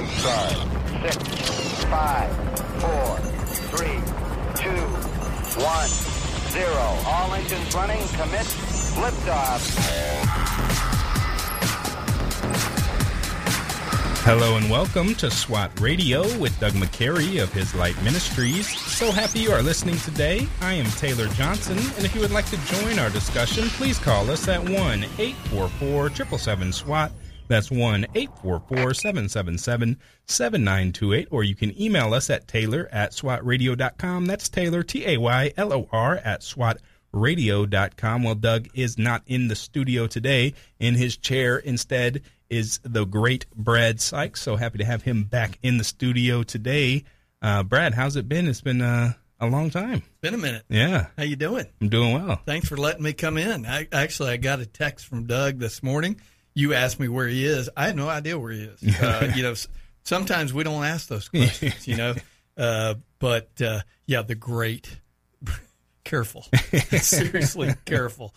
Five 0.00 0.18
stars. 0.18 1.12
Six, 1.12 1.84
five, 1.84 2.34
four, 2.80 3.18
three, 3.68 4.00
two, 4.56 4.80
one, 5.60 5.88
zero. 6.48 6.86
All 7.04 7.34
engines 7.34 7.74
running. 7.74 8.00
Commit. 8.08 8.46
Liftoff. 8.96 9.60
Hello 14.22 14.56
and 14.56 14.70
welcome 14.70 15.14
to 15.16 15.30
SWAT 15.30 15.78
Radio 15.80 16.22
with 16.38 16.58
Doug 16.60 16.72
McCary 16.72 17.42
of 17.42 17.52
His 17.52 17.74
Light 17.74 18.02
Ministries. 18.02 18.68
So 18.70 19.12
happy 19.12 19.40
you 19.40 19.52
are 19.52 19.62
listening 19.62 19.96
today. 19.98 20.48
I 20.62 20.72
am 20.72 20.86
Taylor 20.92 21.26
Johnson, 21.28 21.76
and 21.96 22.06
if 22.06 22.14
you 22.14 22.22
would 22.22 22.30
like 22.30 22.46
to 22.46 22.56
join 22.64 22.98
our 22.98 23.10
discussion, 23.10 23.68
please 23.68 23.98
call 23.98 24.30
us 24.30 24.48
at 24.48 24.62
1 24.62 24.72
844 24.72 26.08
777 26.08 26.72
SWAT. 26.72 27.12
That's 27.50 27.68
1 27.68 28.06
844 28.14 28.94
777 28.94 29.98
7928, 30.24 31.28
or 31.32 31.42
you 31.42 31.56
can 31.56 31.78
email 31.80 32.14
us 32.14 32.30
at 32.30 32.46
taylor 32.46 32.88
at 32.92 33.10
swatradio.com. 33.10 34.26
That's 34.26 34.48
Taylor, 34.48 34.84
T 34.84 35.04
A 35.04 35.16
Y 35.16 35.52
L 35.56 35.72
O 35.72 35.88
R, 35.90 36.16
at 36.18 36.42
swatradio.com. 36.42 38.22
Well, 38.22 38.36
Doug 38.36 38.68
is 38.72 38.96
not 38.96 39.24
in 39.26 39.48
the 39.48 39.56
studio 39.56 40.06
today 40.06 40.54
in 40.78 40.94
his 40.94 41.16
chair. 41.16 41.58
Instead, 41.58 42.22
is 42.50 42.78
the 42.84 43.04
great 43.04 43.46
Brad 43.54 44.00
Sykes. 44.00 44.42
So 44.42 44.54
happy 44.54 44.78
to 44.78 44.84
have 44.84 45.02
him 45.02 45.24
back 45.24 45.58
in 45.60 45.78
the 45.78 45.84
studio 45.84 46.44
today. 46.44 47.02
Uh, 47.42 47.64
Brad, 47.64 47.94
how's 47.94 48.14
it 48.14 48.28
been? 48.28 48.46
It's 48.46 48.60
been 48.60 48.80
uh, 48.80 49.14
a 49.40 49.48
long 49.48 49.70
time. 49.70 50.02
Been 50.20 50.34
a 50.34 50.38
minute. 50.38 50.64
Yeah. 50.68 51.06
How 51.16 51.24
you 51.24 51.34
doing? 51.34 51.66
I'm 51.80 51.88
doing 51.88 52.12
well. 52.12 52.40
Thanks 52.46 52.68
for 52.68 52.76
letting 52.76 53.02
me 53.02 53.12
come 53.12 53.38
in. 53.38 53.66
I, 53.66 53.88
actually, 53.90 54.30
I 54.30 54.36
got 54.36 54.60
a 54.60 54.66
text 54.66 55.06
from 55.06 55.26
Doug 55.26 55.58
this 55.58 55.82
morning. 55.82 56.20
You 56.54 56.74
asked 56.74 56.98
me 56.98 57.08
where 57.08 57.28
he 57.28 57.44
is. 57.44 57.70
I 57.76 57.86
have 57.86 57.96
no 57.96 58.08
idea 58.08 58.38
where 58.38 58.52
he 58.52 58.64
is. 58.64 59.00
Uh, 59.00 59.32
you 59.36 59.42
know, 59.42 59.54
sometimes 60.02 60.52
we 60.52 60.64
don't 60.64 60.84
ask 60.84 61.08
those 61.08 61.28
questions. 61.28 61.86
You 61.86 61.96
know, 61.96 62.14
uh, 62.56 62.94
but 63.18 63.50
uh, 63.62 63.80
yeah, 64.06 64.22
the 64.22 64.34
great. 64.34 65.00
careful, 66.04 66.44
seriously 66.72 67.72
careful. 67.84 68.34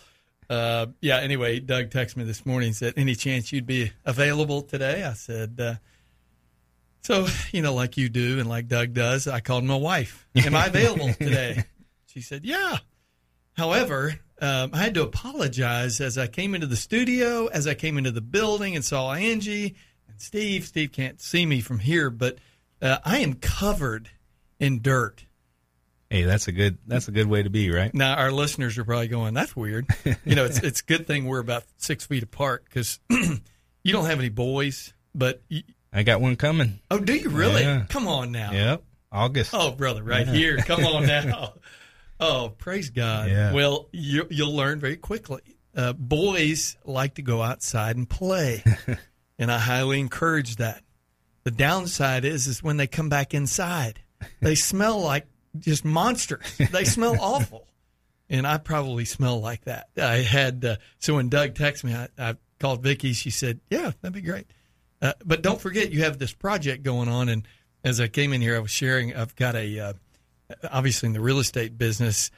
Uh, 0.49 0.87
yeah. 1.01 1.17
Anyway, 1.17 1.59
Doug 1.59 1.89
texted 1.89 2.17
me 2.17 2.23
this 2.23 2.45
morning. 2.45 2.73
Said, 2.73 2.93
"Any 2.97 3.15
chance 3.15 3.51
you'd 3.51 3.65
be 3.65 3.91
available 4.05 4.61
today?" 4.61 5.03
I 5.03 5.13
said, 5.13 5.59
uh, 5.59 5.75
"So 7.01 7.27
you 7.51 7.61
know, 7.61 7.73
like 7.73 7.97
you 7.97 8.09
do, 8.09 8.39
and 8.39 8.47
like 8.47 8.67
Doug 8.67 8.93
does." 8.93 9.27
I 9.27 9.39
called 9.39 9.63
my 9.63 9.75
wife. 9.75 10.27
Am 10.35 10.55
I 10.55 10.67
available 10.67 11.13
today? 11.13 11.63
She 12.05 12.21
said, 12.21 12.45
"Yeah." 12.45 12.77
However, 13.53 14.15
um, 14.41 14.71
I 14.73 14.77
had 14.79 14.93
to 14.95 15.03
apologize 15.03 16.01
as 16.01 16.17
I 16.17 16.27
came 16.27 16.55
into 16.55 16.67
the 16.67 16.75
studio, 16.75 17.47
as 17.47 17.67
I 17.67 17.73
came 17.73 17.97
into 17.97 18.11
the 18.11 18.21
building, 18.21 18.75
and 18.75 18.83
saw 18.83 19.13
Angie 19.13 19.75
and 20.07 20.19
Steve. 20.21 20.65
Steve 20.65 20.91
can't 20.91 21.21
see 21.21 21.45
me 21.45 21.61
from 21.61 21.79
here, 21.79 22.09
but 22.09 22.37
uh, 22.81 22.97
I 23.05 23.19
am 23.19 23.35
covered 23.35 24.09
in 24.59 24.81
dirt. 24.81 25.25
Hey, 26.09 26.23
that's 26.23 26.47
a 26.47 26.51
good 26.51 26.77
that's 26.85 27.07
a 27.07 27.11
good 27.11 27.27
way 27.27 27.41
to 27.41 27.49
be, 27.49 27.71
right? 27.71 27.93
Now 27.93 28.15
our 28.15 28.31
listeners 28.31 28.77
are 28.77 28.83
probably 28.83 29.07
going, 29.07 29.33
"That's 29.33 29.55
weird." 29.55 29.87
You 30.25 30.35
know, 30.35 30.45
it's 30.45 30.59
it's 30.59 30.81
a 30.81 30.85
good 30.85 31.07
thing 31.07 31.25
we're 31.25 31.39
about 31.39 31.63
six 31.77 32.05
feet 32.05 32.21
apart 32.21 32.65
because 32.65 32.99
you 33.09 33.93
don't 33.93 34.05
have 34.05 34.19
any 34.19 34.29
boys, 34.29 34.93
but 35.15 35.41
you, 35.49 35.63
I 35.91 36.03
got 36.03 36.21
one 36.21 36.35
coming. 36.35 36.79
oh, 36.91 36.99
do 36.99 37.15
you 37.15 37.29
really? 37.29 37.61
Yeah. 37.61 37.85
Come 37.89 38.07
on 38.07 38.31
now. 38.31 38.51
Yep, 38.51 38.83
August. 39.11 39.51
Oh, 39.53 39.71
brother, 39.71 40.03
right 40.03 40.27
Yeah. 40.27 40.33
here. 40.33 40.57
Come 40.57 40.85
on 40.85 41.05
now. 41.07 41.53
Oh, 42.19 42.53
praise 42.57 42.89
God. 42.89 43.29
Yeah. 43.29 43.53
Well, 43.53 43.89
you, 43.91 44.27
you'll 44.29 44.55
learn 44.55 44.79
very 44.79 44.97
quickly. 44.97 45.41
Uh, 45.75 45.93
boys 45.93 46.77
like 46.85 47.15
to 47.15 47.21
go 47.21 47.41
outside 47.41 47.95
and 47.95 48.07
play, 48.07 48.63
and 49.39 49.51
I 49.51 49.57
highly 49.57 49.99
encourage 49.99 50.57
that. 50.57 50.83
The 51.43 51.51
downside 51.51 52.25
is, 52.25 52.47
is 52.47 52.61
when 52.63 52.77
they 52.77 52.87
come 52.87 53.09
back 53.09 53.33
inside, 53.33 54.01
they 54.39 54.55
smell 54.55 55.01
like 55.01 55.25
just 55.57 55.83
monsters. 55.83 56.45
They 56.71 56.85
smell 56.85 57.17
awful, 57.19 57.67
and 58.29 58.45
I 58.45 58.59
probably 58.59 59.05
smell 59.05 59.41
like 59.41 59.65
that. 59.65 59.89
I 59.97 60.17
had 60.17 60.63
uh, 60.63 60.75
so 60.99 61.15
when 61.15 61.29
Doug 61.29 61.55
texted 61.55 61.85
me, 61.85 61.95
I, 61.95 62.07
I 62.17 62.35
called 62.59 62.83
Vicky. 62.83 63.13
She 63.13 63.31
said, 63.31 63.59
"Yeah, 63.69 63.91
that'd 64.01 64.13
be 64.13 64.21
great." 64.21 64.45
Uh, 65.01 65.13
but 65.25 65.41
don't 65.41 65.59
forget, 65.59 65.91
you 65.91 66.03
have 66.03 66.17
this 66.17 66.33
project 66.33 66.81
going 66.81 67.09
on. 67.09 67.27
And 67.27 67.45
as 67.83 67.99
I 67.99 68.07
came 68.07 68.31
in 68.31 68.39
here, 68.41 68.55
I 68.55 68.59
was 68.59 68.71
sharing. 68.71 69.13
I've 69.13 69.35
got 69.35 69.55
a 69.55 69.79
uh, 69.79 69.93
obviously 70.71 71.07
in 71.07 71.13
the 71.13 71.21
real 71.21 71.39
estate 71.39 71.77
business, 71.77 72.31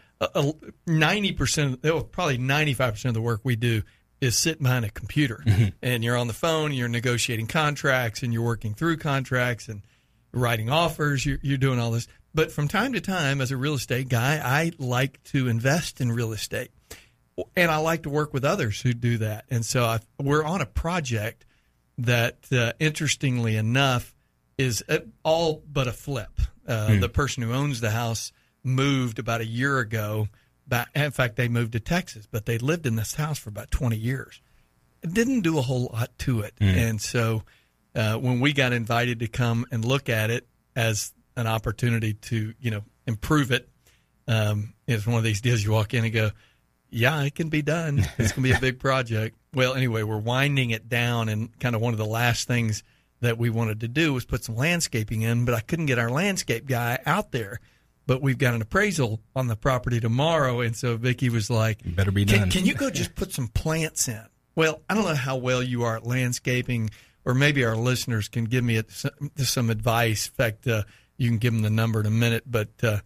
ninety 0.88 1.32
percent, 1.32 1.82
probably 2.12 2.38
ninety 2.38 2.74
five 2.74 2.94
percent 2.94 3.10
of 3.10 3.16
the 3.16 3.22
work 3.22 3.42
we 3.44 3.56
do 3.56 3.84
is 4.22 4.38
sitting 4.38 4.64
behind 4.64 4.86
a 4.86 4.90
computer, 4.90 5.44
and 5.82 6.04
you're 6.04 6.16
on 6.18 6.28
the 6.28 6.34
phone, 6.34 6.74
you're 6.74 6.88
negotiating 6.88 7.48
contracts, 7.48 8.24
and 8.24 8.32
you're 8.32 8.42
working 8.42 8.74
through 8.74 8.98
contracts 8.98 9.68
and 9.68 9.82
writing 10.32 10.70
offers. 10.70 11.26
You're, 11.26 11.40
you're 11.42 11.58
doing 11.58 11.80
all 11.80 11.92
this. 11.92 12.08
But 12.34 12.52
from 12.52 12.68
time 12.68 12.94
to 12.94 13.02
time, 13.02 13.42
as 13.42 13.52
a 13.52 13.58
real 13.58 13.76
estate 13.76 14.10
guy, 14.10 14.42
I 14.44 14.72
like 14.78 15.22
to 15.26 15.48
invest 15.48 16.02
in 16.02 16.12
real 16.12 16.32
estate, 16.34 16.72
and 17.56 17.70
I 17.70 17.78
like 17.78 18.04
to 18.04 18.10
work 18.10 18.34
with 18.34 18.46
others 18.46 18.82
who 18.82 18.94
do 18.94 19.18
that. 19.20 19.46
And 19.50 19.66
so 19.66 19.84
I, 19.84 20.00
we're 20.20 20.44
on 20.44 20.62
a 20.62 20.66
project 20.66 21.46
that, 21.98 22.40
uh, 22.52 22.74
interestingly 22.80 23.56
enough, 23.58 24.14
is 24.58 24.84
uh, 24.90 25.00
all 25.24 25.62
but 25.72 25.88
a 25.88 25.94
flip. 25.94 26.32
Uh, 26.68 27.00
The 27.00 27.10
person 27.10 27.44
who 27.44 27.54
owns 27.54 27.80
the 27.82 27.92
house 27.92 28.32
moved 28.64 29.20
about 29.20 29.42
a 29.42 29.46
year 29.46 29.80
ago. 29.80 30.28
Back, 30.68 30.90
in 30.96 31.12
fact, 31.12 31.36
they 31.36 31.48
moved 31.48 31.74
to 31.74 31.80
Texas, 31.80 32.28
but 32.30 32.46
they 32.48 32.58
lived 32.58 32.88
in 32.88 32.96
this 32.96 33.14
house 33.16 33.38
for 33.38 33.50
about 33.50 33.70
20 33.70 33.96
years. 33.96 34.42
It 35.04 35.14
didn't 35.14 35.42
do 35.42 35.60
a 35.60 35.62
whole 35.62 35.90
lot 35.94 36.18
to 36.20 36.42
it. 36.42 36.54
And 36.60 37.00
so 37.00 37.44
uh, 37.94 38.16
when 38.18 38.40
we 38.40 38.52
got 38.54 38.74
invited 38.74 39.20
to 39.20 39.28
come 39.28 39.66
and 39.72 39.86
look 39.86 40.10
at 40.10 40.32
it 40.32 40.48
as 40.76 41.14
an 41.38 41.46
opportunity 41.46 42.14
to, 42.14 42.54
you 42.60 42.72
know, 42.72 42.84
improve 43.06 43.52
it, 43.52 43.70
um, 44.28 44.74
it's 44.88 45.06
one 45.06 45.18
of 45.18 45.24
these 45.24 45.42
deals 45.42 45.64
you 45.64 45.72
walk 45.72 45.94
in 45.94 46.04
and 46.04 46.12
go, 46.14 46.32
yeah, 46.90 47.22
it 47.24 47.36
can 47.36 47.50
be 47.50 47.62
done. 47.62 48.00
It's 48.18 48.32
going 48.32 48.42
to 48.42 48.42
be 48.42 48.52
a 48.54 48.60
big 48.72 48.80
project. 48.80 49.38
Well, 49.54 49.76
anyway, 49.76 50.02
we're 50.02 50.18
winding 50.18 50.72
it 50.72 50.90
down, 50.90 51.30
and 51.30 51.58
kind 51.60 51.76
of 51.76 51.82
one 51.82 51.94
of 51.94 52.00
the 52.00 52.06
last 52.06 52.48
things 52.48 52.84
that 53.22 53.38
we 53.38 53.50
wanted 53.50 53.80
to 53.82 53.88
do 53.88 54.14
was 54.14 54.26
put 54.26 54.44
some 54.44 54.56
landscaping 54.56 55.22
in, 55.22 55.46
but 55.46 55.56
I 55.56 55.62
couldn't 55.62 55.86
get 55.88 56.00
our 56.00 56.10
landscape 56.10 56.66
guy 56.68 57.00
out 57.06 57.32
there. 57.32 57.60
But 58.08 58.22
we've 58.22 58.38
got 58.38 58.54
an 58.54 58.62
appraisal 58.62 59.20
on 59.36 59.48
the 59.48 59.56
property 59.56 60.00
tomorrow, 60.00 60.62
and 60.62 60.76
so 60.76 60.96
Vicky 60.96 61.30
was 61.30 61.50
like, 61.50 61.80
Better 61.84 62.12
be 62.12 62.26
can, 62.26 62.42
done. 62.42 62.52
can 62.52 62.66
you 62.66 62.76
go 62.76 62.92
just 62.92 63.16
put 63.16 63.32
some 63.32 63.48
plants 63.48 64.08
in? 64.08 64.24
Well, 64.56 64.82
I 64.88 64.94
don't 64.94 65.06
know 65.06 65.16
how 65.16 65.38
well 65.38 65.64
you 65.64 65.84
are 65.84 65.96
at 65.96 66.06
landscaping, 66.06 66.92
or 67.26 67.34
maybe 67.34 67.66
our 67.66 67.76
listeners 67.76 68.28
can 68.28 68.46
give 68.46 68.64
me 68.64 68.80
some 69.38 69.70
advice. 69.72 70.28
In 70.28 70.34
fact, 70.34 70.68
uh, 70.68 70.84
you 71.18 71.30
can 71.30 71.40
give 71.40 71.54
them 71.54 71.64
the 71.64 71.70
number 71.72 72.00
in 72.00 72.06
a 72.06 72.12
minute. 72.12 72.44
But 72.46 72.70
uh, 72.84 73.00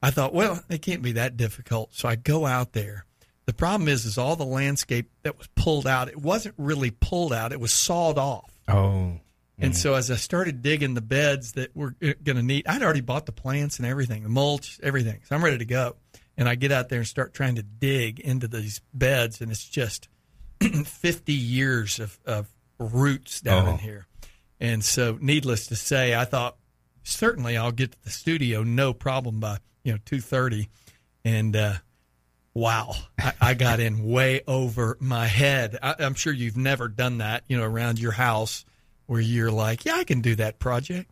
I 0.00 0.10
thought, 0.10 0.32
well, 0.32 0.62
it 0.68 0.80
can't 0.80 1.02
be 1.02 1.12
that 1.12 1.36
difficult. 1.36 1.92
So 1.94 2.08
I 2.08 2.14
go 2.14 2.46
out 2.46 2.72
there. 2.72 3.04
The 3.46 3.52
problem 3.52 3.88
is, 3.88 4.04
is 4.04 4.16
all 4.16 4.36
the 4.36 4.44
landscape 4.44 5.10
that 5.22 5.38
was 5.38 5.48
pulled 5.56 5.86
out. 5.86 6.08
It 6.08 6.20
wasn't 6.20 6.54
really 6.56 6.90
pulled 6.92 7.32
out; 7.32 7.52
it 7.52 7.60
was 7.60 7.72
sawed 7.72 8.16
off. 8.18 8.50
oh, 8.68 9.18
And 9.58 9.74
so 9.74 9.94
as 9.94 10.10
I 10.10 10.16
started 10.16 10.60
digging 10.62 10.92
the 10.94 11.00
beds 11.00 11.52
that 11.52 11.70
we're 11.74 11.94
going 12.00 12.36
to 12.36 12.42
need, 12.42 12.66
I'd 12.66 12.82
already 12.82 13.00
bought 13.00 13.24
the 13.24 13.32
plants 13.32 13.78
and 13.78 13.86
everything, 13.86 14.22
the 14.22 14.28
mulch, 14.28 14.78
everything. 14.82 15.20
So 15.24 15.34
I'm 15.34 15.42
ready 15.42 15.58
to 15.58 15.64
go. 15.64 15.96
And 16.36 16.46
I 16.48 16.54
get 16.56 16.72
out 16.72 16.90
there 16.90 16.98
and 16.98 17.08
start 17.08 17.32
trying 17.32 17.54
to 17.54 17.62
dig 17.62 18.20
into 18.20 18.46
these 18.48 18.82
beds, 18.92 19.40
and 19.40 19.50
it's 19.50 19.66
just 19.66 20.08
50 20.60 21.32
years 21.32 21.98
of, 21.98 22.18
of 22.26 22.48
roots 22.78 23.40
down 23.40 23.66
Oh. 23.66 23.70
in 23.72 23.78
here. 23.78 24.06
And 24.60 24.84
so, 24.84 25.16
needless 25.20 25.68
to 25.68 25.76
say, 25.76 26.14
I 26.14 26.26
thought 26.26 26.56
certainly 27.02 27.56
I'll 27.56 27.72
get 27.72 27.92
to 27.92 28.04
the 28.04 28.10
studio 28.10 28.62
no 28.62 28.92
problem 28.92 29.40
by 29.40 29.58
you 29.84 29.92
know 29.92 29.98
2:30, 30.04 30.68
and 31.24 31.56
uh, 31.56 31.74
wow, 32.52 32.92
I, 33.18 33.32
I 33.40 33.54
got 33.54 33.80
in 33.80 34.04
way 34.06 34.42
over 34.46 34.96
my 35.00 35.26
head. 35.26 35.78
I, 35.82 35.94
I'm 36.00 36.14
sure 36.14 36.32
you've 36.32 36.56
never 36.56 36.88
done 36.88 37.18
that, 37.18 37.44
you 37.48 37.56
know, 37.56 37.64
around 37.64 37.98
your 37.98 38.12
house 38.12 38.64
where 39.06 39.20
you're 39.20 39.50
like, 39.50 39.84
yeah, 39.84 39.96
I 39.96 40.04
can 40.04 40.20
do 40.20 40.34
that 40.36 40.58
project, 40.58 41.10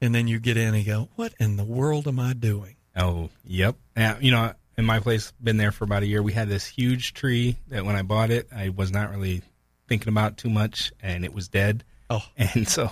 and 0.00 0.14
then 0.14 0.28
you 0.28 0.38
get 0.38 0.56
in 0.56 0.74
and 0.74 0.84
go, 0.84 1.08
what 1.16 1.34
in 1.38 1.56
the 1.56 1.64
world 1.64 2.08
am 2.08 2.18
I 2.18 2.32
doing? 2.32 2.76
oh, 2.96 3.28
yep. 3.44 3.76
Now, 3.96 4.18
you 4.20 4.30
know, 4.30 4.52
in 4.76 4.84
my 4.84 5.00
place, 5.00 5.32
been 5.42 5.56
there 5.56 5.72
for 5.72 5.84
about 5.84 6.02
a 6.02 6.06
year. 6.06 6.22
We 6.22 6.32
had 6.32 6.48
this 6.48 6.66
huge 6.66 7.14
tree 7.14 7.56
that 7.68 7.84
when 7.84 7.96
I 7.96 8.02
bought 8.02 8.30
it, 8.30 8.48
I 8.54 8.70
was 8.70 8.92
not 8.92 9.10
really 9.10 9.42
thinking 9.88 10.08
about 10.08 10.36
too 10.36 10.50
much, 10.50 10.92
and 11.00 11.24
it 11.24 11.34
was 11.34 11.48
dead. 11.48 11.84
Oh. 12.10 12.24
And 12.36 12.68
so, 12.68 12.90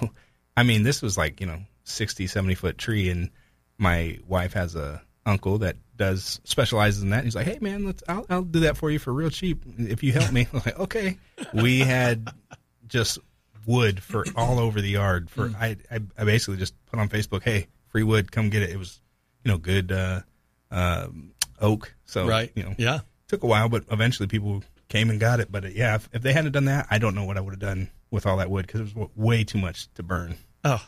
I 0.56 0.62
mean, 0.62 0.82
this 0.82 1.02
was 1.02 1.16
like, 1.16 1.40
you 1.40 1.46
know, 1.46 1.60
60, 1.84 2.26
70 2.26 2.54
foot 2.54 2.78
tree. 2.78 3.10
And 3.10 3.30
my 3.78 4.18
wife 4.26 4.52
has 4.54 4.74
a 4.76 5.02
uncle 5.24 5.58
that 5.58 5.76
does 5.96 6.40
specializes 6.44 7.02
in 7.02 7.10
that. 7.10 7.24
He's 7.24 7.34
like, 7.36 7.46
Hey 7.46 7.58
man, 7.60 7.84
let's, 7.86 8.02
I'll, 8.08 8.26
I'll 8.28 8.42
do 8.42 8.60
that 8.60 8.76
for 8.76 8.90
you 8.90 8.98
for 8.98 9.12
real 9.12 9.30
cheap. 9.30 9.62
If 9.78 10.02
you 10.02 10.12
help 10.12 10.32
me. 10.32 10.48
I'm 10.52 10.62
like, 10.64 10.78
okay. 10.78 11.18
We 11.52 11.80
had 11.80 12.28
just 12.88 13.18
wood 13.66 14.02
for 14.02 14.24
all 14.36 14.58
over 14.58 14.80
the 14.80 14.88
yard 14.90 15.30
for, 15.30 15.48
Mm. 15.48 15.54
I, 15.60 15.76
I, 15.90 16.00
I 16.18 16.24
basically 16.24 16.56
just 16.56 16.74
put 16.86 16.98
on 17.00 17.08
Facebook, 17.08 17.42
Hey, 17.42 17.68
free 17.88 18.02
wood, 18.02 18.30
come 18.32 18.50
get 18.50 18.62
it. 18.62 18.70
It 18.70 18.78
was, 18.78 19.00
you 19.44 19.50
know, 19.50 19.58
good, 19.58 19.92
uh, 19.92 20.20
um, 20.70 21.32
oak. 21.60 21.94
So, 22.04 22.26
right? 22.26 22.50
you 22.54 22.62
know, 22.62 22.74
Yeah. 22.78 23.00
took 23.28 23.42
a 23.42 23.46
while, 23.46 23.68
but 23.68 23.84
eventually 23.90 24.26
people 24.26 24.62
came 24.88 25.10
and 25.10 25.18
got 25.20 25.40
it. 25.40 25.50
But 25.50 25.64
uh, 25.64 25.68
yeah, 25.68 25.94
if, 25.96 26.08
if 26.12 26.22
they 26.22 26.32
hadn't 26.32 26.52
done 26.52 26.66
that, 26.66 26.86
I 26.90 26.98
don't 26.98 27.14
know 27.14 27.24
what 27.24 27.36
I 27.36 27.40
would 27.40 27.52
have 27.52 27.60
done 27.60 27.90
with 28.10 28.26
all 28.26 28.36
that 28.38 28.50
wood 28.50 28.66
because 28.66 28.80
it 28.80 28.84
was 28.84 28.92
w- 28.92 29.10
way 29.16 29.44
too 29.44 29.58
much 29.58 29.88
to 29.94 30.02
burn. 30.02 30.36
Oh, 30.64 30.84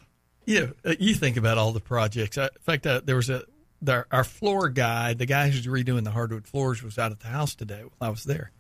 yeah. 0.47 0.67
Uh, 0.85 0.95
you 0.99 1.15
think 1.15 1.37
about 1.37 1.57
all 1.59 1.73
the 1.73 1.81
projects. 1.81 2.37
Uh, 2.39 2.49
in 2.55 2.63
fact, 2.63 2.87
uh, 2.87 3.01
there 3.05 3.17
was 3.17 3.31
a 3.31 3.45
the, 3.83 4.07
our 4.11 4.25
floor 4.25 4.69
guy, 4.71 5.13
the 5.15 5.27
guy 5.27 5.49
who's 5.51 5.67
redoing 5.67 6.05
the 6.05 6.11
hardwood 6.11 6.47
floors, 6.47 6.83
was 6.83 6.99
out 6.99 7.13
at 7.13 7.21
the 7.21 7.27
house 7.29 7.55
today 7.55 7.83
while 7.83 8.09
I 8.09 8.11
was 8.11 8.25
there, 8.25 8.51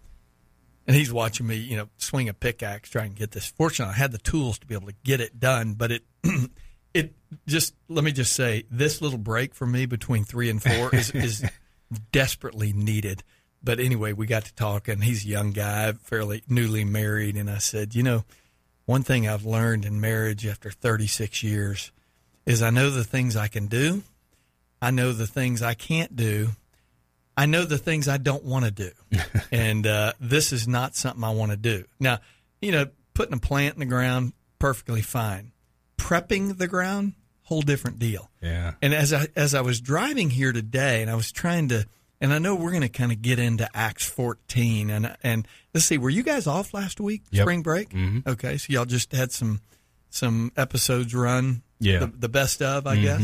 and 0.87 0.97
he's 0.97 1.13
watching 1.13 1.47
me, 1.47 1.57
you 1.57 1.77
know, 1.77 1.89
swing 1.97 2.29
a 2.29 2.35
pickaxe 2.35 2.91
trying 2.91 3.13
to 3.13 3.19
get 3.19 3.31
this. 3.31 3.47
Fortunately, 3.47 3.95
I 3.95 3.99
had 3.99 4.13
the 4.13 4.19
tools 4.19 4.59
to 4.59 4.67
be 4.67 4.75
able 4.75 4.89
to 4.89 4.95
get 5.05 5.21
it 5.21 5.41
done, 5.41 5.75
but 5.75 5.93
it. 5.93 6.03
it 6.95 7.13
just 7.47 7.75
let 7.89 8.05
me 8.05 8.13
just 8.13 8.33
say 8.33 8.65
this 8.71 9.03
little 9.03 9.19
break 9.19 9.55
for 9.55 9.67
me 9.67 9.85
between 9.87 10.25
three 10.25 10.49
and 10.49 10.63
four 10.63 10.95
is, 10.95 11.11
is 11.15 11.45
desperately 12.13 12.73
needed. 12.73 13.23
But 13.63 13.81
anyway, 13.81 14.13
we 14.13 14.27
got 14.27 14.45
to 14.45 14.55
talking. 14.55 15.01
He's 15.01 15.25
a 15.25 15.29
young 15.29 15.51
guy, 15.51 15.93
fairly 15.93 16.43
newly 16.49 16.85
married, 16.85 17.37
and 17.37 17.51
I 17.51 17.59
said, 17.59 17.95
you 17.95 18.03
know, 18.03 18.25
one 18.87 19.03
thing 19.03 19.27
I've 19.27 19.47
learned 19.47 19.85
in 19.85 20.01
marriage 20.01 20.47
after 20.47 20.71
36 20.71 21.43
years 21.43 21.91
is 22.47 22.63
I 22.63 22.71
know 22.71 22.91
the 22.91 23.05
things 23.05 23.37
I 23.37 23.49
can 23.49 23.67
do, 23.67 24.03
I 24.83 24.91
know 24.91 25.13
the 25.13 25.27
things 25.27 25.63
I 25.63 25.73
can't 25.73 26.15
do, 26.15 26.51
I 27.37 27.47
know 27.47 27.65
the 27.65 27.79
things 27.79 28.07
I 28.09 28.17
don't 28.19 28.45
want 28.45 28.65
to 28.65 28.71
do, 28.71 28.91
and 29.53 29.87
uh, 29.87 30.13
this 30.21 30.53
is 30.53 30.69
not 30.69 30.95
something 30.95 31.25
I 31.25 31.31
want 31.31 31.51
to 31.51 31.57
do. 31.57 31.85
Now, 31.99 32.21
you 32.61 32.71
know, 32.73 32.87
putting 33.15 33.35
a 33.35 33.39
plant 33.41 33.75
in 33.75 33.81
the 33.81 33.87
ground 33.87 34.33
perfectly 34.59 35.03
fine. 35.03 35.53
Prepping 35.99 36.59
the 36.59 36.69
ground, 36.69 37.15
whole 37.43 37.63
different 37.63 37.99
deal. 37.99 38.31
Yeah. 38.43 38.75
And 38.83 38.93
as 38.95 39.13
I 39.13 39.27
as 39.37 39.55
I 39.55 39.63
was 39.63 39.81
driving 39.81 40.31
here 40.31 40.53
today, 40.53 41.03
and 41.03 41.11
I 41.11 41.15
was 41.15 41.33
trying 41.33 41.69
to, 41.69 41.87
and 42.21 42.33
I 42.33 42.39
know 42.39 42.55
we're 42.55 42.71
going 42.71 42.83
to 42.83 42.89
kind 42.89 43.11
of 43.13 43.23
get 43.23 43.39
into 43.39 43.69
Acts 43.75 44.07
14, 44.07 44.91
and 44.91 45.17
and 45.23 45.49
let's 45.73 45.87
see, 45.87 45.99
were 45.99 46.11
you 46.11 46.23
guys 46.23 46.47
off 46.47 46.75
last 46.75 47.01
week, 47.01 47.23
Yep. 47.31 47.43
spring 47.45 47.63
break? 47.63 47.89
Mhm. 47.91 48.27
Okay, 48.27 48.59
so 48.59 48.73
y'all 48.73 48.85
just 48.85 49.13
had 49.13 49.33
some 49.33 49.61
some 50.11 50.53
episodes 50.57 51.15
run, 51.15 51.63
Yeah. 51.81 51.99
the, 52.01 52.07
the 52.07 52.29
best 52.29 52.63
of, 52.63 52.87
I 52.87 52.97
guess. 52.97 53.23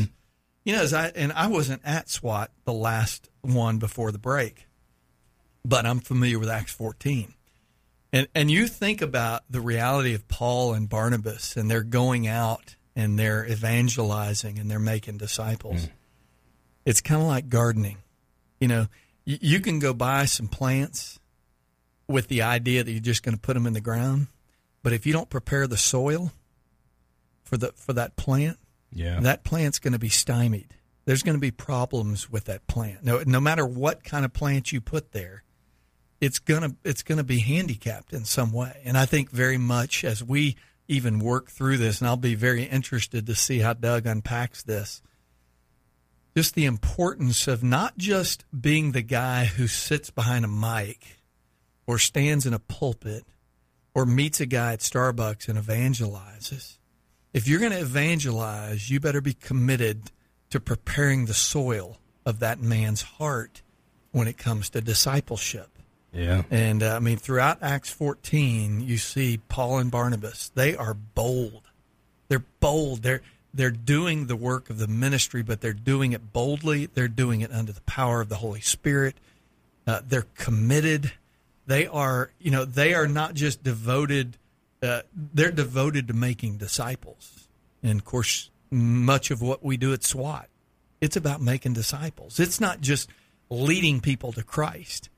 You 0.64 0.74
know, 0.74 0.82
as 0.82 0.92
I 0.92 1.08
and 1.08 1.32
I 1.32 1.46
wasn't 1.46 1.82
at 1.84 2.08
SWAT 2.10 2.50
the 2.64 2.72
last 2.72 3.29
one 3.42 3.78
before 3.78 4.12
the 4.12 4.18
break, 4.18 4.66
but 5.64 5.86
I'm 5.86 6.00
familiar 6.00 6.38
with 6.38 6.48
Acts 6.48 6.72
14. 6.72 7.34
And 8.12 8.26
and 8.34 8.50
you 8.50 8.66
think 8.66 9.02
about 9.02 9.42
the 9.48 9.60
reality 9.60 10.14
of 10.14 10.26
Paul 10.28 10.74
and 10.74 10.88
Barnabas 10.88 11.56
and 11.56 11.70
they're 11.70 11.82
going 11.84 12.26
out 12.26 12.74
and 12.96 13.18
they're 13.18 13.46
evangelizing 13.46 14.58
and 14.58 14.68
they're 14.70 14.78
making 14.80 15.18
disciples. 15.18 15.86
Mm. 15.86 15.90
It's 16.84 17.00
kind 17.00 17.20
of 17.22 17.28
like 17.28 17.48
gardening. 17.48 17.98
You 18.58 18.68
know, 18.68 18.86
you, 19.24 19.38
you 19.40 19.60
can 19.60 19.78
go 19.78 19.94
buy 19.94 20.24
some 20.24 20.48
plants 20.48 21.20
with 22.08 22.26
the 22.28 22.42
idea 22.42 22.82
that 22.82 22.90
you're 22.90 23.00
just 23.00 23.22
going 23.22 23.36
to 23.36 23.40
put 23.40 23.54
them 23.54 23.66
in 23.66 23.74
the 23.74 23.80
ground, 23.80 24.26
but 24.82 24.92
if 24.92 25.06
you 25.06 25.12
don't 25.12 25.30
prepare 25.30 25.68
the 25.68 25.76
soil 25.76 26.32
for 27.44 27.56
the 27.56 27.72
for 27.76 27.92
that 27.92 28.16
plant, 28.16 28.58
Yeah. 28.92 29.20
that 29.20 29.44
plant's 29.44 29.78
going 29.78 29.92
to 29.92 29.98
be 30.00 30.08
stymied. 30.08 30.74
There's 31.04 31.22
going 31.22 31.36
to 31.36 31.40
be 31.40 31.50
problems 31.50 32.30
with 32.30 32.44
that 32.44 32.66
plant. 32.66 33.04
No, 33.04 33.22
no 33.26 33.40
matter 33.40 33.66
what 33.66 34.04
kind 34.04 34.24
of 34.24 34.32
plant 34.32 34.72
you 34.72 34.80
put 34.80 35.12
there, 35.12 35.44
it's 36.20 36.38
gonna 36.38 36.76
it's 36.84 37.02
gonna 37.02 37.24
be 37.24 37.40
handicapped 37.40 38.12
in 38.12 38.24
some 38.24 38.52
way. 38.52 38.80
And 38.84 38.96
I 38.98 39.06
think 39.06 39.30
very 39.30 39.56
much 39.56 40.04
as 40.04 40.22
we 40.22 40.56
even 40.86 41.18
work 41.18 41.50
through 41.50 41.78
this, 41.78 42.00
and 42.00 42.08
I'll 42.08 42.16
be 42.16 42.34
very 42.34 42.64
interested 42.64 43.26
to 43.26 43.34
see 43.34 43.60
how 43.60 43.72
Doug 43.72 44.06
unpacks 44.06 44.62
this. 44.62 45.00
Just 46.36 46.54
the 46.54 46.64
importance 46.66 47.48
of 47.48 47.62
not 47.62 47.96
just 47.96 48.44
being 48.58 48.92
the 48.92 49.02
guy 49.02 49.46
who 49.46 49.66
sits 49.66 50.10
behind 50.10 50.44
a 50.44 50.48
mic 50.48 51.18
or 51.86 51.98
stands 51.98 52.44
in 52.44 52.54
a 52.54 52.58
pulpit 52.58 53.24
or 53.94 54.04
meets 54.06 54.40
a 54.40 54.46
guy 54.46 54.74
at 54.74 54.80
Starbucks 54.80 55.48
and 55.48 55.58
evangelizes. 55.58 56.78
If 57.32 57.48
you're 57.48 57.60
going 57.60 57.72
to 57.72 57.80
evangelize, 57.80 58.90
you 58.90 59.00
better 59.00 59.20
be 59.20 59.34
committed 59.34 60.10
to 60.50 60.60
preparing 60.60 61.26
the 61.26 61.34
soil 61.34 61.98
of 62.26 62.40
that 62.40 62.60
man's 62.60 63.02
heart 63.02 63.62
when 64.12 64.28
it 64.28 64.36
comes 64.36 64.70
to 64.70 64.80
discipleship. 64.80 65.68
Yeah. 66.12 66.42
And 66.50 66.82
uh, 66.82 66.96
I 66.96 66.98
mean, 66.98 67.16
throughout 67.16 67.58
Acts 67.62 67.90
14, 67.90 68.80
you 68.80 68.98
see 68.98 69.40
Paul 69.48 69.78
and 69.78 69.90
Barnabas. 69.90 70.50
They 70.54 70.76
are 70.76 70.94
bold. 70.94 71.62
They're 72.28 72.44
bold. 72.60 73.02
They're 73.02 73.22
they're 73.52 73.70
doing 73.70 74.26
the 74.26 74.36
work 74.36 74.70
of 74.70 74.78
the 74.78 74.86
ministry, 74.86 75.42
but 75.42 75.60
they're 75.60 75.72
doing 75.72 76.12
it 76.12 76.32
boldly. 76.32 76.86
They're 76.86 77.08
doing 77.08 77.40
it 77.40 77.50
under 77.52 77.72
the 77.72 77.80
power 77.82 78.20
of 78.20 78.28
the 78.28 78.36
Holy 78.36 78.60
Spirit. 78.60 79.16
Uh, 79.86 80.02
they're 80.06 80.26
committed. 80.36 81.12
They 81.66 81.86
are, 81.86 82.30
you 82.38 82.52
know, 82.52 82.64
they 82.64 82.94
are 82.94 83.08
not 83.08 83.34
just 83.34 83.64
devoted. 83.64 84.36
Uh, 84.80 85.02
they're 85.14 85.50
devoted 85.50 86.06
to 86.08 86.14
making 86.14 86.58
disciples. 86.58 87.48
And 87.82 87.98
of 87.98 88.04
course, 88.04 88.49
much 88.70 89.30
of 89.30 89.42
what 89.42 89.64
we 89.64 89.76
do 89.76 89.92
at 89.92 90.04
SWAT, 90.04 90.48
it's 91.00 91.16
about 91.16 91.40
making 91.40 91.72
disciples. 91.72 92.38
It's 92.38 92.60
not 92.60 92.80
just 92.80 93.08
leading 93.48 94.00
people 94.00 94.32
to 94.32 94.42
Christ 94.42 95.08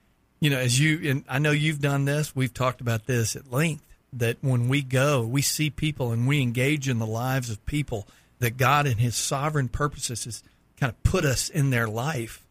you 0.42 0.50
know, 0.50 0.58
as 0.58 0.80
you 0.80 1.08
and 1.08 1.24
I 1.28 1.38
know 1.38 1.52
you've 1.52 1.80
done 1.80 2.04
this, 2.04 2.34
we've 2.34 2.52
talked 2.52 2.80
about 2.80 3.06
this 3.06 3.36
at 3.36 3.52
length. 3.52 3.86
That 4.12 4.38
when 4.40 4.68
we 4.68 4.82
go, 4.82 5.22
we 5.22 5.40
see 5.40 5.70
people 5.70 6.10
and 6.10 6.26
we 6.26 6.42
engage 6.42 6.88
in 6.88 6.98
the 6.98 7.06
lives 7.06 7.48
of 7.48 7.64
people 7.64 8.08
that 8.40 8.56
God 8.56 8.88
in 8.88 8.98
His 8.98 9.14
sovereign 9.14 9.68
purposes 9.68 10.24
has 10.24 10.42
kind 10.80 10.90
of 10.90 11.00
put 11.04 11.24
us 11.24 11.48
in 11.48 11.70
their 11.70 11.86
life. 11.86 12.44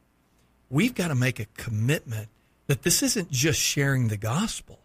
We've 0.69 0.95
got 0.95 1.09
to 1.09 1.15
make 1.15 1.42
a 1.42 1.47
commitment 1.57 2.30
that 2.68 2.83
this 2.83 3.04
isn't 3.04 3.30
just 3.30 3.59
sharing 3.59 4.07
the 4.07 4.15
gospel. 4.15 4.80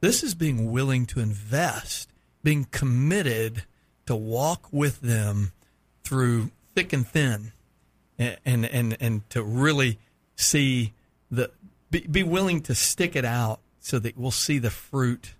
This 0.00 0.22
is 0.22 0.34
being 0.34 0.72
willing 0.72 1.04
to 1.06 1.20
invest, 1.20 2.08
being 2.42 2.64
committed 2.70 3.64
to 4.06 4.16
walk 4.16 4.68
with 4.72 5.00
them 5.00 5.52
through 6.04 6.50
thick 6.74 6.92
and 6.92 7.06
thin, 7.06 7.52
and 8.18 8.36
and 8.44 8.64
and, 8.66 8.96
and 9.00 9.30
to 9.30 9.42
really 9.42 9.98
see 10.36 10.92
the 11.30 11.50
be, 11.90 12.00
be 12.00 12.22
willing 12.22 12.60
to 12.62 12.74
stick 12.74 13.16
it 13.16 13.24
out 13.24 13.60
so 13.80 13.98
that 13.98 14.16
we'll 14.16 14.30
see 14.30 14.58
the 14.58 14.70
fruit 14.70 15.34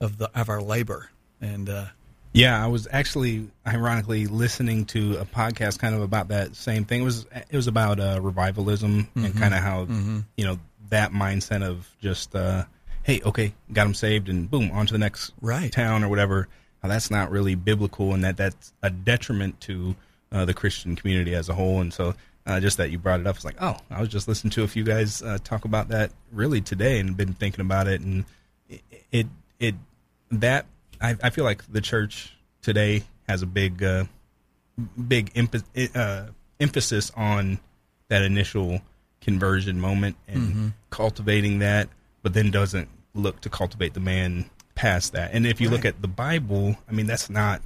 of 0.00 0.18
the 0.18 0.30
of 0.38 0.48
our 0.48 0.60
labor. 0.62 1.10
And 1.40 1.68
uh, 1.68 1.86
Yeah, 2.32 2.62
I 2.62 2.66
was 2.68 2.86
actually 2.90 3.48
ironically 3.66 4.26
listening 4.26 4.84
to 4.86 5.16
a 5.18 5.24
podcast 5.24 5.78
kind 5.78 5.94
of 5.94 6.02
about 6.02 6.28
that 6.28 6.54
same 6.56 6.84
thing. 6.84 7.02
It 7.02 7.04
was 7.04 7.26
it 7.50 7.56
was 7.56 7.66
about 7.66 8.00
uh, 8.00 8.18
revivalism 8.22 9.08
and 9.14 9.24
Mm-hmm. 9.26 9.38
kind 9.38 9.54
of 9.54 9.60
how 9.60 9.86
you 10.36 10.44
know 10.46 10.58
that 10.90 11.12
mindset 11.12 11.62
of 11.62 11.86
just 12.00 12.34
uh, 12.34 12.64
hey, 13.02 13.20
okay, 13.24 13.52
got 13.72 13.84
them 13.84 13.94
saved 13.94 14.28
and 14.28 14.50
boom, 14.50 14.70
on 14.72 14.86
to 14.86 14.92
the 14.92 14.98
next 14.98 15.32
Right. 15.40 15.70
town 15.72 16.02
or 16.04 16.08
whatever. 16.08 16.48
How 16.82 16.88
that's 16.88 17.10
not 17.10 17.30
really 17.30 17.54
biblical 17.54 18.14
and 18.14 18.22
that 18.24 18.36
that's 18.36 18.72
a 18.82 18.90
detriment 18.90 19.60
to 19.62 19.96
uh, 20.30 20.44
the 20.44 20.54
Christian 20.54 20.96
community 20.96 21.34
as 21.34 21.48
a 21.48 21.54
whole. 21.54 21.80
And 21.80 21.92
so 21.92 22.14
uh, 22.46 22.60
just 22.60 22.76
that 22.76 22.90
you 22.90 22.98
brought 22.98 23.20
it 23.20 23.26
up, 23.26 23.36
it's 23.36 23.44
like, 23.44 23.60
oh, 23.60 23.76
I 23.90 24.00
was 24.00 24.08
just 24.08 24.28
listening 24.28 24.52
to 24.52 24.62
a 24.62 24.68
few 24.68 24.84
guys 24.84 25.22
uh, 25.22 25.38
talk 25.42 25.64
about 25.64 25.88
that 25.88 26.12
really 26.32 26.60
today 26.60 27.00
and 27.00 27.16
been 27.16 27.34
thinking 27.34 27.60
about 27.60 27.88
it 27.88 28.00
and 28.00 28.24
it 28.68 28.82
it, 29.10 29.26
it 29.58 29.74
that 30.30 30.66
I, 31.00 31.16
I 31.22 31.30
feel 31.30 31.44
like 31.44 31.70
the 31.70 31.80
church 31.80 32.36
today 32.62 33.04
has 33.28 33.42
a 33.42 33.46
big 33.46 33.82
uh, 33.82 34.04
big 35.06 35.32
uh, 35.94 36.26
emphasis 36.60 37.10
on 37.16 37.58
that 38.08 38.22
initial 38.22 38.80
conversion 39.20 39.80
moment 39.80 40.16
and 40.26 40.72
cultivating 40.90 41.58
that, 41.58 41.88
but 42.22 42.32
then 42.34 42.50
doesn't 42.50 42.88
look 43.14 43.40
to 43.40 43.50
cultivate 43.50 43.94
the 43.94 44.00
man 44.00 44.48
past 44.78 45.12
that. 45.12 45.32
And 45.32 45.44
if 45.44 45.60
you 45.60 45.68
look 45.68 45.84
at 45.84 46.00
the 46.00 46.08
Bible, 46.08 46.76
I 46.88 46.92
mean, 46.92 47.06
that's 47.06 47.28
not 47.28 47.60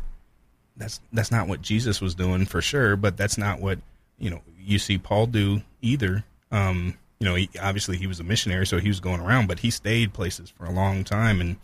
that's 0.79 0.99
that's 1.13 1.31
not 1.31 1.47
what 1.47 1.61
Jesus 1.61 2.01
was 2.01 2.15
doing 2.15 2.47
for 2.47 2.63
sure, 2.63 2.97
but 2.97 3.19
that's 3.19 3.37
not 3.37 3.61
what 3.61 3.79
you 4.19 4.31
know 4.31 4.41
you 4.59 4.79
see 4.79 4.97
Paul 4.97 5.27
do 5.27 5.61
either. 5.83 6.25
Um, 6.51 6.97
you 7.21 7.29
know, 7.29 7.35
he, 7.35 7.51
obviously 7.61 7.99
he 7.99 8.07
was 8.07 8.19
a 8.19 8.25
missionary, 8.25 8.67
so 8.67 8.79
he 8.79 8.89
was 8.89 8.99
going 8.99 9.21
around, 9.21 9.47
but 9.47 9.59
he 9.59 9.71
stayed 9.71 10.15
places 10.15 10.49
for 10.49 10.65
a 10.65 10.73
long 10.73 11.05
time 11.05 11.41
and 11.41 11.57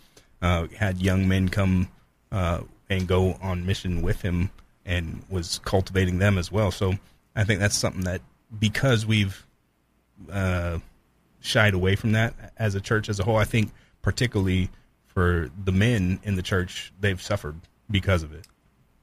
uh, 0.43 0.67
had 0.77 1.01
young 1.01 1.27
men 1.27 1.49
come 1.49 1.89
uh, 2.31 2.61
and 2.91 3.09
go 3.09 3.39
on 3.41 3.65
mission 3.65 4.03
with 4.03 4.21
him, 4.21 4.51
and 4.85 5.23
was 5.31 5.61
cultivating 5.65 6.19
them 6.19 6.37
as 6.37 6.53
well. 6.53 6.71
So 6.71 6.95
I 7.35 7.45
think 7.45 7.59
that's 7.59 7.77
something 7.77 8.03
that 8.03 8.21
because 8.61 9.07
we've 9.07 9.47
uh, 10.31 10.79
shied 11.41 11.73
away 11.73 11.97
from 11.97 12.13
that 12.13 12.35
as 12.59 12.75
a 12.75 12.83
church 12.83 13.09
as 13.09 13.19
a 13.19 13.25
whole, 13.25 13.37
I 13.37 13.45
think 13.45 13.73
particularly 14.03 14.69
for 15.09 15.51
the 15.65 15.73
men 15.73 16.21
in 16.23 16.37
the 16.37 16.43
church, 16.43 16.93
they've 17.01 17.21
suffered 17.21 17.57
because 17.91 18.23
of 18.23 18.33
it. 18.33 18.47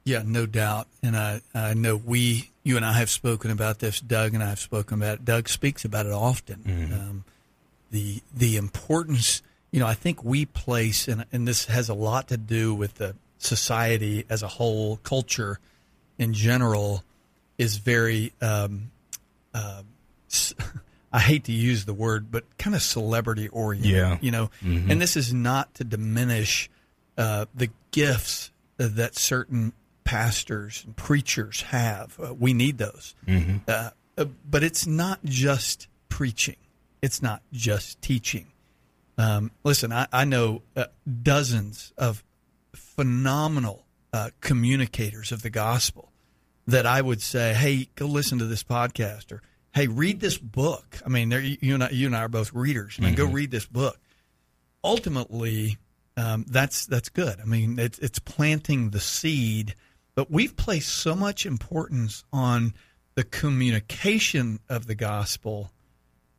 yeah, 0.05 0.21
no 0.25 0.45
doubt. 0.45 0.87
And 1.03 1.17
I 1.17 1.41
I 1.53 1.73
know 1.73 1.95
we 1.97 2.51
you 2.63 2.77
and 2.77 2.85
I 2.85 2.93
have 2.93 3.09
spoken 3.09 3.51
about 3.51 3.79
this. 3.79 3.99
Doug 3.99 4.33
and 4.33 4.43
I 4.43 4.49
have 4.49 4.59
spoken 4.59 5.01
about 5.01 5.15
it. 5.15 5.25
Doug 5.25 5.49
speaks 5.49 5.83
about 5.85 6.05
it 6.05 6.11
often. 6.13 6.61
Um, 6.93 7.23
the 7.91 8.21
the 8.35 8.57
importance. 8.57 9.41
You 9.71 9.79
know, 9.81 9.87
I 9.87 9.93
think 9.93 10.23
we 10.23 10.45
place, 10.45 11.07
and, 11.09 11.25
and 11.33 11.45
this 11.45 11.65
has 11.65 11.89
a 11.89 11.93
lot 11.93 12.29
to 12.29 12.37
do 12.37 12.73
with 12.73 12.93
the 12.95 13.15
society 13.39 14.23
as 14.29 14.41
a 14.41 14.47
whole, 14.47 14.97
culture 15.03 15.59
in 16.17 16.33
general, 16.33 17.03
is 17.57 17.75
very 17.75 18.31
um, 18.41 18.91
I 21.15 21.19
hate 21.19 21.45
to 21.45 21.53
use 21.53 21.85
the 21.85 21.93
word, 21.93 22.29
but 22.29 22.43
kind 22.57 22.75
of 22.75 22.81
celebrity 22.81 23.47
oriented. 23.47 23.89
Yeah. 23.89 24.17
You 24.19 24.31
know, 24.31 24.49
and 24.61 25.01
this 25.01 25.15
is 25.15 25.33
not 25.33 25.73
to 25.75 25.85
diminish 25.85 26.69
uh, 27.17 27.45
the 27.55 27.69
gifts 27.91 28.51
that 28.75 29.15
certain 29.15 29.71
pastors 30.03 30.83
and 30.85 30.93
preachers 30.93 31.61
have. 31.61 32.19
Uh, 32.19 32.33
we 32.33 32.53
need 32.53 32.79
those. 32.79 33.15
Mm-hmm. 33.25 33.59
Uh, 33.65 33.91
uh, 34.17 34.25
but 34.49 34.61
it's 34.61 34.85
not 34.85 35.23
just 35.23 35.87
preaching, 36.09 36.57
it's 37.01 37.21
not 37.21 37.41
just 37.53 38.01
teaching. 38.01 38.47
Um, 39.17 39.51
listen, 39.63 39.93
I, 39.93 40.07
I 40.11 40.25
know 40.25 40.63
uh, 40.75 40.87
dozens 41.23 41.93
of 41.97 42.25
phenomenal 42.73 43.85
uh, 44.11 44.31
communicators 44.41 45.31
of 45.31 45.43
the 45.43 45.49
gospel 45.49 46.11
that 46.67 46.85
I 46.85 47.01
would 47.01 47.21
say, 47.21 47.53
hey, 47.53 47.87
go 47.95 48.05
listen 48.05 48.37
to 48.39 48.45
this 48.45 48.65
podcast 48.65 49.31
or 49.31 49.41
hey, 49.75 49.87
read 49.87 50.21
this 50.21 50.37
book. 50.37 51.01
I 51.05 51.09
mean, 51.09 51.31
you 51.61 51.73
and 51.75 51.83
I, 51.83 51.89
you 51.89 52.07
and 52.07 52.15
I 52.15 52.21
are 52.21 52.29
both 52.29 52.53
readers. 52.53 52.95
I 52.97 53.03
mean, 53.03 53.13
mm-hmm. 53.13 53.25
go 53.25 53.31
read 53.31 53.51
this 53.51 53.65
book. 53.65 53.99
Ultimately, 54.83 55.77
um, 56.17 56.45
that's 56.47 56.85
that's 56.85 57.09
good. 57.09 57.39
I 57.41 57.45
mean, 57.45 57.77
it's 57.77 57.99
it's 57.99 58.19
planting 58.19 58.91
the 58.91 58.99
seed, 58.99 59.75
but 60.15 60.31
we've 60.31 60.55
placed 60.55 60.89
so 60.89 61.13
much 61.13 61.45
importance 61.45 62.23
on 62.31 62.73
the 63.15 63.23
communication 63.23 64.59
of 64.69 64.87
the 64.87 64.95
gospel, 64.95 65.71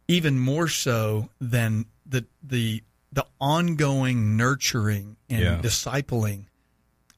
even 0.08 0.38
more 0.38 0.68
so 0.68 1.28
than 1.40 1.86
the 2.06 2.24
the 2.42 2.82
the 3.12 3.26
ongoing 3.40 4.36
nurturing 4.36 5.16
and 5.28 5.40
yeah. 5.40 5.60
discipling 5.60 6.46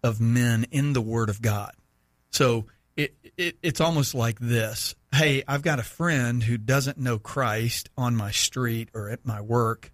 of 0.02 0.20
men 0.20 0.66
in 0.70 0.94
the 0.94 1.00
Word 1.00 1.28
of 1.28 1.40
God. 1.40 1.72
So 2.32 2.66
it, 2.96 3.14
it 3.36 3.56
it's 3.62 3.80
almost 3.80 4.14
like 4.14 4.40
this: 4.40 4.96
Hey, 5.12 5.42
I've 5.48 5.62
got 5.62 5.78
a 5.78 5.84
friend 5.84 6.42
who 6.42 6.58
doesn't 6.58 6.98
know 6.98 7.18
Christ 7.18 7.88
on 7.96 8.14
my 8.14 8.30
street 8.30 8.90
or 8.94 9.08
at 9.08 9.24
my 9.24 9.40
work 9.40 9.90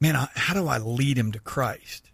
man, 0.00 0.16
I, 0.16 0.28
how 0.34 0.54
do 0.54 0.66
I 0.68 0.78
lead 0.78 1.16
him 1.16 1.32
to 1.32 1.38
Christ? 1.38 2.10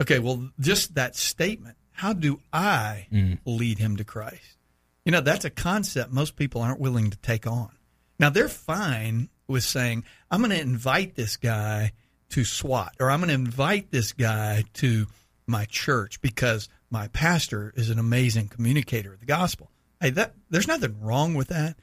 Okay, 0.00 0.18
well, 0.18 0.50
just 0.60 0.94
that 0.94 1.16
statement. 1.16 1.76
How 1.92 2.12
do 2.12 2.40
I 2.52 3.06
mm. 3.12 3.38
lead 3.46 3.78
him 3.78 3.96
to 3.96 4.04
Christ? 4.04 4.56
You 5.04 5.12
know, 5.12 5.20
that's 5.20 5.44
a 5.44 5.50
concept 5.50 6.12
most 6.12 6.36
people 6.36 6.60
aren't 6.60 6.80
willing 6.80 7.10
to 7.10 7.16
take 7.18 7.46
on. 7.46 7.70
Now, 8.18 8.30
they're 8.30 8.48
fine 8.48 9.28
with 9.46 9.62
saying, 9.62 10.04
I'm 10.30 10.40
going 10.40 10.50
to 10.50 10.60
invite 10.60 11.14
this 11.14 11.36
guy 11.36 11.92
to 12.30 12.44
SWAT, 12.44 12.94
or 13.00 13.10
I'm 13.10 13.20
going 13.20 13.28
to 13.28 13.34
invite 13.34 13.90
this 13.90 14.12
guy 14.12 14.64
to 14.74 15.06
my 15.46 15.64
church 15.66 16.20
because 16.20 16.68
my 16.90 17.08
pastor 17.08 17.72
is 17.76 17.88
an 17.88 17.98
amazing 17.98 18.48
communicator 18.48 19.14
of 19.14 19.20
the 19.20 19.26
gospel. 19.26 19.70
Hey, 20.06 20.10
that 20.10 20.34
there's 20.50 20.68
nothing 20.68 21.00
wrong 21.00 21.34
with 21.34 21.48
that. 21.48 21.74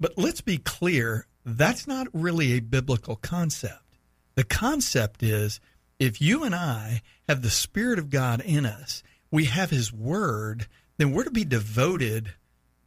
But 0.00 0.16
let's 0.16 0.40
be 0.40 0.56
clear, 0.56 1.26
that's 1.44 1.86
not 1.86 2.06
really 2.14 2.52
a 2.52 2.60
biblical 2.60 3.16
concept. 3.16 3.98
The 4.34 4.44
concept 4.44 5.22
is 5.22 5.60
if 5.98 6.22
you 6.22 6.42
and 6.44 6.54
I 6.54 7.02
have 7.28 7.42
the 7.42 7.50
Spirit 7.50 7.98
of 7.98 8.08
God 8.08 8.40
in 8.40 8.64
us, 8.64 9.02
we 9.30 9.44
have 9.44 9.68
His 9.68 9.92
Word, 9.92 10.68
then 10.96 11.12
we're 11.12 11.24
to 11.24 11.30
be 11.30 11.44
devoted 11.44 12.32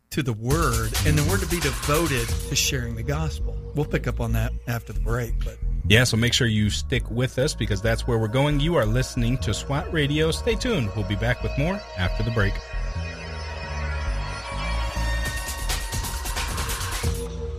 to 0.09 0.23
the 0.23 0.33
Word, 0.33 0.91
and 1.05 1.15
then 1.15 1.27
we're 1.27 1.37
to 1.37 1.45
be 1.45 1.59
devoted 1.59 2.27
to 2.27 2.55
sharing 2.55 2.95
the 2.95 3.03
gospel. 3.03 3.55
We'll 3.75 3.85
pick 3.85 4.07
up 4.07 4.19
on 4.19 4.31
that 4.31 4.53
after 4.65 4.91
the 4.91 5.01
break, 5.01 5.35
but. 5.45 5.59
Yeah, 5.87 6.03
so 6.03 6.17
make 6.17 6.33
sure 6.33 6.47
you 6.47 6.71
stick 6.71 7.07
with 7.11 7.37
us 7.37 7.53
because 7.53 7.79
that's 7.79 8.07
where 8.07 8.17
we're 8.17 8.27
going. 8.27 8.59
You 8.59 8.73
are 8.77 8.87
listening 8.87 9.37
to 9.39 9.53
SWAT 9.53 9.93
Radio. 9.93 10.31
Stay 10.31 10.55
tuned. 10.55 10.89
We'll 10.95 11.07
be 11.07 11.15
back 11.15 11.43
with 11.43 11.55
more 11.59 11.79
after 11.99 12.23
the 12.23 12.31
break. 12.31 12.53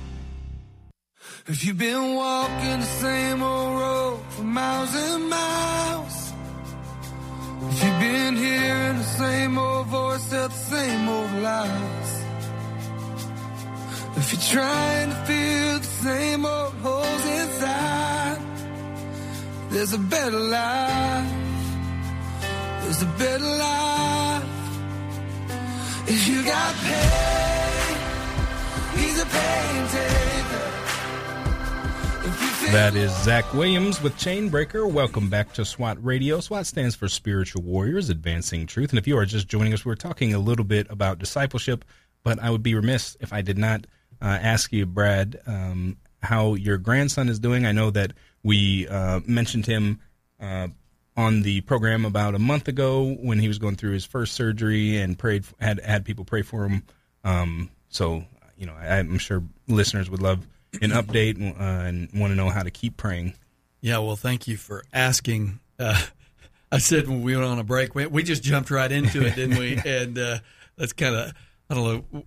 If 1.47 1.65
you've 1.65 1.79
been 1.79 2.17
walking 2.17 2.81
the 2.81 2.87
same 2.87 3.41
old 3.41 3.81
road 3.81 4.21
for 4.31 4.43
miles 4.43 4.93
and 4.97 5.31
miles, 5.31 6.33
if 7.69 7.85
you've 7.85 8.01
been 8.01 8.35
hearing 8.35 8.99
the 8.99 9.05
same 9.05 9.57
old 9.57 9.87
voice 9.87 10.29
tell 10.29 10.49
the 10.49 10.55
same 10.55 11.09
old 11.09 11.33
lies. 11.35 12.20
If 14.17 14.33
you're 14.33 14.43
trying 14.63 15.11
to 15.11 15.17
fill 15.25 15.79
the 15.79 15.85
same 15.85 16.45
old 16.45 16.75
holes 16.83 17.27
inside, 17.27 18.39
there's 19.71 19.93
a 19.93 19.99
better 19.99 20.39
life. 20.39 21.33
There's 22.83 23.03
a 23.03 23.07
better 23.07 23.45
life. 23.45 24.45
If 26.09 26.27
you 26.27 26.43
got 26.45 26.75
pain, 26.75 27.97
he's 28.99 29.23
a 29.23 29.27
pain 29.27 29.87
taker. 29.89 30.71
That 32.73 32.97
is 32.97 33.17
Zach 33.23 33.55
Williams 33.55 34.03
with 34.03 34.17
Chainbreaker. 34.17 34.91
Welcome 34.91 35.31
back 35.31 35.53
to 35.55 35.65
SWAT 35.65 36.05
Radio. 36.05 36.41
SWAT 36.41 36.67
stands 36.67 36.97
for 36.97 37.09
Spiritual 37.09 37.63
Warriors 37.63 38.11
Advancing 38.11 38.67
Truth. 38.67 38.91
And 38.91 38.99
if 38.99 39.07
you 39.07 39.17
are 39.19 39.25
just 39.25 39.47
joining 39.47 39.73
us, 39.73 39.85
we're 39.85 39.95
talking 39.95 40.35
a 40.35 40.41
little 40.41 40.65
bit 40.65 40.89
about 40.91 41.21
discipleship, 41.21 41.85
but 42.25 42.41
I 42.41 42.51
would 42.51 42.65
be 42.65 42.75
remiss 42.75 43.17
if 43.21 43.33
I 43.33 43.41
did 43.41 43.57
not 43.57 43.87
uh, 44.23 44.27
ask 44.27 44.73
you, 44.73 44.87
Brad, 44.87 45.41
um, 45.47 45.97
how 46.23 46.55
your 46.55 46.79
grandson 46.79 47.29
is 47.29 47.39
doing. 47.39 47.67
I 47.67 47.73
know 47.73 47.91
that 47.91 48.13
we 48.43 48.87
uh, 48.89 49.21
mentioned 49.27 49.67
him 49.67 50.01
uh, 50.41 50.69
on 51.17 51.43
the 51.43 51.61
program 51.63 52.05
about 52.05 52.35
a 52.35 52.39
month 52.39 52.69
ago 52.69 53.17
when 53.21 53.39
he 53.39 53.49
was 53.49 53.59
going 53.59 53.77
through 53.77 53.93
his 53.93 54.05
first 54.05 54.35
surgery 54.35 54.97
and 54.97 55.19
prayed 55.19 55.45
had 55.61 55.81
had 55.81 56.05
people 56.05 56.25
pray 56.25 56.43
for 56.43 56.67
him. 56.67 56.83
Um, 57.25 57.71
so 57.89 58.25
you 58.57 58.67
know, 58.67 58.75
I, 58.79 58.99
am 58.99 59.19
sure 59.19 59.43
listeners 59.69 60.11
would 60.11 60.21
love 60.21 60.47
an 60.83 60.91
update 60.91 61.41
uh, 61.59 61.63
and 61.87 62.09
want 62.15 62.31
to 62.31 62.37
know 62.37 62.51
how 62.51 62.63
to 62.63 62.71
keep 62.71 62.97
praying. 62.97 63.35
Yeah, 63.81 63.99
well, 63.99 64.17
thank 64.17 64.47
you 64.47 64.57
for 64.57 64.85
asking. 64.93 65.61
Uh, 65.79 66.01
I 66.73 66.79
said 66.79 67.09
when 67.09 67.23
we 67.23 67.35
went 67.35 67.49
on 67.49 67.59
a 67.59 67.65
break, 67.65 67.95
we, 67.95 68.07
we 68.07 68.23
just 68.23 68.43
jumped 68.43 68.71
right 68.71 68.93
into 68.93 69.27
it, 69.27 69.35
didn't 69.35 69.59
we? 69.59 69.81
And 69.85 70.19
uh, 70.19 70.39
that's 70.77 70.93
kind 70.93 71.17
of 71.17 71.33
I 71.69 71.75
don't 71.75 71.85
know 72.13 72.25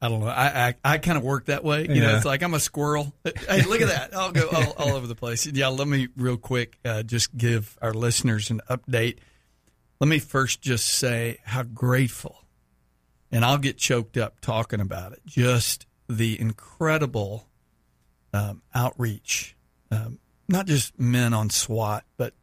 I 0.00 0.08
don't 0.08 0.20
know. 0.20 0.26
I 0.26 0.68
I, 0.68 0.74
I 0.84 0.98
kind 0.98 1.16
of 1.16 1.24
work 1.24 1.46
that 1.46 1.64
way. 1.64 1.86
You 1.88 1.94
yeah. 1.94 2.00
know, 2.02 2.16
it's 2.16 2.24
like 2.24 2.42
I'm 2.42 2.54
a 2.54 2.60
squirrel. 2.60 3.14
Hey, 3.24 3.62
look 3.62 3.80
at 3.80 3.88
that! 3.88 4.16
I'll 4.16 4.32
go 4.32 4.48
all, 4.52 4.72
all 4.72 4.94
over 4.94 5.06
the 5.06 5.14
place. 5.14 5.46
Yeah, 5.46 5.68
let 5.68 5.88
me 5.88 6.08
real 6.16 6.36
quick 6.36 6.78
uh, 6.84 7.02
just 7.02 7.36
give 7.36 7.78
our 7.80 7.94
listeners 7.94 8.50
an 8.50 8.60
update. 8.68 9.18
Let 10.00 10.08
me 10.08 10.18
first 10.18 10.60
just 10.60 10.86
say 10.86 11.38
how 11.44 11.62
grateful, 11.62 12.44
and 13.32 13.44
I'll 13.44 13.58
get 13.58 13.78
choked 13.78 14.16
up 14.16 14.40
talking 14.40 14.80
about 14.80 15.12
it. 15.12 15.20
Just 15.24 15.86
the 16.08 16.38
incredible 16.38 17.48
um, 18.34 18.62
outreach, 18.74 19.56
um, 19.90 20.18
not 20.48 20.66
just 20.66 20.98
men 21.00 21.32
on 21.32 21.48
SWAT, 21.48 22.04
but 22.18 22.34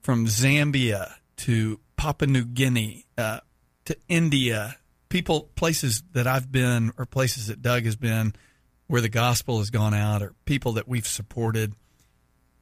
from 0.00 0.26
Zambia 0.26 1.12
to 1.36 1.80
Papua 1.96 2.30
New 2.30 2.44
Guinea 2.44 3.04
uh, 3.18 3.40
to 3.84 3.96
India 4.08 4.78
people 5.08 5.50
places 5.54 6.02
that 6.12 6.26
I've 6.26 6.50
been 6.50 6.92
or 6.98 7.06
places 7.06 7.46
that 7.46 7.62
Doug 7.62 7.84
has 7.84 7.96
been 7.96 8.34
where 8.86 9.00
the 9.00 9.08
gospel 9.08 9.58
has 9.58 9.70
gone 9.70 9.94
out 9.94 10.22
or 10.22 10.34
people 10.44 10.72
that 10.72 10.88
we've 10.88 11.06
supported. 11.06 11.74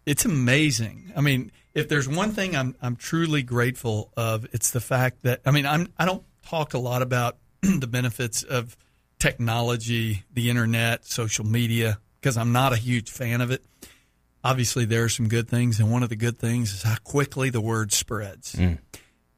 It's 0.04 0.24
amazing. 0.24 1.12
I 1.16 1.20
mean, 1.20 1.50
if 1.74 1.88
there's 1.88 2.08
one 2.08 2.32
thing 2.32 2.56
I'm 2.56 2.74
I'm 2.80 2.96
truly 2.96 3.42
grateful 3.42 4.12
of, 4.16 4.46
it's 4.52 4.70
the 4.70 4.80
fact 4.80 5.22
that 5.22 5.40
I 5.44 5.50
mean 5.50 5.66
I'm 5.66 5.88
I 5.98 6.04
don't 6.04 6.24
talk 6.42 6.74
a 6.74 6.78
lot 6.78 7.02
about 7.02 7.38
the 7.62 7.86
benefits 7.86 8.42
of 8.42 8.76
technology, 9.18 10.24
the 10.32 10.50
internet, 10.50 11.04
social 11.04 11.44
media 11.44 11.98
because 12.20 12.36
I'm 12.36 12.52
not 12.52 12.72
a 12.72 12.76
huge 12.76 13.10
fan 13.10 13.40
of 13.40 13.50
it. 13.50 13.64
obviously 14.42 14.84
there 14.84 15.04
are 15.04 15.08
some 15.08 15.28
good 15.28 15.48
things, 15.48 15.78
and 15.80 15.90
one 15.92 16.02
of 16.02 16.08
the 16.08 16.16
good 16.16 16.38
things 16.38 16.72
is 16.72 16.82
how 16.82 16.96
quickly 17.04 17.50
the 17.50 17.60
word 17.60 17.92
spreads. 17.92 18.56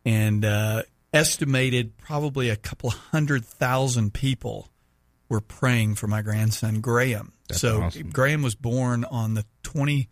And 0.05 0.45
uh, 0.45 0.83
estimated 1.13 1.97
probably 1.97 2.51
a 2.51 2.57
couple 2.57 2.91
hundred 2.91 3.45
thousand 3.45 4.15
people 4.15 4.69
were 5.29 5.41
praying 5.41 5.95
for 5.95 6.07
my 6.07 6.23
grandson 6.23 6.81
Graham. 6.81 7.33
That's 7.49 7.61
so 7.61 7.83
awesome. 7.83 8.11
Graham 8.11 8.43
was 8.43 8.55
born 8.55 9.05
on 9.05 9.35
the 9.35 9.45
20, 9.63 10.09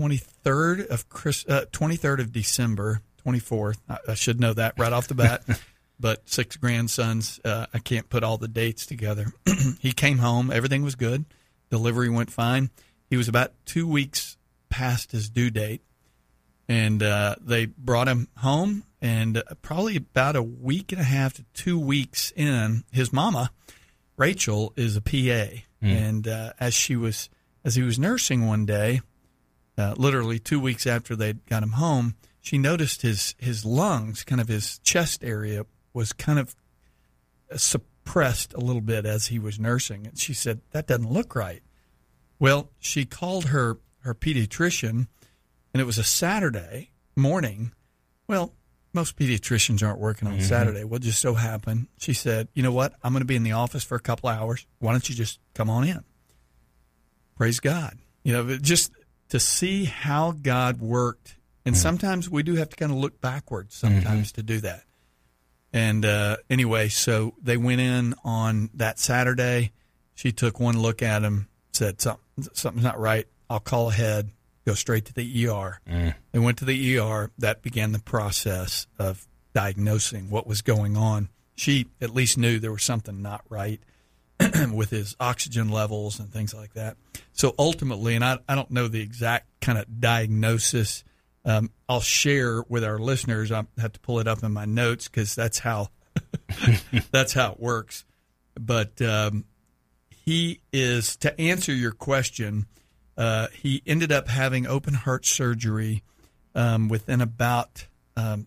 23rd 0.00 0.86
of 0.88 1.08
Chris, 1.08 1.44
uh, 1.48 1.66
23rd 1.72 2.20
of 2.20 2.32
December, 2.32 3.00
24th. 3.24 3.78
I, 3.88 3.98
I 4.08 4.14
should 4.14 4.40
know 4.40 4.52
that 4.52 4.78
right 4.78 4.92
off 4.92 5.08
the 5.08 5.14
bat. 5.14 5.44
but 6.00 6.28
six 6.28 6.56
grandsons, 6.56 7.40
uh, 7.44 7.66
I 7.72 7.78
can't 7.78 8.08
put 8.08 8.22
all 8.22 8.38
the 8.38 8.48
dates 8.48 8.86
together. 8.86 9.26
he 9.80 9.92
came 9.92 10.18
home, 10.18 10.50
everything 10.50 10.82
was 10.82 10.94
good. 10.94 11.24
Delivery 11.70 12.08
went 12.08 12.30
fine. 12.30 12.70
He 13.08 13.16
was 13.16 13.28
about 13.28 13.52
two 13.64 13.86
weeks 13.88 14.36
past 14.68 15.12
his 15.12 15.28
due 15.28 15.50
date, 15.50 15.82
and 16.68 17.02
uh, 17.02 17.36
they 17.40 17.66
brought 17.66 18.08
him 18.08 18.28
home. 18.38 18.84
And 19.00 19.38
uh, 19.38 19.42
probably 19.62 19.96
about 19.96 20.36
a 20.36 20.42
week 20.42 20.90
and 20.92 21.00
a 21.00 21.04
half 21.04 21.34
to 21.34 21.44
two 21.54 21.78
weeks 21.78 22.32
in, 22.34 22.84
his 22.90 23.12
mama, 23.12 23.50
Rachel, 24.16 24.72
is 24.76 24.96
a 24.96 25.00
PA, 25.00 25.60
and 25.80 26.26
uh, 26.26 26.52
as 26.58 26.74
she 26.74 26.96
was 26.96 27.28
as 27.64 27.74
he 27.74 27.82
was 27.82 27.98
nursing 27.98 28.46
one 28.46 28.64
day, 28.64 29.00
uh, 29.76 29.94
literally 29.96 30.38
two 30.38 30.58
weeks 30.58 30.86
after 30.86 31.14
they'd 31.14 31.44
got 31.46 31.62
him 31.62 31.72
home, 31.72 32.14
she 32.40 32.58
noticed 32.58 33.02
his 33.02 33.34
his 33.38 33.64
lungs, 33.64 34.24
kind 34.24 34.40
of 34.40 34.48
his 34.48 34.78
chest 34.78 35.22
area, 35.22 35.66
was 35.92 36.12
kind 36.12 36.38
of 36.38 36.56
suppressed 37.54 38.54
a 38.54 38.60
little 38.60 38.80
bit 38.80 39.04
as 39.04 39.26
he 39.26 39.38
was 39.38 39.60
nursing, 39.60 40.06
and 40.06 40.18
she 40.18 40.32
said 40.32 40.60
that 40.70 40.86
doesn't 40.86 41.12
look 41.12 41.34
right. 41.36 41.62
Well, 42.38 42.70
she 42.78 43.04
called 43.04 43.46
her 43.46 43.78
her 44.00 44.14
pediatrician, 44.14 45.08
and 45.76 45.80
it 45.82 45.84
was 45.84 45.98
a 45.98 46.04
Saturday 46.04 46.88
morning. 47.16 47.70
Well, 48.28 48.54
most 48.94 49.14
pediatricians 49.18 49.86
aren't 49.86 49.98
working 49.98 50.26
on 50.26 50.38
mm-hmm. 50.38 50.42
Saturday. 50.42 50.84
What 50.84 51.02
just 51.02 51.20
so 51.20 51.34
happened, 51.34 51.88
she 51.98 52.14
said, 52.14 52.48
"You 52.54 52.62
know 52.62 52.72
what? 52.72 52.94
I'm 53.02 53.12
going 53.12 53.20
to 53.20 53.26
be 53.26 53.36
in 53.36 53.42
the 53.42 53.52
office 53.52 53.84
for 53.84 53.94
a 53.94 54.00
couple 54.00 54.30
hours. 54.30 54.66
Why 54.78 54.92
don't 54.92 55.06
you 55.06 55.14
just 55.14 55.38
come 55.52 55.68
on 55.68 55.84
in?" 55.84 56.02
Praise 57.36 57.60
God. 57.60 57.98
You 58.24 58.32
know, 58.32 58.56
just 58.56 58.90
to 59.28 59.38
see 59.38 59.84
how 59.84 60.30
God 60.30 60.80
worked, 60.80 61.36
and 61.66 61.74
mm. 61.74 61.78
sometimes 61.78 62.30
we 62.30 62.42
do 62.42 62.54
have 62.54 62.70
to 62.70 62.76
kind 62.76 62.90
of 62.90 62.96
look 62.96 63.20
backwards 63.20 63.74
sometimes 63.74 64.32
mm-hmm. 64.32 64.36
to 64.36 64.42
do 64.42 64.60
that. 64.60 64.84
And 65.74 66.06
uh, 66.06 66.38
anyway, 66.48 66.88
so 66.88 67.34
they 67.42 67.58
went 67.58 67.82
in 67.82 68.14
on 68.24 68.70
that 68.72 68.98
Saturday. 68.98 69.72
She 70.14 70.32
took 70.32 70.58
one 70.58 70.80
look 70.80 71.02
at 71.02 71.22
him, 71.22 71.48
said 71.72 72.00
something 72.00 72.24
something's 72.54 72.84
not 72.84 72.98
right. 72.98 73.26
I'll 73.50 73.60
call 73.60 73.90
ahead. 73.90 74.30
Go 74.66 74.74
straight 74.74 75.04
to 75.06 75.14
the 75.14 75.48
ER. 75.48 75.80
They 76.32 76.38
went 76.38 76.58
to 76.58 76.64
the 76.64 76.98
ER. 76.98 77.30
That 77.38 77.62
began 77.62 77.92
the 77.92 78.00
process 78.00 78.86
of 78.98 79.26
diagnosing 79.54 80.28
what 80.28 80.46
was 80.46 80.60
going 80.60 80.96
on. 80.96 81.28
She 81.54 81.86
at 82.00 82.10
least 82.10 82.36
knew 82.36 82.58
there 82.58 82.72
was 82.72 82.82
something 82.82 83.22
not 83.22 83.42
right 83.48 83.80
with 84.72 84.90
his 84.90 85.16
oxygen 85.18 85.70
levels 85.70 86.18
and 86.18 86.30
things 86.30 86.52
like 86.52 86.74
that. 86.74 86.96
So 87.32 87.54
ultimately, 87.58 88.14
and 88.16 88.24
I, 88.24 88.38
I 88.48 88.54
don't 88.54 88.70
know 88.70 88.88
the 88.88 89.00
exact 89.00 89.46
kind 89.60 89.78
of 89.78 90.00
diagnosis. 90.00 91.04
Um, 91.44 91.70
I'll 91.88 92.00
share 92.00 92.62
with 92.68 92.84
our 92.84 92.98
listeners. 92.98 93.52
I 93.52 93.64
have 93.78 93.92
to 93.92 94.00
pull 94.00 94.18
it 94.18 94.26
up 94.26 94.42
in 94.42 94.52
my 94.52 94.64
notes 94.64 95.08
because 95.08 95.34
that's 95.34 95.60
how 95.60 95.88
that's 97.12 97.32
how 97.32 97.52
it 97.52 97.60
works. 97.60 98.04
But 98.58 99.00
um, 99.00 99.44
he 100.10 100.60
is 100.72 101.16
to 101.18 101.40
answer 101.40 101.72
your 101.72 101.92
question. 101.92 102.66
Uh, 103.16 103.48
he 103.52 103.82
ended 103.86 104.12
up 104.12 104.28
having 104.28 104.66
open 104.66 104.94
heart 104.94 105.24
surgery 105.24 106.02
um, 106.54 106.88
within 106.88 107.20
about 107.20 107.86
um, 108.16 108.46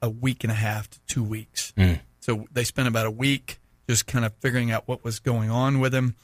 a 0.00 0.10
week 0.10 0.44
and 0.44 0.50
a 0.50 0.56
half 0.56 0.88
to 0.90 1.00
two 1.06 1.22
weeks. 1.24 1.72
So 2.20 2.46
they 2.52 2.64
spent 2.64 2.88
about 2.88 3.06
a 3.06 3.10
week 3.10 3.58
just 3.88 4.06
kind 4.06 4.24
of 4.24 4.32
figuring 4.40 4.70
out 4.70 4.86
what 4.86 5.04
was 5.04 5.18
going 5.18 5.50
on 5.50 5.80
with 5.80 5.94
him, 5.94 6.14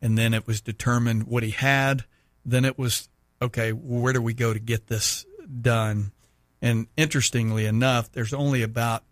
and 0.00 0.16
then 0.16 0.34
it 0.34 0.46
was 0.46 0.60
determined 0.60 1.24
what 1.24 1.42
he 1.42 1.50
had. 1.50 2.04
Then 2.44 2.64
it 2.64 2.78
was 2.78 3.08
okay. 3.42 3.70
Where 3.72 4.12
do 4.12 4.22
we 4.22 4.34
go 4.34 4.52
to 4.52 4.60
get 4.60 4.86
this 4.86 5.26
done? 5.60 6.12
And 6.60 6.86
interestingly 6.96 7.66
enough, 7.66 8.10
there's 8.12 8.32
only 8.32 8.62
about 8.62 9.04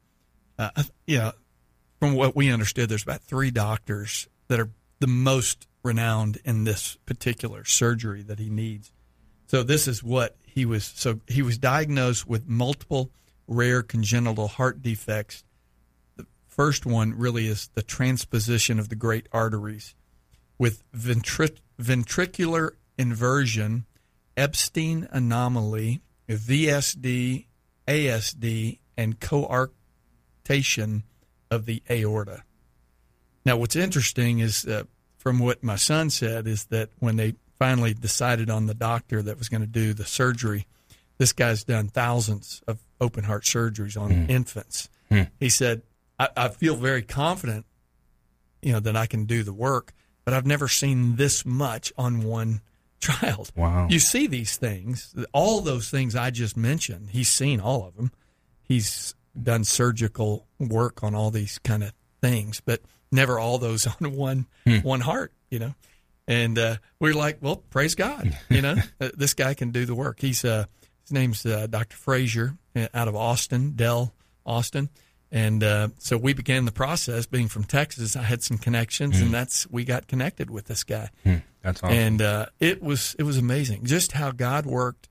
uh, 0.58 0.70
you 1.06 1.18
know 1.18 1.32
from 1.98 2.14
what 2.14 2.36
we 2.36 2.50
understood, 2.50 2.88
there's 2.88 3.02
about 3.02 3.22
three 3.22 3.50
doctors 3.50 4.28
that 4.48 4.60
are 4.60 4.70
the 5.00 5.06
most 5.06 5.66
renowned 5.86 6.38
in 6.44 6.64
this 6.64 6.98
particular 7.06 7.64
surgery 7.64 8.22
that 8.22 8.38
he 8.38 8.50
needs. 8.50 8.92
So 9.46 9.62
this 9.62 9.86
is 9.86 10.02
what 10.02 10.36
he 10.44 10.66
was. 10.66 10.84
So 10.84 11.20
he 11.28 11.42
was 11.42 11.56
diagnosed 11.56 12.26
with 12.26 12.48
multiple 12.48 13.10
rare 13.46 13.82
congenital 13.82 14.48
heart 14.48 14.82
defects. 14.82 15.44
The 16.16 16.26
first 16.48 16.84
one 16.84 17.16
really 17.16 17.46
is 17.46 17.70
the 17.74 17.82
transposition 17.82 18.78
of 18.78 18.88
the 18.88 18.96
great 18.96 19.28
arteries 19.32 19.94
with 20.58 20.82
ventri- 20.92 21.60
ventricular 21.80 22.70
inversion, 22.98 23.86
Ebstein 24.36 25.06
anomaly, 25.12 26.00
VSD, 26.28 27.46
ASD, 27.86 28.78
and 28.96 29.20
coarctation 29.20 31.02
of 31.50 31.66
the 31.66 31.82
aorta. 31.88 32.42
Now, 33.44 33.56
what's 33.56 33.76
interesting 33.76 34.40
is, 34.40 34.64
uh, 34.66 34.84
from 35.26 35.40
what 35.40 35.60
my 35.60 35.74
son 35.74 36.08
said, 36.08 36.46
is 36.46 36.66
that 36.66 36.88
when 37.00 37.16
they 37.16 37.34
finally 37.58 37.92
decided 37.92 38.48
on 38.48 38.66
the 38.66 38.74
doctor 38.74 39.20
that 39.22 39.36
was 39.36 39.48
going 39.48 39.60
to 39.60 39.66
do 39.66 39.92
the 39.92 40.04
surgery, 40.04 40.68
this 41.18 41.32
guy's 41.32 41.64
done 41.64 41.88
thousands 41.88 42.62
of 42.68 42.78
open 43.00 43.24
heart 43.24 43.42
surgeries 43.42 44.00
on 44.00 44.12
hmm. 44.12 44.30
infants. 44.30 44.88
Hmm. 45.08 45.22
He 45.40 45.48
said, 45.48 45.82
I, 46.16 46.28
I 46.36 46.48
feel 46.50 46.76
very 46.76 47.02
confident, 47.02 47.66
you 48.62 48.72
know, 48.72 48.78
that 48.78 48.94
I 48.94 49.06
can 49.06 49.24
do 49.24 49.42
the 49.42 49.52
work, 49.52 49.92
but 50.24 50.32
I've 50.32 50.46
never 50.46 50.68
seen 50.68 51.16
this 51.16 51.44
much 51.44 51.92
on 51.98 52.22
one 52.22 52.60
child. 53.00 53.50
Wow. 53.56 53.88
You 53.90 53.98
see 53.98 54.28
these 54.28 54.56
things, 54.56 55.12
all 55.32 55.60
those 55.60 55.90
things 55.90 56.14
I 56.14 56.30
just 56.30 56.56
mentioned. 56.56 57.10
He's 57.10 57.28
seen 57.28 57.58
all 57.58 57.84
of 57.84 57.96
them. 57.96 58.12
He's 58.62 59.16
done 59.42 59.64
surgical 59.64 60.46
work 60.60 61.02
on 61.02 61.16
all 61.16 61.32
these 61.32 61.58
kind 61.58 61.82
of 61.82 61.92
things, 62.22 62.62
but 62.64 62.80
never 63.12 63.38
all 63.38 63.58
those 63.58 63.86
on 64.00 64.12
one 64.16 64.46
one 64.82 65.00
heart, 65.00 65.32
you 65.50 65.58
know. 65.58 65.74
And 66.28 66.58
uh, 66.58 66.76
we're 66.98 67.14
like, 67.14 67.38
well, 67.40 67.56
praise 67.70 67.94
God, 67.94 68.36
you 68.50 68.60
know, 68.60 68.74
Uh, 69.00 69.10
this 69.16 69.34
guy 69.34 69.54
can 69.54 69.70
do 69.70 69.84
the 69.86 69.94
work. 69.94 70.20
He's 70.20 70.44
uh, 70.44 70.64
his 71.02 71.12
name's 71.12 71.46
uh, 71.46 71.66
Dr. 71.68 71.96
Fraser 71.96 72.56
uh, 72.74 72.88
out 72.92 73.06
of 73.08 73.14
Austin, 73.14 73.72
Dell, 73.76 74.12
Austin. 74.44 74.88
And 75.30 75.62
uh, 75.62 75.88
so 75.98 76.16
we 76.16 76.32
began 76.34 76.64
the 76.64 76.72
process. 76.72 77.26
Being 77.26 77.48
from 77.48 77.64
Texas, 77.64 78.16
I 78.16 78.22
had 78.22 78.42
some 78.42 78.58
connections, 78.58 79.20
and 79.20 79.32
that's 79.34 79.68
we 79.70 79.84
got 79.84 80.06
connected 80.06 80.50
with 80.50 80.66
this 80.66 80.84
guy 80.84 81.10
That's 81.62 81.82
awesome. 81.82 81.96
and 81.96 82.22
uh, 82.22 82.46
it 82.60 82.80
was 82.82 83.14
it 83.18 83.24
was 83.24 83.36
amazing 83.36 83.84
just 83.84 84.12
how 84.12 84.30
God 84.30 84.66
worked. 84.66 85.08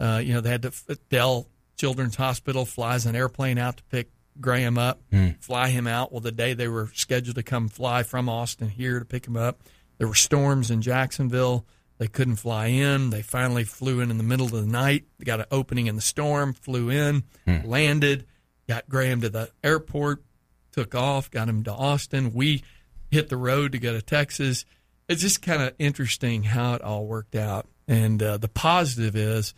Uh, 0.00 0.20
you 0.24 0.32
know, 0.32 0.40
they 0.40 0.50
had 0.50 0.62
to 0.62 0.72
Dell 1.10 1.48
Children's 1.76 2.14
Hospital 2.16 2.64
flies 2.64 3.04
an 3.06 3.14
airplane 3.16 3.58
out 3.58 3.78
to 3.78 3.82
pick 3.84 4.08
Graham 4.40 4.78
up, 4.78 5.00
fly 5.40 5.68
him 5.68 5.86
out. 5.86 6.12
Well, 6.12 6.20
the 6.20 6.32
day 6.32 6.54
they 6.54 6.68
were 6.68 6.90
scheduled 6.94 7.36
to 7.36 7.42
come 7.42 7.68
fly 7.68 8.02
from 8.02 8.28
Austin 8.28 8.68
here 8.68 8.98
to 8.98 9.04
pick 9.04 9.26
him 9.26 9.36
up, 9.36 9.60
there 9.98 10.06
were 10.08 10.14
storms 10.14 10.70
in 10.70 10.80
Jacksonville. 10.82 11.66
They 11.98 12.06
couldn't 12.06 12.36
fly 12.36 12.66
in. 12.66 13.10
They 13.10 13.22
finally 13.22 13.64
flew 13.64 13.98
in 14.00 14.10
in 14.12 14.18
the 14.18 14.24
middle 14.24 14.46
of 14.46 14.52
the 14.52 14.62
night. 14.66 15.04
They 15.18 15.24
got 15.24 15.40
an 15.40 15.46
opening 15.50 15.88
in 15.88 15.96
the 15.96 16.00
storm, 16.00 16.52
flew 16.52 16.90
in, 16.90 17.24
landed, 17.64 18.24
got 18.68 18.88
Graham 18.88 19.20
to 19.22 19.28
the 19.28 19.50
airport, 19.64 20.22
took 20.70 20.94
off, 20.94 21.30
got 21.30 21.48
him 21.48 21.64
to 21.64 21.72
Austin. 21.72 22.32
We 22.32 22.62
hit 23.10 23.28
the 23.28 23.36
road 23.36 23.72
to 23.72 23.78
go 23.78 23.92
to 23.92 24.02
Texas. 24.02 24.64
It's 25.08 25.22
just 25.22 25.42
kind 25.42 25.60
of 25.62 25.74
interesting 25.80 26.44
how 26.44 26.74
it 26.74 26.82
all 26.82 27.06
worked 27.06 27.34
out. 27.34 27.66
And 27.88 28.22
uh, 28.22 28.36
the 28.36 28.48
positive 28.48 29.16
is 29.16 29.54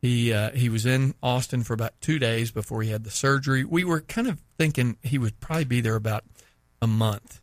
he 0.00 0.32
uh, 0.32 0.50
he 0.52 0.68
was 0.68 0.86
in 0.86 1.14
Austin 1.22 1.62
for 1.62 1.74
about 1.74 2.00
two 2.00 2.18
days 2.18 2.50
before 2.50 2.82
he 2.82 2.90
had 2.90 3.04
the 3.04 3.10
surgery. 3.10 3.64
We 3.64 3.84
were 3.84 4.00
kind 4.00 4.28
of 4.28 4.40
thinking 4.58 4.96
he 5.02 5.18
would 5.18 5.40
probably 5.40 5.64
be 5.64 5.80
there 5.80 5.96
about 5.96 6.24
a 6.80 6.86
month. 6.86 7.40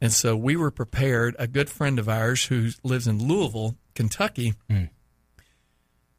And 0.00 0.12
so 0.12 0.34
we 0.34 0.56
were 0.56 0.70
prepared. 0.70 1.36
A 1.38 1.46
good 1.46 1.68
friend 1.68 1.98
of 1.98 2.08
ours 2.08 2.46
who 2.46 2.70
lives 2.82 3.06
in 3.06 3.26
Louisville, 3.28 3.76
Kentucky, 3.94 4.54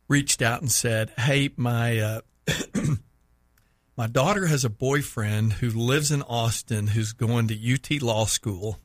reached 0.07 0.41
out 0.43 0.61
and 0.61 0.71
said, 0.71 1.11
"Hey, 1.17 1.49
my 1.57 1.97
uh, 1.97 2.21
my 3.97 4.05
daughter 4.05 4.45
has 4.45 4.63
a 4.63 4.69
boyfriend 4.69 5.53
who 5.53 5.69
lives 5.69 6.11
in 6.11 6.21
Austin 6.21 6.87
who's 6.87 7.13
going 7.13 7.47
to 7.47 7.73
UT 7.73 8.01
Law 8.03 8.25
School. 8.25 8.77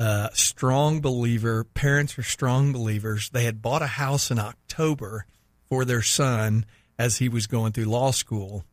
Uh, 0.00 0.30
strong 0.32 1.00
believer. 1.00 1.62
Parents 1.62 2.18
are 2.18 2.22
strong 2.24 2.72
believers. 2.72 3.30
They 3.30 3.44
had 3.44 3.62
bought 3.62 3.82
a 3.82 3.86
house 3.86 4.30
in 4.32 4.38
October 4.38 5.26
for 5.70 5.86
their 5.86 6.02
son 6.02 6.66
as 6.98 7.16
he 7.16 7.30
was 7.30 7.46
going 7.46 7.72
through 7.72 7.86
law 7.86 8.10
school, 8.10 8.64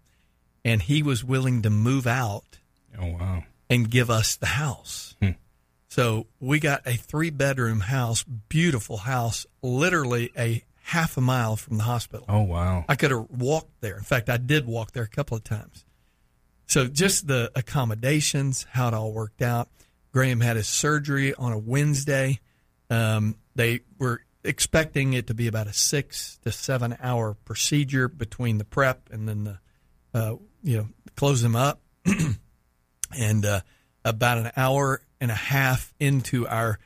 and 0.65 0.81
he 0.81 1.01
was 1.01 1.23
willing 1.23 1.61
to 1.61 1.69
move 1.69 2.05
out 2.05 2.59
oh 2.99 3.07
wow. 3.07 3.43
and 3.69 3.89
give 3.89 4.09
us 4.09 4.35
the 4.35 4.47
house. 4.47 5.15
So 5.97 6.27
we 6.39 6.59
got 6.59 6.85
a 6.85 6.93
three 6.93 7.31
bedroom 7.31 7.79
house, 7.79 8.23
beautiful 8.23 8.97
house, 8.97 9.47
literally 9.63 10.31
a 10.37 10.63
half 10.83 11.17
a 11.17 11.21
mile 11.21 11.55
from 11.55 11.77
the 11.77 11.85
hospital. 11.85 12.25
Oh 12.29 12.41
wow. 12.41 12.85
I 12.87 12.93
could 12.95 13.09
have 13.09 13.25
walked 13.31 13.81
there. 13.81 13.97
In 13.97 14.03
fact, 14.03 14.29
I 14.29 14.37
did 14.37 14.67
walk 14.67 14.91
there 14.91 15.01
a 15.01 15.07
couple 15.07 15.35
of 15.35 15.43
times. 15.43 15.85
So 16.67 16.85
just 16.85 17.27
the 17.27 17.51
accommodations, 17.55 18.67
how 18.69 18.89
it 18.89 18.93
all 18.93 19.11
worked 19.11 19.41
out. 19.41 19.69
Graham 20.11 20.39
had 20.39 20.55
his 20.55 20.67
surgery 20.67 21.33
on 21.33 21.51
a 21.51 21.57
Wednesday. 21.57 22.41
Um, 22.91 23.35
they 23.55 23.79
were 23.97 24.21
expecting 24.43 25.13
it 25.13 25.27
to 25.27 25.33
be 25.33 25.47
about 25.47 25.67
a 25.67 25.73
six 25.73 26.37
to 26.43 26.51
seven 26.51 26.97
hour 27.01 27.35
procedure 27.45 28.07
between 28.07 28.57
the 28.57 28.63
prep 28.65 29.09
and 29.11 29.27
then 29.27 29.43
the, 29.43 29.59
uh, 30.13 30.35
you 30.63 30.77
know, 30.77 30.87
close 31.15 31.41
them 31.41 31.55
up. 31.55 31.81
and 33.17 33.45
uh, 33.45 33.61
about 34.03 34.37
an 34.37 34.51
hour 34.55 35.01
and 35.19 35.31
a 35.31 35.35
half 35.35 35.93
into 35.99 36.47
our, 36.47 36.79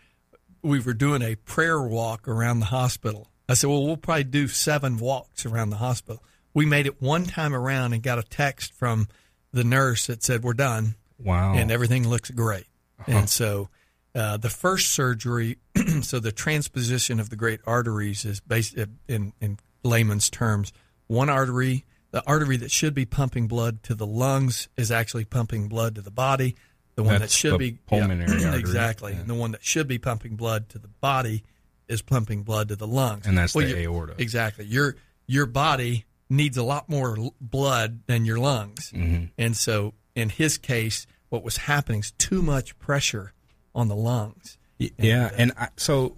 we 0.62 0.80
were 0.80 0.94
doing 0.94 1.22
a 1.22 1.36
prayer 1.36 1.82
walk 1.82 2.28
around 2.28 2.60
the 2.60 2.68
hospital. 2.68 3.28
I 3.48 3.54
said, 3.54 3.70
well, 3.70 3.86
we'll 3.86 3.98
probably 3.98 4.24
do 4.24 4.48
seven 4.48 4.98
walks 4.98 5.46
around 5.46 5.72
the 5.72 5.78
hospital. 5.78 6.24
We 6.54 6.66
made 6.66 6.86
it 6.86 7.02
one 7.02 7.26
time 7.26 7.54
around 7.54 7.94
and 7.94 8.02
got 8.02 8.20
a 8.20 8.24
text 8.24 8.74
from 8.74 9.08
the 9.52 9.64
nurse 9.64 10.08
that 10.08 10.24
said, 10.24 10.44
we're 10.44 10.54
done. 10.54 10.96
Wow. 11.20 11.54
And 11.54 11.72
everything 11.72 12.08
looks 12.08 12.32
great. 12.32 12.66
And 13.08 13.30
so 13.30 13.70
uh, 14.16 14.38
the 14.38 14.50
first 14.50 14.92
surgery, 14.92 15.58
so 16.02 16.20
the 16.20 16.32
transposition 16.32 17.20
of 17.20 17.30
the 17.30 17.36
great 17.36 17.60
arteries 17.66 18.26
is 18.26 18.40
based 18.42 18.76
in, 19.08 19.34
in 19.40 19.58
layman's 19.84 20.30
terms, 20.30 20.74
one 21.08 21.30
artery, 21.30 21.86
the 22.12 22.24
artery 22.28 22.58
that 22.58 22.72
should 22.72 22.94
be 22.94 23.06
pumping 23.06 23.48
blood 23.48 23.84
to 23.84 23.96
the 23.96 24.06
lungs 24.08 24.68
is 24.78 24.92
actually 24.92 25.24
pumping 25.26 25.68
blood 25.70 25.96
to 25.96 26.02
the 26.02 26.12
body. 26.12 26.56
The 26.96 27.04
one 27.04 27.20
That's 27.20 27.32
that 27.34 27.38
should 27.38 27.58
be 27.58 27.74
pulmonary 27.88 28.44
artery. 28.46 28.60
exactly, 28.60 29.14
Yeah. 29.14 29.20
and 29.22 29.30
the 29.30 29.34
one 29.36 29.52
that 29.52 29.64
should 29.64 29.88
be 29.88 29.98
pumping 29.98 30.36
blood 30.36 30.68
to 30.70 30.78
the 30.80 30.90
body 30.90 31.44
is 31.88 32.02
pumping 32.02 32.44
blood 32.44 32.68
to 32.68 32.76
the 32.76 32.88
lungs, 32.88 33.26
And 33.26 33.38
that's 33.38 33.54
the 33.54 33.84
aorta. 33.84 34.16
Exactly, 34.18 34.66
your 34.66 34.96
your 35.26 35.46
body 35.46 36.06
needs 36.30 36.58
a 36.58 36.64
lot 36.64 36.90
more 36.90 37.18
l- 37.18 37.34
blood 37.40 38.02
than 38.08 38.26
your 38.26 38.40
lungs, 38.40 38.92
Mm-hmm. 38.94 39.26
and 39.38 39.56
so 39.56 39.94
in 40.16 40.28
his 40.30 40.58
case, 40.58 41.08
what 41.30 41.44
was 41.44 41.56
happening 41.58 42.00
is 42.02 42.12
too 42.12 42.42
much 42.42 42.78
pressure 42.78 43.32
on 43.76 43.88
the 43.88 43.96
lungs. 43.96 44.58
Y- 44.80 44.92
yeah. 44.98 45.30
And 45.38 45.52
I, 45.58 45.70
so 45.78 46.16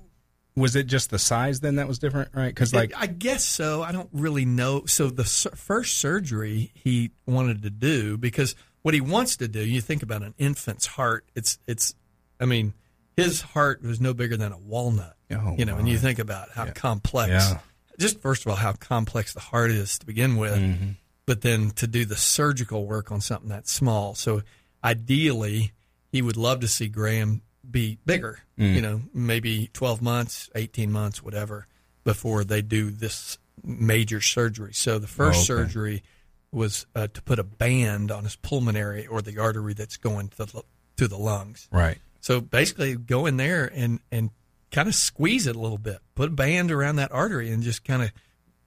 was 0.56 0.76
it 0.76 0.88
just 0.88 1.10
the 1.10 1.20
size 1.20 1.60
then 1.62 1.76
that 1.78 1.88
was 1.88 2.00
different, 2.00 2.30
right? 2.34 2.48
Because 2.48 2.74
like 2.74 2.94
I 2.96 3.08
guess 3.08 3.44
so. 3.44 3.82
I 3.84 3.92
don't 3.92 4.10
really 4.13 4.46
know. 4.46 4.86
So 4.86 5.10
the 5.10 5.24
first 5.24 5.98
surgery 5.98 6.72
he 6.76 7.12
wanted 7.26 7.63
to 7.63 7.70
do 7.70 8.18
because 8.18 8.56
what 8.84 8.94
he 8.94 9.02
wants 9.02 9.38
to 9.38 9.48
do, 9.48 9.60
you 9.62 9.82
think 9.82 10.04
about 10.04 10.22
an 10.24 10.34
infant's 10.38 10.86
heart. 10.86 11.26
It's 11.36 11.58
it's. 11.68 11.96
I 12.39 12.46
mean, 12.46 12.74
his 13.16 13.42
heart 13.42 13.82
was 13.84 14.02
no 14.02 14.13
bigger 14.13 14.36
than 14.38 14.52
a 14.52 14.58
walnut. 14.58 15.16
Oh, 15.32 15.56
you 15.58 15.66
know, 15.66 15.78
and 15.78 15.88
you 15.88 15.98
think 15.98 16.20
about 16.20 16.50
how 16.52 16.66
complex. 16.68 17.30
Yeah. 17.32 17.60
Just 18.00 18.20
first 18.22 18.44
of 18.46 18.50
all, 18.50 18.56
how 18.56 18.74
complex 18.74 19.34
the 19.34 19.39
heart 19.39 19.72
is 19.72 19.98
to 20.00 20.06
begin 20.06 20.36
with, 20.38 20.54
Mm-hmm. 20.58 20.89
but 21.26 21.42
then 21.42 21.70
to 21.72 21.88
do 21.88 22.06
the 22.06 22.16
surgical 22.16 22.86
work 22.86 23.12
on 23.12 23.22
something 23.22 23.50
that 23.50 23.68
small. 23.68 24.13
So 24.16 24.42
ideally, 24.84 25.72
he 26.13 26.21
would 26.21 26.38
love 26.38 26.62
to 26.62 26.67
see 26.69 26.88
Graham 26.88 27.41
be 27.69 27.97
bigger. 28.06 28.39
Mm. 28.58 28.76
You 28.76 28.82
know, 28.82 29.02
maybe 29.13 29.69
twelve 29.73 30.02
months, 30.02 30.49
eighteen 30.56 30.91
months, 30.91 31.21
whatever, 31.21 31.67
before 32.06 32.45
they 32.45 32.62
do 32.62 32.89
this 32.89 33.38
major 33.63 34.21
surgery. 34.21 34.73
So 34.73 34.99
the 34.99 35.08
first 35.08 35.49
Oh, 35.49 35.56
okay. 35.56 35.63
surgery 35.63 36.04
was 36.52 36.86
uh, 36.95 37.08
to 37.08 37.21
put 37.23 37.39
a 37.39 37.43
band 37.43 38.12
on 38.12 38.23
his 38.23 38.36
pulmonary 38.36 39.08
or 39.08 39.21
the 39.21 39.39
artery 39.39 39.73
that's 39.73 39.97
going 39.97 40.28
to 40.30 40.38
the, 40.45 40.63
to 40.97 41.08
the 41.08 41.17
lungs. 41.17 41.67
right. 41.71 41.97
So 42.21 42.39
basically, 42.39 42.95
go 42.95 43.26
in 43.26 43.36
there 43.38 43.69
and 43.73 43.99
and 44.12 44.30
kind 44.71 44.88
of 44.88 44.95
squeeze 44.95 45.45
it 45.47 45.56
a 45.58 45.60
little 45.60 45.78
bit. 45.78 45.97
Put 46.15 46.30
a 46.30 46.32
band 46.34 46.71
around 46.71 46.95
that 46.97 47.12
artery 47.12 47.49
and 47.52 47.62
just 47.63 47.84
kind 47.84 48.02
of, 48.02 48.12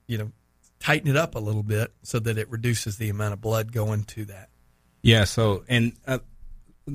you 0.06 0.18
know, 0.18 0.30
tighten 0.78 1.08
it 1.08 1.16
up 1.16 1.34
a 1.34 1.38
little 1.38 1.62
bit 1.62 1.92
so 2.02 2.18
that 2.18 2.36
it 2.36 2.50
reduces 2.50 2.98
the 2.98 3.08
amount 3.08 3.32
of 3.32 3.40
blood 3.40 3.72
going 3.72 4.04
to 4.04 4.24
that. 4.26 4.50
Yeah. 5.02 5.24
So 5.24 5.64
and 5.68 5.92
uh, 6.06 6.18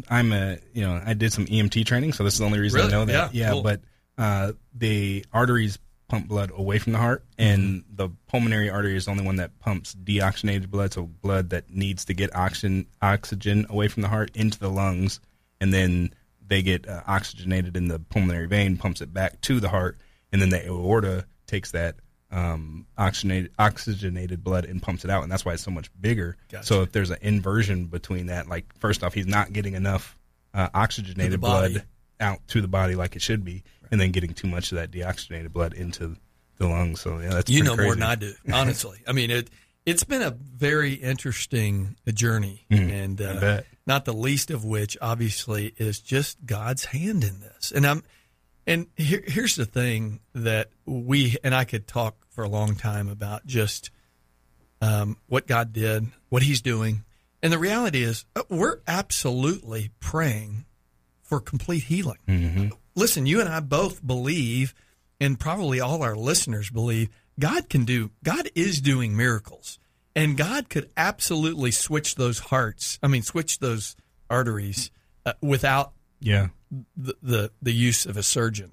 I'm 0.09 0.31
a 0.31 0.57
you 0.73 0.85
know 0.85 1.01
I 1.05 1.13
did 1.13 1.33
some 1.33 1.45
EMT 1.45 1.85
training, 1.85 2.13
so 2.13 2.23
this 2.23 2.33
is 2.33 2.39
the 2.39 2.45
only 2.45 2.59
reason 2.59 2.79
Really? 2.79 2.93
I 2.93 2.97
know 2.97 3.05
that. 3.05 3.33
Yeah, 3.33 3.51
cool. 3.51 3.63
but 3.63 3.81
uh, 4.17 4.53
the 4.73 5.25
arteries 5.33 5.79
pump 6.07 6.27
blood 6.27 6.51
away 6.53 6.77
from 6.77 6.93
the 6.93 6.99
heart, 6.99 7.23
and 7.37 7.83
the 7.93 8.09
pulmonary 8.27 8.69
artery 8.69 8.95
is 8.95 9.05
the 9.05 9.11
only 9.11 9.25
one 9.25 9.37
that 9.37 9.57
pumps 9.59 9.95
deoxygenated 9.95 10.69
blood, 10.69 10.93
so 10.93 11.03
blood 11.03 11.49
that 11.51 11.69
needs 11.69 12.05
to 12.05 12.13
get 12.13 12.35
oxygen 12.35 12.85
oxygen 13.01 13.65
away 13.69 13.87
from 13.87 14.01
the 14.01 14.09
heart 14.09 14.31
into 14.35 14.59
the 14.59 14.69
lungs, 14.69 15.19
and 15.59 15.73
then 15.73 16.13
they 16.45 16.61
get 16.61 16.87
uh, 16.87 17.01
oxygenated 17.07 17.77
in 17.77 17.87
the 17.87 17.99
pulmonary 17.99 18.47
vein, 18.47 18.77
pumps 18.77 19.01
it 19.01 19.13
back 19.13 19.39
to 19.41 19.59
the 19.59 19.69
heart, 19.69 19.97
and 20.31 20.41
then 20.41 20.49
the 20.49 20.65
aorta 20.67 21.25
takes 21.47 21.71
that 21.71 21.95
um, 22.31 22.85
oxygenated 22.97 23.51
oxygenated 23.59 24.43
blood 24.43 24.65
and 24.65 24.81
pumps 24.81 25.03
it 25.03 25.11
out, 25.11 25.23
and 25.23 25.31
that's 25.31 25.43
why 25.45 25.53
it's 25.53 25.63
so 25.63 25.71
much 25.71 25.89
bigger. 25.99 26.37
Gotcha. 26.49 26.65
So 26.65 26.81
if 26.81 26.91
there's 26.91 27.09
an 27.09 27.17
inversion 27.21 27.85
between 27.85 28.27
that, 28.27 28.47
like 28.47 28.65
first 28.79 29.03
off, 29.03 29.13
he's 29.13 29.27
not 29.27 29.51
getting 29.53 29.73
enough 29.73 30.17
uh, 30.53 30.69
oxygenated 30.73 31.41
blood 31.41 31.83
out 32.19 32.39
to 32.49 32.61
the 32.61 32.67
body 32.67 32.95
like 32.95 33.15
it 33.15 33.21
should 33.21 33.43
be, 33.43 33.63
and 33.91 33.99
then 33.99 34.11
getting 34.11 34.33
too 34.33 34.47
much 34.47 34.71
of 34.71 34.77
that 34.77 34.91
deoxygenated 34.91 35.51
blood 35.51 35.73
into 35.73 36.15
the 36.57 36.67
lungs. 36.67 37.01
So 37.01 37.19
yeah, 37.19 37.29
that's 37.29 37.49
you 37.49 37.63
know 37.63 37.75
more 37.75 37.95
than 37.95 38.03
I 38.03 38.15
do, 38.15 38.33
honestly. 38.53 38.99
I 39.07 39.11
mean, 39.11 39.31
it 39.31 39.49
it's 39.85 40.03
been 40.03 40.21
a 40.21 40.29
very 40.31 40.93
interesting 40.93 41.95
journey, 42.13 42.65
Mhm. 42.69 42.91
and 42.91 43.21
uh, 43.21 43.61
not 43.87 44.05
the 44.05 44.13
least 44.13 44.51
of 44.51 44.63
which, 44.63 44.95
obviously, 45.01 45.73
is 45.77 45.99
just 45.99 46.45
God's 46.45 46.85
hand 46.85 47.23
in 47.23 47.39
this. 47.39 47.71
And 47.71 47.85
I'm, 47.87 48.03
and 48.67 48.85
here, 48.95 49.23
here's 49.25 49.55
the 49.55 49.65
thing 49.65 50.19
that 50.35 50.69
we 50.85 51.35
and 51.43 51.55
I 51.55 51.63
could 51.65 51.87
talk 51.87 52.20
for 52.31 52.43
a 52.43 52.49
long 52.49 52.75
time 52.75 53.07
about 53.07 53.45
just 53.45 53.91
um, 54.81 55.17
what 55.27 55.45
God 55.45 55.71
did, 55.71 56.07
what 56.29 56.41
He's 56.41 56.61
doing, 56.61 57.03
and 57.43 57.53
the 57.53 57.59
reality 57.59 58.01
is 58.01 58.25
uh, 58.35 58.41
we're 58.49 58.79
absolutely 58.87 59.91
praying 59.99 60.65
for 61.21 61.39
complete 61.39 61.83
healing. 61.83 62.17
Mm-hmm. 62.27 62.69
Listen, 62.95 63.25
you 63.25 63.39
and 63.39 63.47
I 63.47 63.59
both 63.59 64.05
believe, 64.05 64.73
and 65.19 65.39
probably 65.39 65.79
all 65.79 66.01
our 66.03 66.15
listeners 66.15 66.69
believe, 66.69 67.09
God 67.39 67.69
can 67.69 67.85
do, 67.85 68.11
God 68.23 68.49
is 68.55 68.81
doing 68.81 69.15
miracles. 69.15 69.77
And 70.13 70.35
God 70.35 70.67
could 70.67 70.89
absolutely 70.97 71.71
switch 71.71 72.15
those 72.15 72.39
hearts, 72.39 72.99
I 73.01 73.07
mean, 73.07 73.21
switch 73.21 73.59
those 73.59 73.95
arteries 74.29 74.91
uh, 75.25 75.33
without 75.41 75.93
Yeah, 76.19 76.49
the, 76.97 77.15
the, 77.21 77.51
the 77.61 77.71
use 77.71 78.05
of 78.05 78.17
a 78.17 78.23
surgeon. 78.23 78.71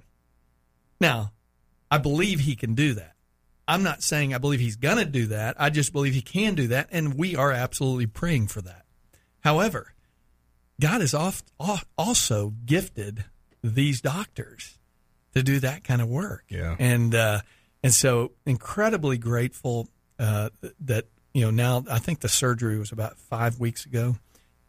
Now, 1.01 1.31
I 1.93 1.99
believe 1.99 2.41
he 2.41 2.57
can 2.57 2.75
do 2.75 2.95
that. 2.95 3.15
I'm 3.69 3.83
not 3.83 4.03
saying 4.03 4.35
I 4.35 4.39
believe 4.39 4.61
he's 4.61 4.77
going 4.77 4.97
to 4.97 5.05
do 5.05 5.27
that. 5.27 5.55
I 5.59 5.69
just 5.69 5.93
believe 5.93 6.15
he 6.15 6.23
can 6.23 6.55
do 6.55 6.69
that, 6.69 6.89
and 6.91 7.15
we 7.15 7.37
are 7.37 7.53
absolutely 7.53 8.07
praying 8.07 8.49
for 8.49 8.63
that. 8.63 8.87
However, 9.41 9.93
God 10.81 11.03
has 11.03 11.13
oft, 11.13 11.45
also 11.99 12.55
gifted 12.65 13.27
these 13.63 14.01
doctors 14.01 14.79
to 15.35 15.43
do 15.43 15.61
that 15.61 15.85
kind 15.85 16.01
of 16.01 16.09
work. 16.09 16.45
Yeah. 16.49 16.77
And 16.79 17.15
uh, 17.15 17.43
and 17.83 17.93
so 17.93 18.33
incredibly 18.47 19.19
grateful 19.19 19.89
uh, 20.19 20.49
that 20.81 21.05
you 21.35 21.43
know 21.43 21.51
now 21.51 21.85
I 21.91 21.99
think 21.99 22.21
the 22.21 22.29
surgery 22.29 22.79
was 22.79 22.91
about 22.91 23.19
five 23.19 23.61
weeks 23.61 23.85
ago, 23.85 24.17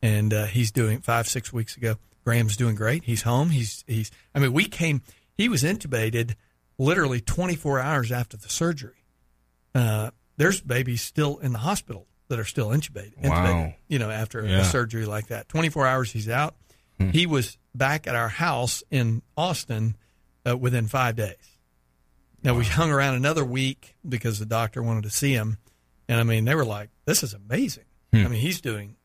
and 0.01 0.33
uh, 0.33 0.45
he's 0.45 0.71
doing 0.71 0.99
five 0.99 1.27
six 1.27 1.53
weeks 1.53 1.77
ago. 1.77 1.95
Graham's 2.25 2.57
doing 2.57 2.75
great. 2.75 3.05
He's 3.05 3.21
home. 3.21 3.49
He's 3.49 3.83
he's. 3.88 4.12
I 4.35 4.39
mean, 4.39 4.51
we 4.51 4.65
came. 4.65 5.01
He 5.35 5.47
was 5.47 5.63
intubated 5.63 6.35
literally 6.79 7.21
24 7.21 7.79
hours 7.79 8.11
after 8.11 8.35
the 8.37 8.49
surgery. 8.49 9.05
Uh, 9.75 10.09
there's 10.37 10.61
babies 10.61 11.01
still 11.03 11.37
in 11.37 11.51
the 11.51 11.59
hospital 11.59 12.07
that 12.29 12.39
are 12.39 12.45
still 12.45 12.69
intubated. 12.69 13.13
Wow. 13.23 13.73
you 13.87 13.99
know, 13.99 14.09
after 14.09 14.43
Yeah. 14.45 14.61
a 14.61 14.65
surgery 14.65 15.05
like 15.05 15.27
that. 15.27 15.47
24 15.49 15.85
hours 15.85 16.11
he's 16.11 16.27
out. 16.29 16.55
He 17.13 17.25
was 17.25 17.57
back 17.73 18.07
at 18.07 18.15
our 18.15 18.27
house 18.27 18.83
in 18.91 19.21
Austin 19.37 19.95
uh, 20.45 20.57
within 20.57 20.85
five 20.87 21.15
days. 21.15 21.37
Now 22.43 22.55
we 22.55 22.65
hung 22.65 22.91
around 22.91 23.15
another 23.15 23.45
week 23.45 23.95
because 24.07 24.37
the 24.39 24.45
doctor 24.45 24.83
wanted 24.83 25.03
to 25.03 25.09
see 25.09 25.31
him, 25.31 25.59
and 26.09 26.19
I 26.19 26.23
mean 26.23 26.43
they 26.43 26.55
were 26.55 26.65
like, 26.65 26.89
"This 27.05 27.23
is 27.23 27.33
amazing." 27.33 27.85
I 28.11 28.17
mean 28.27 28.33
he's 28.41 28.59
doing 28.59 28.97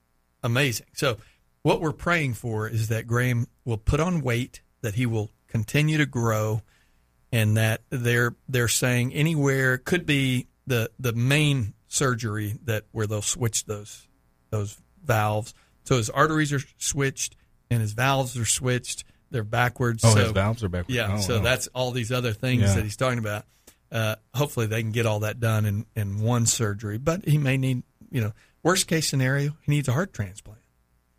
amazing. 0.42 0.87
So 0.92 1.18
what 1.62 1.80
we're 1.80 1.92
praying 1.92 2.34
for 2.34 2.68
is 2.68 2.88
that 2.88 3.06
Graham 3.06 3.46
will 3.64 3.76
put 3.78 4.00
on 4.00 4.22
weight, 4.22 4.60
that 4.82 4.94
he 4.96 5.06
will 5.06 5.30
continue 5.46 5.96
to 5.98 6.06
grow, 6.06 6.62
and 7.35 7.57
that 7.57 7.81
they're 7.90 8.37
they're 8.49 8.68
saying 8.68 9.12
anywhere 9.12 9.77
could 9.77 10.07
be 10.07 10.47
the 10.66 10.90
the 11.01 11.12
main 11.12 11.75
surgery 11.88 12.57
that 12.64 12.85
where 12.92 13.07
they'll 13.09 13.23
switch 13.23 13.64
those 13.66 14.07
those 14.51 14.81
valves. 15.05 15.53
So 15.85 15.97
his 15.97 16.09
arteries 16.11 16.53
are 16.53 16.61
switched 16.79 17.37
and 17.70 17.81
his 17.81 17.92
valves 17.92 18.38
are 18.38 18.44
switched. 18.44 19.05
They're 19.31 19.42
backwards. 19.42 20.05
Oh, 20.05 20.14
so, 20.14 20.20
his 20.20 20.31
valves 20.31 20.62
are 20.62 20.68
backwards. 20.68 20.94
Yeah. 20.94 21.16
Oh, 21.16 21.20
so 21.20 21.38
wow. 21.38 21.42
that's 21.42 21.66
all 21.75 21.90
these 21.90 22.12
other 22.12 22.33
things 22.33 22.62
Yeah. 22.62 22.75
that 22.75 22.85
he's 22.85 22.97
talking 22.97 23.18
about. 23.18 23.44
Uh, 23.90 24.14
hopefully 24.33 24.66
they 24.66 24.81
can 24.81 24.92
get 24.92 25.07
all 25.07 25.20
that 25.20 25.40
done 25.40 25.66
in, 25.66 25.87
in 25.97 26.20
one 26.20 26.47
surgery, 26.47 26.99
but 26.99 27.25
he 27.27 27.38
may 27.38 27.57
need, 27.57 27.83
you 28.11 28.20
know, 28.20 28.33
worst 28.62 28.87
case 28.87 29.09
scenario, 29.09 29.57
he 29.62 29.73
needs 29.73 29.88
a 29.88 29.92
heart 29.92 30.12
transplant. 30.12 30.61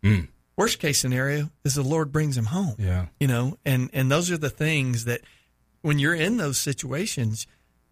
Mm. 0.02 0.28
Worst 0.56 0.78
case 0.78 0.98
scenario 0.98 1.50
is 1.64 1.74
the 1.74 1.82
Lord 1.82 2.10
brings 2.10 2.36
him 2.38 2.46
home 2.46 2.76
Yeah. 2.78 3.06
you 3.20 3.28
know 3.28 3.58
and 3.66 3.90
and 3.92 4.10
those 4.10 4.30
are 4.30 4.38
the 4.38 4.50
things 4.50 5.04
that 5.04 5.20
when 5.86 6.00
you're 6.00 6.14
in 6.14 6.36
those 6.36 6.58
situations 6.58 7.46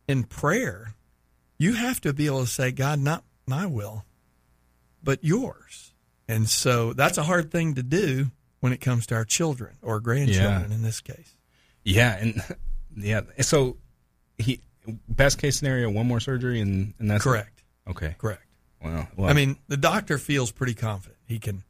in 0.09 0.24
prayer, 0.24 0.94
you 1.59 1.74
have 1.74 2.00
to 2.00 2.12
be 2.12 2.26
able 2.26 2.40
to 2.40 2.46
say, 2.48 2.72
God, 2.72 2.98
not 2.98 3.22
my 3.46 3.66
will, 3.66 4.04
but 5.02 5.22
yours. 5.22 5.92
And 6.26 6.48
so 6.48 6.92
that's 6.92 7.18
a 7.18 7.22
hard 7.22 7.52
thing 7.52 7.74
to 7.74 7.83
do 7.85 8.33
when 8.59 8.72
it 8.72 8.80
comes 8.80 9.07
to 9.07 9.14
our 9.14 9.24
children 9.24 9.76
or 9.80 10.00
grandchildren 10.00 10.70
Yeah. 10.70 10.74
in 10.74 10.83
this 10.83 11.00
case. 11.00 11.37
Yeah, 11.85 12.16
and 12.16 12.42
yeah. 12.96 13.20
So 13.42 13.76
he 14.38 14.61
best 15.09 15.38
case 15.38 15.57
scenario, 15.59 15.88
one 15.90 16.07
more 16.09 16.18
surgery, 16.20 16.61
and 16.61 16.94
and 16.98 17.11
that's 17.11 17.24
it? 17.24 17.28
Correct. 17.28 17.62
Okay. 17.88 18.16
Correct. 18.18 18.42
Well, 18.83 19.07
well, 19.16 19.30
I 19.30 19.35
mean, 19.35 19.57
the 19.68 19.76
doctor 19.76 20.18
feels 20.18 20.50
pretty 20.50 20.74
confident 20.74 21.18
he 21.26 21.38
can 21.38 21.62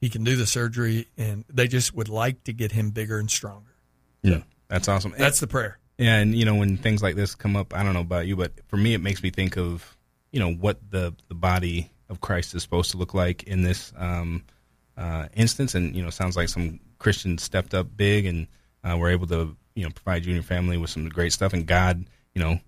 he 0.00 0.08
can 0.10 0.22
do 0.24 0.36
the 0.36 0.46
surgery, 0.46 1.08
and 1.16 1.44
they 1.52 1.66
just 1.68 1.92
would 1.94 2.08
like 2.08 2.44
to 2.44 2.52
get 2.52 2.70
him 2.72 2.90
bigger 2.90 3.18
and 3.18 3.30
stronger. 3.30 3.74
yeah, 4.22 4.42
that's 4.72 4.88
awesome. 4.88 5.14
That's 5.18 5.38
the 5.38 5.46
prayer. 5.46 5.78
And 5.98 6.34
you 6.34 6.46
know 6.46 6.54
when 6.54 6.78
things 6.78 7.02
like 7.02 7.14
this 7.14 7.34
come 7.34 7.56
up, 7.56 7.74
I 7.74 7.82
don't 7.82 7.92
know 7.92 8.00
about 8.00 8.26
you, 8.26 8.36
but 8.36 8.52
for 8.68 8.78
me, 8.78 8.94
it 8.94 9.02
makes 9.02 9.22
me 9.22 9.28
think 9.28 9.58
of 9.58 9.96
you 10.30 10.40
know 10.40 10.50
what 10.50 10.78
the 10.90 11.14
the 11.28 11.34
body 11.34 11.90
of 12.08 12.22
Christ 12.22 12.54
is 12.54 12.62
supposed 12.62 12.90
to 12.92 12.96
look 12.96 13.12
like 13.12 13.42
in 13.42 13.62
this 13.62 13.92
um, 13.98 14.44
uh, 14.96 15.28
instance, 15.34 15.74
and 15.74 15.94
you 15.94 16.02
know, 16.02 16.08
sounds 16.08 16.36
like 16.36 16.48
some 16.48 16.80
Christians 16.98 17.42
stepped 17.42 17.74
up 17.74 17.86
big 17.94 18.24
and 18.24 18.46
uh, 18.82 18.96
were 18.96 19.10
able 19.10 19.26
to 19.26 19.54
you 19.74 19.84
know 19.84 19.90
provide 19.90 20.24
you 20.24 20.30
and 20.30 20.36
your 20.36 20.42
family 20.42 20.78
with 20.78 20.88
some 20.88 21.06
great 21.10 21.34
stuff, 21.34 21.52
and 21.52 21.66
God, 21.66 22.06
you 22.34 22.42
know, 22.42 22.58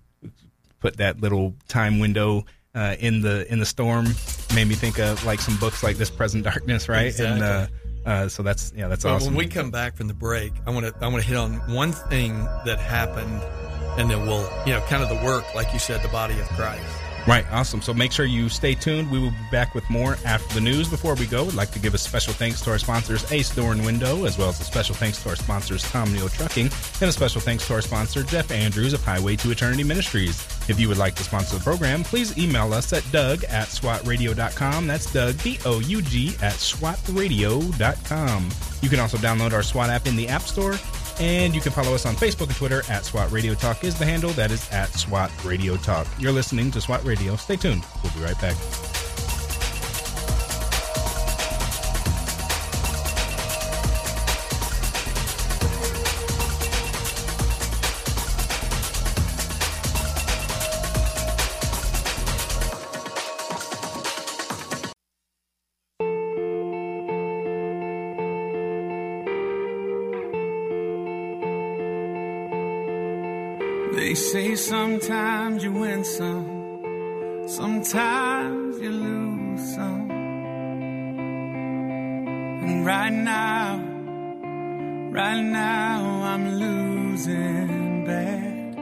put 0.81 0.99
that 0.99 1.21
little 1.21 1.55
time 1.69 1.99
window. 2.01 2.45
Uh, 2.75 2.97
in 2.99 3.23
the 3.23 3.51
in 3.53 3.61
the 3.61 3.67
storm 3.67 4.05
made 4.55 4.67
me 4.67 4.75
think 4.75 4.99
of 4.99 5.25
like 5.25 5.41
some 5.41 5.57
books 5.59 5.85
like 5.85 5.97
this 5.97 6.11
present 6.11 6.43
darkness 6.43 6.89
right 6.89 7.21
and 7.21 7.41
uh, 7.41 7.69
uh, 8.07 8.29
so 8.29 8.43
that's 8.43 8.73
yeah 8.77 8.89
that's 8.89 9.05
Well, 9.05 9.15
awesome 9.17 9.35
when 9.35 9.45
we 9.45 9.47
come 9.51 9.71
back 9.71 9.97
from 9.97 10.09
the 10.09 10.15
break, 10.15 10.53
I 10.67 10.71
want 10.71 10.87
to 10.87 10.95
I 11.05 11.09
want 11.09 11.23
to 11.23 11.29
hit 11.29 11.37
on 11.37 11.55
one 11.75 11.93
thing 11.93 12.37
that 12.65 12.79
happened, 12.79 13.43
and 13.99 14.11
then 14.11 14.27
we'll 14.27 14.49
you 14.67 14.73
know 14.75 14.81
kind 14.83 15.03
of 15.03 15.09
the 15.09 15.25
work, 15.25 15.45
like 15.55 15.73
you 15.73 15.79
said, 15.79 16.03
the 16.03 16.09
body 16.09 16.39
of 16.39 16.47
Christ. 16.51 16.83
Right, 17.27 17.47
awesome. 17.51 17.81
So 17.81 17.95
make 17.95 18.13
sure 18.13 18.27
you 18.27 18.51
stay 18.51 18.75
tuned. 18.75 19.11
We 19.11 19.19
will 19.19 19.31
be 19.31 19.37
back 19.51 19.75
with 19.75 19.89
more 19.89 20.19
after 20.27 20.55
the 20.55 20.61
news. 20.61 20.89
Before 20.89 21.15
we 21.15 21.27
go, 21.27 21.45
we'd 21.45 21.55
like 21.55 21.71
to 21.71 21.79
give 21.79 21.95
a 21.95 21.99
special 21.99 22.35
thanks 22.35 22.61
to 22.63 22.71
our 22.71 22.79
sponsors, 22.79 23.31
Ace 23.33 23.55
Door 23.55 23.73
and 23.73 23.85
Window, 23.85 24.27
as 24.27 24.37
well 24.37 24.51
as 24.51 24.61
a 24.61 24.65
special 24.65 24.95
thanks 24.95 25.23
to 25.23 25.31
our 25.31 25.37
sponsors, 25.37 25.83
Tom 25.91 26.09
Nehl 26.09 26.31
Trucking, 26.31 26.67
and 26.67 27.09
a 27.09 27.13
special 27.13 27.41
thanks 27.41 27.67
to 27.67 27.73
our 27.73 27.81
sponsor, 27.81 28.25
Jeff 28.25 28.51
Andrews 28.51 28.93
of 28.93 29.03
Highway 29.03 29.37
to 29.37 29.51
Eternity 29.51 29.85
Ministries. 29.85 30.47
If 30.69 30.79
you 30.79 30.87
would 30.89 30.99
like 30.99 31.15
to 31.15 31.25
sponsor 31.25 31.57
the 31.57 31.65
program, 31.65 32.05
please 32.05 32.37
email 32.37 32.75
us 32.75 32.93
at 32.93 33.11
doug 33.11 33.43
at 33.45 33.69
swatradio.com. 33.69 34.87
That's 34.87 35.11
Doug, 35.11 35.39
D 35.43 35.59
O 35.65 35.81
U 35.81 36.03
G, 36.03 36.37
at 36.43 36.55
swatradio.com. 36.55 38.51
You 38.83 38.91
can 38.91 39.01
also 39.01 39.17
download 39.17 39.53
our 39.55 39.63
SWAT 39.63 39.89
app 39.89 40.07
in 40.07 40.15
the 40.15 40.29
App 40.29 40.43
Store. 40.43 40.75
And 41.21 41.55
you 41.55 41.61
can 41.61 41.73
follow 41.73 41.95
us 41.95 42.07
on 42.07 42.17
Facebook 42.17 42.49
and 42.49 42.57
Twitter 42.57 42.83
at 42.89 43.05
SWAT 43.05 43.31
Radio 43.31 43.55
Talk 43.55 43.85
is 43.85 43.99
the 43.99 44.05
handle. 44.05 44.31
That 44.31 44.51
is 44.51 44.69
at 44.71 44.89
SWAT 44.93 45.31
Radio 45.45 45.77
Talk. 45.77 46.07
You're 46.19 46.33
listening 46.33 46.71
to 46.73 46.81
SWAT 46.81 47.05
Radio. 47.05 47.37
Stay 47.37 47.57
tuned. 47.57 47.85
We'll 48.03 48.13
be 48.13 48.21
right 48.21 48.41
back. 48.41 48.57
Sometimes 75.01 75.65
you 75.65 75.73
win 75.73 76.05
some, 76.05 77.49
sometimes 77.49 78.79
you 78.79 78.91
lose 78.93 79.75
some. 79.75 80.11
And 82.63 82.87
right 82.87 83.13
now, 83.13 83.83
right 85.11 85.43
now, 85.43 86.23
I'm 86.23 86.55
losing 86.55 88.07
bad. 88.07 88.75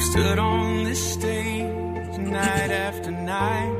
Stood 0.00 0.38
on 0.40 0.84
this 0.84 1.12
stage 1.12 2.18
night 2.18 2.70
after 2.72 3.12
night. 3.12 3.75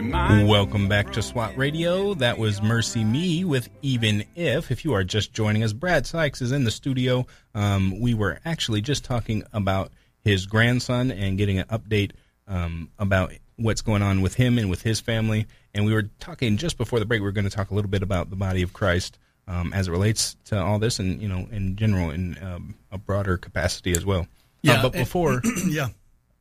Welcome 0.00 0.88
back 0.88 1.12
to 1.12 1.22
SWAT 1.22 1.58
Radio. 1.58 2.14
That 2.14 2.38
was 2.38 2.60
MercyMe 2.60 3.44
with 3.44 3.68
Even 3.82 4.24
If. 4.34 4.70
If 4.70 4.82
you 4.82 4.94
are 4.94 5.04
just 5.04 5.34
joining 5.34 5.62
us, 5.62 5.74
Brad 5.74 6.06
Sykes 6.06 6.40
is 6.40 6.52
in 6.52 6.64
the 6.64 6.70
studio. 6.70 7.26
Um, 7.54 8.00
we 8.00 8.14
were 8.14 8.38
actually 8.46 8.80
just 8.80 9.04
talking 9.04 9.42
about 9.52 9.92
his 10.24 10.46
grandson 10.46 11.10
and 11.10 11.36
getting 11.36 11.58
an 11.58 11.66
update 11.66 12.12
um, 12.48 12.90
about 12.98 13.34
what's 13.56 13.82
going 13.82 14.00
on 14.00 14.22
with 14.22 14.34
him 14.36 14.56
and 14.56 14.70
with 14.70 14.80
his 14.80 15.00
family. 15.00 15.46
And 15.74 15.84
we 15.84 15.92
were 15.92 16.08
talking 16.18 16.56
just 16.56 16.78
before 16.78 16.98
the 16.98 17.04
break, 17.04 17.20
we 17.20 17.28
are 17.28 17.32
going 17.32 17.48
to 17.48 17.54
talk 17.54 17.70
a 17.70 17.74
little 17.74 17.90
bit 17.90 18.02
about 18.02 18.30
the 18.30 18.36
body 18.36 18.62
of 18.62 18.72
Christ 18.72 19.18
um, 19.46 19.74
as 19.74 19.86
it 19.86 19.90
relates 19.90 20.34
to 20.46 20.58
all 20.58 20.78
this 20.78 20.98
and, 20.98 21.20
you 21.20 21.28
know, 21.28 21.46
in 21.52 21.76
general, 21.76 22.08
in 22.08 22.42
um, 22.42 22.74
a 22.90 22.96
broader 22.96 23.36
capacity 23.36 23.92
as 23.92 24.06
well. 24.06 24.26
Uh, 24.78 24.82
but 24.82 24.92
before 24.94 25.42
yeah, 25.68 25.88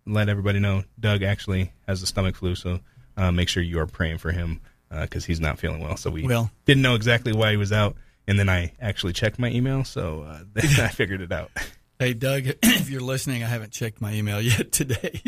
let 0.05 0.29
everybody 0.29 0.59
know 0.59 0.85
Doug 0.97 1.23
actually 1.23 1.73
has 1.87 1.99
the 1.99 2.07
stomach 2.07 2.35
flu, 2.35 2.55
so 2.55 2.79
uh, 3.19 3.31
make 3.31 3.49
sure 3.49 3.61
you 3.61 3.79
are 3.79 3.85
praying 3.85 4.17
for 4.19 4.31
him 4.31 4.61
because 5.01 5.25
he's 5.25 5.39
not 5.39 5.59
feeling 5.59 5.81
well. 5.81 5.97
So 5.97 6.09
we 6.09 6.23
Well- 6.23 6.49
didn't 6.65 6.81
know 6.81 6.95
exactly 6.95 7.33
why 7.33 7.51
he 7.51 7.57
was 7.57 7.71
out, 7.71 7.95
and 8.27 8.39
then 8.39 8.49
I 8.49 8.73
actually 8.81 9.13
checked 9.13 9.37
my 9.37 9.49
email, 9.49 9.83
so 9.83 10.23
uh, 10.23 10.39
I 10.55 10.87
figured 10.87 11.21
it 11.21 11.31
out. 11.31 11.51
Hey, 11.99 12.13
Doug, 12.13 12.43
if 12.63 12.89
you're 12.89 13.01
listening, 13.01 13.43
I 13.43 13.47
haven't 13.47 13.71
checked 13.71 14.01
my 14.01 14.13
email 14.13 14.41
yet 14.53 14.71
today. 14.71 15.21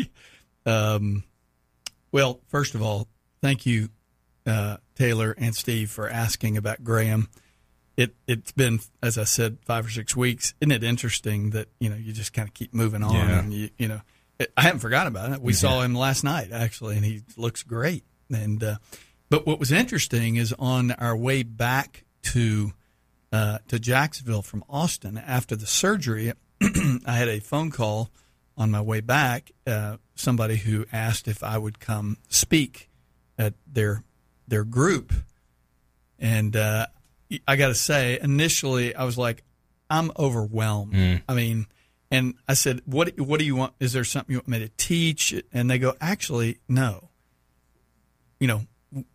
Um, 0.66 1.24
well, 2.10 2.40
first 2.48 2.74
of 2.74 2.82
all, 2.82 3.08
thank 3.40 3.66
you, 3.66 3.88
uh, 4.46 4.78
Taylor 4.96 5.34
and 5.38 5.54
Steve, 5.54 5.90
for 5.90 6.08
asking 6.08 6.56
about 6.56 6.82
Graham. 6.84 7.28
It 7.96 8.14
it's 8.26 8.52
been, 8.52 8.80
as 9.02 9.18
I 9.18 9.24
said, 9.24 9.58
five 9.66 9.86
or 9.86 9.90
six 9.90 10.16
weeks. 10.16 10.54
Isn't 10.60 10.72
it 10.72 10.82
interesting 10.82 11.50
that 11.50 11.68
you 11.78 11.90
know 11.90 11.96
you 11.96 12.12
just 12.12 12.32
kind 12.32 12.48
of 12.48 12.54
keep 12.54 12.72
moving 12.72 13.02
on, 13.02 13.14
Yeah. 13.14 13.38
and 13.38 13.52
you 13.52 13.70
you 13.76 13.86
know, 13.88 14.00
I 14.56 14.62
haven't 14.62 14.80
forgotten 14.80 15.08
about 15.08 15.32
it. 15.32 15.40
We 15.40 15.52
saw 15.52 15.82
him 15.82 15.94
last 15.94 16.24
night 16.24 16.50
actually, 16.52 16.96
and 16.96 17.04
he 17.04 17.22
looks 17.36 17.62
great. 17.62 18.04
And 18.32 18.62
uh, 18.62 18.76
but 19.28 19.46
what 19.46 19.58
was 19.58 19.72
interesting 19.72 20.36
is 20.36 20.54
on 20.58 20.92
our 20.92 21.16
way 21.16 21.42
back 21.42 22.04
to 22.22 22.72
uh, 23.32 23.58
to 23.68 23.78
Jacksonville 23.78 24.42
from 24.42 24.64
Austin 24.68 25.16
after 25.18 25.56
the 25.56 25.66
surgery, 25.66 26.32
I 26.60 27.12
had 27.12 27.28
a 27.28 27.40
phone 27.40 27.70
call 27.70 28.10
on 28.56 28.70
my 28.70 28.80
way 28.80 29.00
back. 29.00 29.52
Uh, 29.66 29.96
somebody 30.14 30.56
who 30.56 30.84
asked 30.92 31.28
if 31.28 31.42
I 31.42 31.56
would 31.58 31.80
come 31.80 32.18
speak 32.28 32.90
at 33.38 33.54
their 33.66 34.04
their 34.46 34.64
group, 34.64 35.12
and 36.18 36.54
uh, 36.54 36.86
I 37.48 37.56
got 37.56 37.68
to 37.68 37.74
say, 37.74 38.18
initially 38.22 38.94
I 38.94 39.04
was 39.04 39.16
like, 39.16 39.42
I'm 39.88 40.10
overwhelmed. 40.18 40.94
I 41.28 41.34
mean, 41.34 41.66
and 42.12 42.34
I 42.46 42.54
said, 42.54 42.82
"What 42.84 43.18
what 43.18 43.38
do 43.40 43.44
you 43.44 43.56
want? 43.56 43.74
Is 43.80 43.92
there 43.92 44.04
something 44.04 44.32
you 44.32 44.38
want 44.38 44.48
me 44.48 44.58
to 44.60 44.68
teach?" 44.76 45.34
And 45.52 45.70
they 45.70 45.78
go, 45.78 45.94
"Actually, 46.00 46.58
no. 46.68 47.08
You 48.38 48.48
know, 48.48 48.66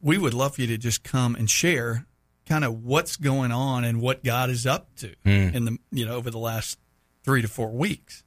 we 0.01 0.17
would 0.17 0.33
love 0.33 0.55
for 0.55 0.62
you 0.62 0.67
to 0.67 0.77
just 0.77 1.03
come 1.03 1.36
and 1.36 1.49
share 1.49 2.05
kind 2.45 2.63
of 2.63 2.83
what's 2.83 3.15
going 3.17 3.51
on 3.51 3.83
and 3.83 4.01
what 4.01 4.23
God 4.23 4.49
is 4.49 4.65
up 4.65 4.95
to 4.97 5.13
in 5.25 5.65
the 5.65 5.77
you 5.91 6.05
know 6.05 6.15
over 6.15 6.29
the 6.31 6.39
last 6.39 6.77
three 7.23 7.41
to 7.41 7.47
four 7.47 7.71
weeks." 7.71 8.23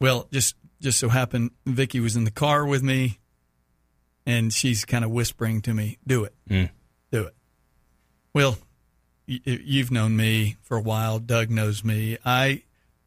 Well, 0.00 0.28
just 0.32 0.54
just 0.80 0.98
so 0.98 1.08
happened, 1.08 1.52
Vicky 1.64 2.00
was 2.00 2.16
in 2.16 2.24
the 2.24 2.30
car 2.32 2.66
with 2.66 2.82
me, 2.82 3.20
and 4.26 4.52
she's 4.52 4.84
kind 4.84 5.04
of 5.04 5.10
whispering 5.12 5.62
to 5.62 5.72
me, 5.74 5.98
"Do 6.06 6.24
it, 6.24 6.34
Mm. 6.50 6.70
do 7.12 7.22
it." 7.24 7.36
Well, 8.34 8.58
y- 9.28 9.40
you've 9.44 9.92
known 9.92 10.16
me 10.16 10.56
for 10.62 10.76
a 10.76 10.80
while. 10.82 11.20
Doug 11.20 11.50
knows 11.50 11.84
me. 11.84 12.18
I 12.24 12.62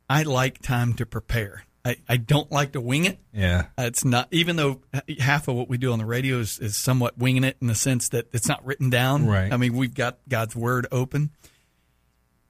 I 0.09 0.23
like 0.23 0.61
time 0.61 0.93
to 0.93 1.05
prepare. 1.05 1.65
I, 1.85 1.97
I 2.09 2.17
don't 2.17 2.51
like 2.51 2.71
to 2.71 2.81
wing 2.81 3.05
it. 3.05 3.19
Yeah, 3.31 3.67
uh, 3.77 3.83
It's 3.83 4.03
not 4.03 4.27
even 4.31 4.55
though 4.55 4.81
half 5.19 5.47
of 5.47 5.55
what 5.55 5.69
we 5.69 5.77
do 5.77 5.91
on 5.91 5.99
the 5.99 6.05
radio 6.05 6.39
is, 6.39 6.57
is 6.57 6.75
somewhat 6.75 7.17
winging 7.17 7.43
it 7.43 7.57
in 7.61 7.67
the 7.67 7.75
sense 7.75 8.09
that 8.09 8.27
it's 8.33 8.47
not 8.47 8.65
written 8.65 8.89
down. 8.89 9.27
Right. 9.27 9.53
I 9.53 9.57
mean, 9.57 9.75
we've 9.75 9.93
got 9.93 10.17
God's 10.27 10.55
word 10.55 10.87
open. 10.91 11.29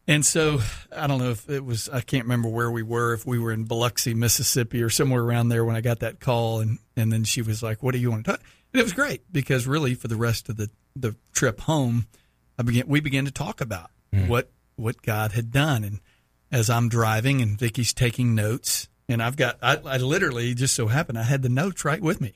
And 0.07 0.25
so 0.25 0.59
I 0.95 1.07
don't 1.07 1.19
know 1.19 1.31
if 1.31 1.49
it 1.49 1.65
was 1.65 1.89
I 1.89 1.99
can't 2.01 2.23
remember 2.23 2.47
where 2.47 2.71
we 2.71 2.83
were, 2.83 3.13
if 3.13 3.25
we 3.25 3.37
were 3.37 3.51
in 3.51 3.65
Biloxi, 3.65 4.13
Mississippi 4.13 4.81
or 4.81 4.89
somewhere 4.89 5.21
around 5.21 5.49
there 5.49 5.65
when 5.65 5.75
I 5.75 5.81
got 5.81 5.99
that 5.99 6.19
call 6.19 6.61
and, 6.61 6.77
and 6.95 7.11
then 7.11 7.25
she 7.25 7.41
was 7.41 7.61
like, 7.61 7.83
What 7.83 7.91
do 7.91 7.97
you 7.97 8.11
want 8.11 8.25
to 8.25 8.31
talk? 8.31 8.41
And 8.71 8.79
it 8.79 8.83
was 8.83 8.93
great 8.93 9.23
because 9.33 9.67
really 9.67 9.95
for 9.95 10.07
the 10.07 10.15
rest 10.15 10.47
of 10.47 10.57
the, 10.57 10.69
the 10.95 11.15
trip 11.33 11.61
home, 11.61 12.07
I 12.57 12.63
began 12.63 12.87
we 12.87 13.01
began 13.01 13.25
to 13.25 13.31
talk 13.31 13.59
about 13.59 13.91
hmm. 14.13 14.27
what 14.27 14.51
what 14.75 15.01
God 15.01 15.33
had 15.33 15.51
done. 15.51 15.83
And 15.83 15.99
as 16.51 16.69
I'm 16.69 16.89
driving 16.89 17.41
and 17.41 17.57
Vicky's 17.57 17.93
taking 17.93 18.35
notes, 18.35 18.87
and 19.07 19.21
I've 19.21 19.35
got 19.35 19.57
I, 19.61 19.77
I 19.85 19.97
literally 19.97 20.53
just 20.53 20.75
so 20.75 20.87
happened 20.87 21.17
I 21.17 21.23
had 21.23 21.41
the 21.41 21.49
notes 21.49 21.85
right 21.85 22.01
with 22.01 22.21
me. 22.21 22.33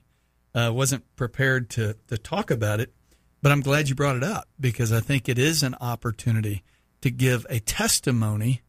Uh, 0.54 0.72
wasn't 0.74 1.04
prepared 1.16 1.70
to 1.72 1.96
to 2.08 2.18
talk 2.18 2.52
about 2.52 2.80
it, 2.80 2.94
but 3.42 3.52
I'm 3.52 3.62
glad 3.62 3.90
you 3.90 3.96
brought 3.96 4.16
it 4.16 4.24
up 4.24 4.48
because 4.60 4.92
I 4.92 5.00
think 5.00 5.30
it 5.30 5.38
is 5.38 5.64
an 5.64 5.76
opportunity 5.80 6.64
to 7.02 7.12
give 7.12 7.46
a 7.50 7.60
testimony 7.60 8.62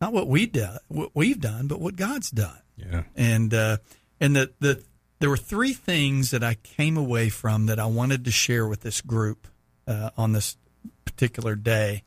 not 0.00 0.12
what 0.12 0.28
we 0.28 0.44
done, 0.44 0.78
what 0.88 1.10
we've 1.14 1.40
done, 1.40 1.66
but 1.66 1.80
what 1.80 1.96
God's 1.96 2.30
done. 2.30 2.60
Yeah. 2.76 3.04
And 3.16 3.54
uh, 3.54 3.78
and 4.20 4.36
the 4.36 4.52
the 4.60 4.84
there 5.20 5.30
were 5.30 5.36
three 5.36 5.72
things 5.72 6.30
that 6.32 6.44
I 6.44 6.54
came 6.54 6.96
away 6.96 7.28
from 7.28 7.66
that 7.66 7.78
I 7.78 7.86
wanted 7.86 8.24
to 8.26 8.30
share 8.30 8.66
with 8.66 8.80
this 8.82 9.00
group 9.00 9.46
uh, 9.86 10.10
on 10.16 10.32
this 10.32 10.56
particular 11.04 11.54
day 11.54 12.02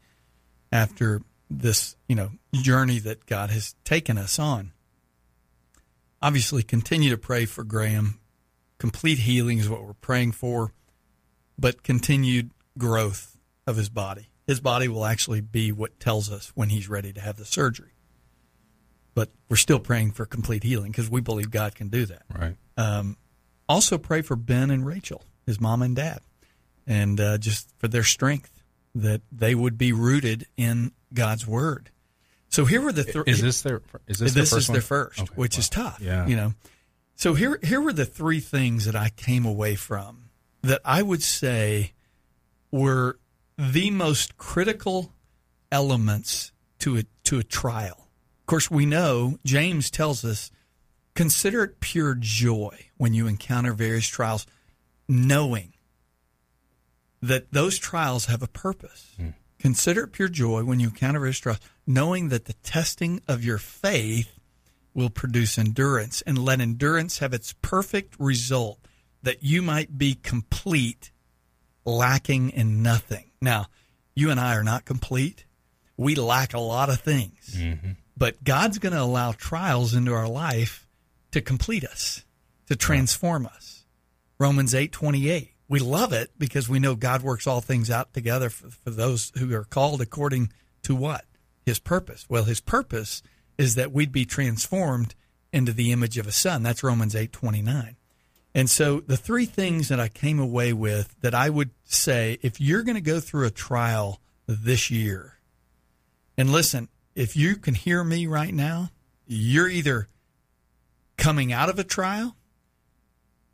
after 0.71 1.21
this 1.49 1.95
you 2.07 2.15
know 2.15 2.31
journey 2.63 2.99
that 2.99 3.25
God 3.25 3.49
has 3.49 3.75
taken 3.83 4.17
us 4.17 4.39
on. 4.39 4.71
Obviously, 6.21 6.63
continue 6.63 7.09
to 7.11 7.17
pray 7.17 7.45
for 7.45 7.63
Graham. 7.63 8.19
Complete 8.79 9.19
healing 9.19 9.59
is 9.59 9.69
what 9.69 9.83
we're 9.83 9.93
praying 9.93 10.31
for, 10.33 10.73
but 11.57 11.83
continued 11.83 12.51
growth 12.77 13.37
of 13.65 13.75
his 13.75 13.89
body. 13.89 14.29
His 14.45 14.59
body 14.59 14.87
will 14.87 15.05
actually 15.05 15.41
be 15.41 15.71
what 15.71 15.99
tells 15.99 16.31
us 16.31 16.51
when 16.55 16.69
he's 16.69 16.87
ready 16.87 17.11
to 17.13 17.21
have 17.21 17.37
the 17.37 17.45
surgery. 17.45 17.91
But 19.13 19.29
we're 19.49 19.57
still 19.57 19.79
praying 19.79 20.11
for 20.11 20.25
complete 20.25 20.63
healing 20.63 20.91
because 20.91 21.09
we 21.09 21.21
believe 21.21 21.51
God 21.51 21.75
can 21.75 21.89
do 21.89 22.05
that. 22.05 22.23
Right. 22.33 22.55
Um, 22.77 23.17
also, 23.67 23.97
pray 23.97 24.21
for 24.21 24.35
Ben 24.35 24.69
and 24.69 24.85
Rachel, 24.85 25.23
his 25.45 25.59
mom 25.59 25.81
and 25.81 25.95
dad, 25.95 26.19
and 26.85 27.19
uh, 27.19 27.37
just 27.37 27.69
for 27.77 27.87
their 27.87 28.03
strength, 28.03 28.63
that 28.95 29.21
they 29.31 29.53
would 29.53 29.77
be 29.77 29.91
rooted 29.91 30.47
in 30.55 30.91
God's 31.13 31.45
word. 31.45 31.89
So 32.57 32.65
here 32.65 32.81
were 32.81 32.91
the 32.91 33.03
three. 33.03 33.25
Is 33.27 33.39
this 33.39 33.61
their? 33.61 33.83
Is 34.07 34.17
this, 34.17 34.33
this 34.33 34.33
their 34.33 34.45
first 34.45 34.57
is 34.63 34.69
one? 34.69 34.73
their 34.73 34.81
first, 34.81 35.19
Okay, 35.19 35.33
which 35.35 35.57
wow. 35.57 35.59
is 35.59 35.69
tough. 35.69 35.99
Yeah. 36.01 36.25
You 36.25 36.35
know. 36.35 36.53
So 37.13 37.35
here 37.35 37.59
here 37.61 37.79
were 37.79 37.93
the 37.93 38.03
three 38.03 38.39
things 38.39 38.85
that 38.85 38.95
I 38.95 39.09
came 39.09 39.45
away 39.45 39.75
from 39.75 40.31
that 40.63 40.81
I 40.83 41.03
would 41.03 41.21
say 41.21 41.93
were 42.71 43.19
the 43.59 43.91
most 43.91 44.37
critical 44.37 45.13
elements 45.71 46.51
to 46.79 46.97
a 46.97 47.03
to 47.25 47.37
a 47.37 47.43
trial. 47.43 48.09
Of 48.39 48.45
course, 48.47 48.71
we 48.71 48.87
know 48.87 49.37
James 49.45 49.91
tells 49.91 50.25
us 50.25 50.49
consider 51.13 51.63
it 51.63 51.79
pure 51.79 52.15
joy 52.15 52.87
when 52.97 53.13
you 53.13 53.27
encounter 53.27 53.71
various 53.71 54.07
trials, 54.07 54.47
knowing 55.07 55.73
that 57.21 57.53
those 57.53 57.77
trials 57.77 58.25
have 58.25 58.41
a 58.41 58.47
purpose. 58.47 59.13
Hmm. 59.15 59.29
Consider 59.59 60.03
it 60.03 60.11
pure 60.11 60.27
joy 60.27 60.63
when 60.63 60.79
you 60.79 60.87
encounter 60.87 61.19
various 61.19 61.39
trials, 61.39 61.59
knowing 61.85 62.29
that 62.29 62.45
the 62.45 62.53
testing 62.53 63.21
of 63.27 63.43
your 63.43 63.57
faith 63.57 64.39
will 64.93 65.09
produce 65.09 65.57
endurance, 65.57 66.21
and 66.23 66.37
let 66.37 66.59
endurance 66.59 67.19
have 67.19 67.33
its 67.33 67.53
perfect 67.61 68.15
result, 68.19 68.79
that 69.21 69.43
you 69.43 69.61
might 69.61 69.97
be 69.97 70.15
complete, 70.15 71.11
lacking 71.85 72.49
in 72.49 72.81
nothing. 72.81 73.31
Now, 73.41 73.67
you 74.15 74.31
and 74.31 74.39
I 74.39 74.55
are 74.55 74.63
not 74.63 74.85
complete. 74.85 75.45
We 75.97 76.15
lack 76.15 76.53
a 76.53 76.59
lot 76.59 76.89
of 76.89 76.99
things, 76.99 77.55
mm-hmm. 77.55 77.91
but 78.15 78.43
God's 78.43 78.79
going 78.79 78.93
to 78.93 79.01
allow 79.01 79.31
trials 79.31 79.93
into 79.93 80.13
our 80.13 80.27
life 80.27 80.87
to 81.31 81.41
complete 81.41 81.83
us, 81.83 82.23
to 82.67 82.75
transform 82.75 83.45
us. 83.45 83.85
Romans 84.39 84.75
eight 84.75 84.91
twenty 84.91 85.29
eight. 85.29 85.53
We 85.69 85.79
love 85.79 86.13
it 86.13 86.31
because 86.37 86.69
we 86.69 86.79
know 86.79 86.95
God 86.95 87.21
works 87.21 87.45
all 87.45 87.61
things 87.61 87.89
out 87.89 88.13
together 88.13 88.49
for, 88.49 88.69
for 88.69 88.89
those 88.89 89.31
who 89.37 89.53
are 89.53 89.65
called 89.65 90.01
according 90.01 90.51
to 90.83 90.95
what? 90.95 91.25
His 91.65 91.79
purpose. 91.79 92.25
Well, 92.29 92.45
his 92.45 92.61
purpose 92.61 93.21
is 93.57 93.75
that 93.75 93.91
we'd 93.91 94.11
be 94.11 94.25
transformed 94.25 95.15
into 95.51 95.73
the 95.73 95.91
image 95.91 96.17
of 96.17 96.27
a 96.27 96.31
son. 96.31 96.63
That's 96.63 96.83
Romans 96.83 97.15
eight 97.15 97.33
twenty 97.33 97.61
nine. 97.61 97.97
And 98.55 98.69
so 98.69 99.01
the 99.01 99.17
three 99.17 99.45
things 99.45 99.89
that 99.89 99.99
I 99.99 100.07
came 100.07 100.39
away 100.39 100.73
with 100.73 101.15
that 101.21 101.35
I 101.35 101.49
would 101.49 101.71
say 101.83 102.39
if 102.41 102.59
you're 102.61 102.83
going 102.83 102.95
to 102.95 103.01
go 103.01 103.19
through 103.19 103.45
a 103.45 103.51
trial 103.51 104.21
this 104.47 104.89
year, 104.89 105.33
and 106.37 106.51
listen, 106.51 106.87
if 107.15 107.35
you 107.35 107.55
can 107.55 107.73
hear 107.73 108.03
me 108.03 108.25
right 108.27 108.53
now, 108.53 108.89
you're 109.27 109.67
either 109.67 110.07
coming 111.17 111.51
out 111.51 111.69
of 111.69 111.77
a 111.77 111.83
trial, 111.83 112.35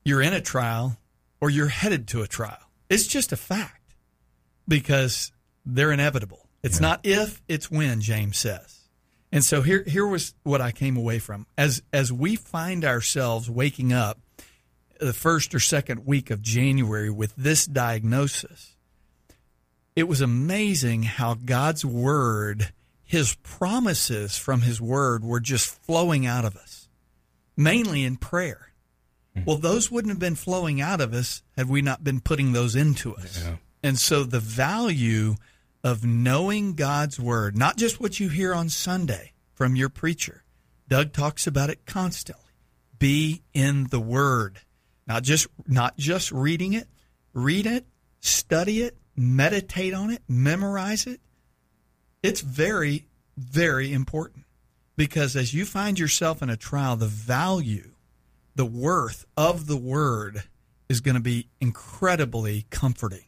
you're 0.06 0.21
in 0.21 0.34
a 0.34 0.41
trial, 0.41 0.97
or 1.43 1.49
you're 1.49 1.67
headed 1.67 2.08
to 2.08 2.21
a 2.21 2.27
trial. 2.27 2.69
It's 2.89 3.06
just 3.06 3.34
a 3.34 3.36
fact 3.36 3.95
because 4.65 5.34
they're 5.65 5.91
inevitable. 5.91 6.47
It's 6.63 6.79
not 6.79 7.01
if, 7.03 7.41
it's 7.49 7.69
when, 7.69 7.99
James 7.99 8.38
says. 8.38 8.84
And 9.29 9.43
so 9.43 9.62
here 9.62 9.84
here 9.86 10.08
was 10.08 10.34
what 10.43 10.62
I 10.62 10.71
came 10.71 10.95
away 10.95 11.19
from. 11.19 11.45
As 11.58 11.84
as 11.91 12.13
we 12.13 12.38
find 12.38 12.86
ourselves 12.86 13.49
waking 13.49 13.91
up 13.91 14.19
the 15.01 15.12
first 15.12 15.53
or 15.53 15.60
second 15.60 16.06
week 16.06 16.32
of 16.32 16.41
January 16.41 17.10
with 17.10 17.36
this 17.36 17.65
diagnosis, 17.65 18.77
it 19.97 20.08
was 20.08 20.21
amazing 20.21 21.03
how 21.03 21.34
God's 21.34 21.84
word, 21.84 22.71
his 23.03 23.36
promises 23.43 24.38
from 24.38 24.62
his 24.62 24.79
word 24.79 25.25
were 25.25 25.41
just 25.41 25.67
flowing 25.84 26.25
out 26.25 26.45
of 26.45 26.56
us, 26.56 26.88
mainly 27.58 28.06
in 28.06 28.15
prayer. 28.15 28.72
Mm-hmm. 29.35 29.45
Well, 29.45 29.57
those 29.57 29.91
wouldn't 29.91 30.11
have 30.11 30.19
been 30.19 30.35
flowing 30.35 30.81
out 30.81 31.01
of 31.01 31.13
us 31.13 31.41
had 31.57 31.69
we 31.69 31.81
not 31.81 32.03
been 32.03 32.19
putting 32.19 32.53
those 32.53 32.75
into 32.75 33.15
us. 33.15 33.43
Yeah. 33.43 33.55
And 33.81 33.99
so 33.99 34.23
the 34.23 34.39
value 34.39 35.35
of 35.83 36.05
knowing 36.05 36.75
God's 36.75 37.19
word, 37.19 37.57
not 37.57 37.77
just 37.77 37.99
what 37.99 38.19
you 38.19 38.29
hear 38.29 38.53
on 38.53 38.69
Sunday 38.69 39.33
from 39.53 39.75
your 39.75 39.89
preacher. 39.89 40.43
Doug 40.87 41.11
talks 41.11 41.47
about 41.47 41.69
it 41.69 41.85
constantly. 41.85 42.43
Be 42.97 43.41
in 43.53 43.87
the 43.87 43.99
word. 43.99 44.59
Not 45.05 45.23
just 45.23 45.47
not 45.67 45.97
just 45.97 46.31
reading 46.31 46.73
it, 46.73 46.87
read 47.33 47.65
it, 47.65 47.85
study 48.21 48.81
it, 48.81 48.97
meditate 49.15 49.93
on 49.93 50.11
it, 50.11 50.21
memorize 50.29 51.05
it. 51.05 51.19
It's 52.21 52.39
very 52.39 53.07
very 53.37 53.91
important 53.91 54.45
because 54.95 55.35
as 55.35 55.53
you 55.53 55.65
find 55.65 55.99
yourself 55.99 56.41
in 56.41 56.49
a 56.49 56.57
trial, 56.57 56.95
the 56.95 57.07
value, 57.07 57.92
the 58.55 58.65
worth 58.65 59.25
of 59.35 59.67
the 59.67 59.77
word 59.77 60.43
is 60.89 61.01
going 61.01 61.15
to 61.15 61.21
be 61.21 61.47
incredibly 61.59 62.65
comforting 62.69 63.25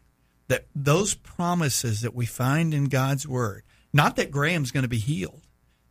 that 0.48 0.68
those 0.76 1.16
promises 1.16 2.02
that 2.02 2.14
we 2.14 2.26
find 2.26 2.74
in 2.74 2.86
God's 2.86 3.28
word, 3.28 3.64
not 3.92 4.16
that 4.16 4.32
Graham's 4.32 4.72
going 4.72 4.84
to 4.84 4.90
be 4.90 5.00
healed, 5.00 5.48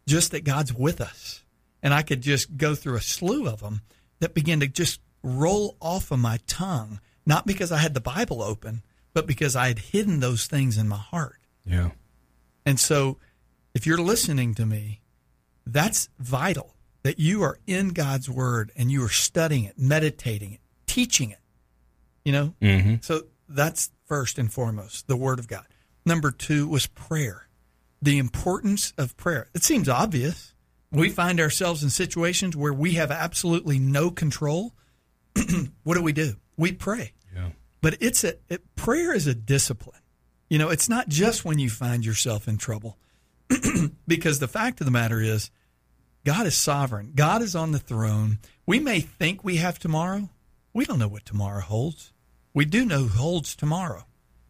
just 0.07 0.31
that 0.31 0.44
God's 0.44 0.73
with 0.73 1.01
us. 1.01 1.42
And 1.83 1.92
I 1.92 2.03
could 2.03 2.20
just 2.20 2.57
go 2.57 2.75
through 2.75 2.97
a 2.97 3.01
slew 3.01 3.49
of 3.49 3.61
them 3.61 3.83
that 4.20 4.35
begin 4.35 4.61
to 4.61 4.68
just 4.68 5.01
roll 5.23 5.77
off 5.81 6.11
of 6.11 6.18
my 6.18 6.38
tongue, 6.47 7.01
not 7.27 7.47
because 7.47 7.73
I 7.73 7.79
had 7.79 7.94
the 7.94 8.01
Bible 8.01 8.42
open, 8.42 8.83
but 9.12 9.27
because 9.27 9.57
I 9.57 9.68
had 9.68 9.79
hidden 9.79 10.20
those 10.20 10.47
things 10.47 10.79
in 10.79 10.88
my 10.88 10.97
heart. 10.97 11.40
Yeah. 11.64 11.90
And 12.64 12.79
so 12.79 13.18
if 13.75 13.87
you're 13.87 13.99
listening 13.99 14.55
to 14.55 14.66
me, 14.66 15.01
that's 15.66 16.09
vital 16.18 16.74
that 17.05 17.21
you 17.21 17.43
are 17.43 17.59
in 17.67 17.90
God's 17.90 18.29
word 18.29 18.73
and 18.77 18.90
you 18.90 19.05
are 19.05 19.11
studying 19.11 19.64
it, 19.64 19.79
meditating 19.79 20.53
it, 20.53 20.61
teaching 20.87 21.31
it. 21.31 21.38
You 22.25 22.33
know? 22.33 22.55
Mm-hmm. 22.61 22.95
So 23.03 23.27
that's 23.49 23.93
first 24.07 24.38
and 24.38 24.53
foremost, 24.53 25.07
the 25.07 25.17
Word 25.17 25.38
of 25.38 25.47
God. 25.47 25.67
Number 26.05 26.31
two 26.31 26.67
was 26.67 26.87
prayer, 26.87 27.47
the 28.03 28.19
importance 28.19 28.93
of 28.99 29.17
prayer. 29.17 29.49
It 29.55 29.62
seems 29.62 29.88
obvious. 29.88 30.55
We 30.90 31.09
find 31.09 31.40
ourselves 31.40 31.83
in 31.83 31.90
situations 31.90 32.57
where 32.57 32.73
we 32.73 32.93
have 32.93 33.11
absolutely 33.11 33.81
no 33.81 34.12
control. 34.12 34.75
what 35.83 35.95
do 35.95 36.03
we 36.03 36.12
do? 36.12 36.37
We 36.57 36.71
pray. 36.71 37.14
Yeah. 37.35 37.49
But 37.81 37.97
it's 38.01 38.23
a 38.23 38.35
it, 38.49 38.62
prayer 38.77 39.12
is 39.12 39.27
a 39.27 39.35
discipline. 39.35 40.01
You 40.49 40.59
know, 40.59 40.69
it's 40.69 40.88
not 40.88 41.09
just 41.09 41.45
when 41.45 41.59
you 41.59 41.69
find 41.69 42.07
yourself 42.07 42.47
in 42.47 42.59
trouble, 42.59 42.97
because 44.07 44.38
the 44.38 44.47
fact 44.47 44.81
of 44.81 44.85
the 44.85 44.93
matter 44.93 45.21
is, 45.21 45.51
God 46.25 46.47
is 46.47 46.57
sovereign. 46.57 47.13
God 47.15 47.43
is 47.43 47.55
on 47.55 47.73
the 47.73 47.79
throne. 47.79 48.39
We 48.67 48.81
may 48.81 49.01
think 49.01 49.45
we 49.45 49.57
have 49.57 49.79
tomorrow. 49.79 50.31
We 50.73 50.85
don't 50.85 50.99
know 50.99 51.09
what 51.09 51.27
tomorrow 51.27 51.61
holds. 51.61 52.13
We 52.55 52.65
do 52.65 52.85
know 52.87 53.05
who 53.05 53.19
holds 53.19 53.55
tomorrow. 53.55 54.07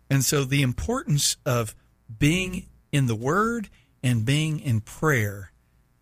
And 0.09 0.25
so 0.25 0.45
the 0.45 0.63
importance 0.63 1.37
of 1.45 1.75
being 2.19 2.67
in 2.93 3.07
the 3.07 3.17
Word 3.17 3.69
and 4.03 4.25
being 4.25 4.61
in 4.61 4.81
prayer 4.81 5.51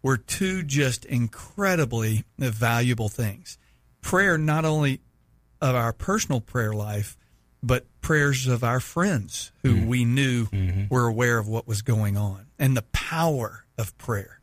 were 0.02 0.16
two 0.16 0.62
just 0.62 1.04
incredibly 1.04 2.24
valuable 2.38 3.08
things. 3.08 3.56
Prayer, 4.00 4.36
not 4.36 4.64
only 4.64 5.00
of 5.60 5.74
our 5.74 5.92
personal 5.92 6.40
prayer 6.40 6.72
life, 6.72 7.16
but 7.62 7.86
prayers 8.00 8.48
of 8.48 8.64
our 8.64 8.80
friends 8.80 9.52
who 9.62 9.76
mm. 9.76 9.86
we 9.86 10.04
knew 10.04 10.46
mm-hmm. 10.46 10.92
were 10.92 11.06
aware 11.06 11.38
of 11.38 11.46
what 11.48 11.68
was 11.68 11.82
going 11.82 12.16
on 12.16 12.46
and 12.58 12.76
the 12.76 12.82
power 12.92 13.64
of 13.78 13.96
prayer. 13.96 14.41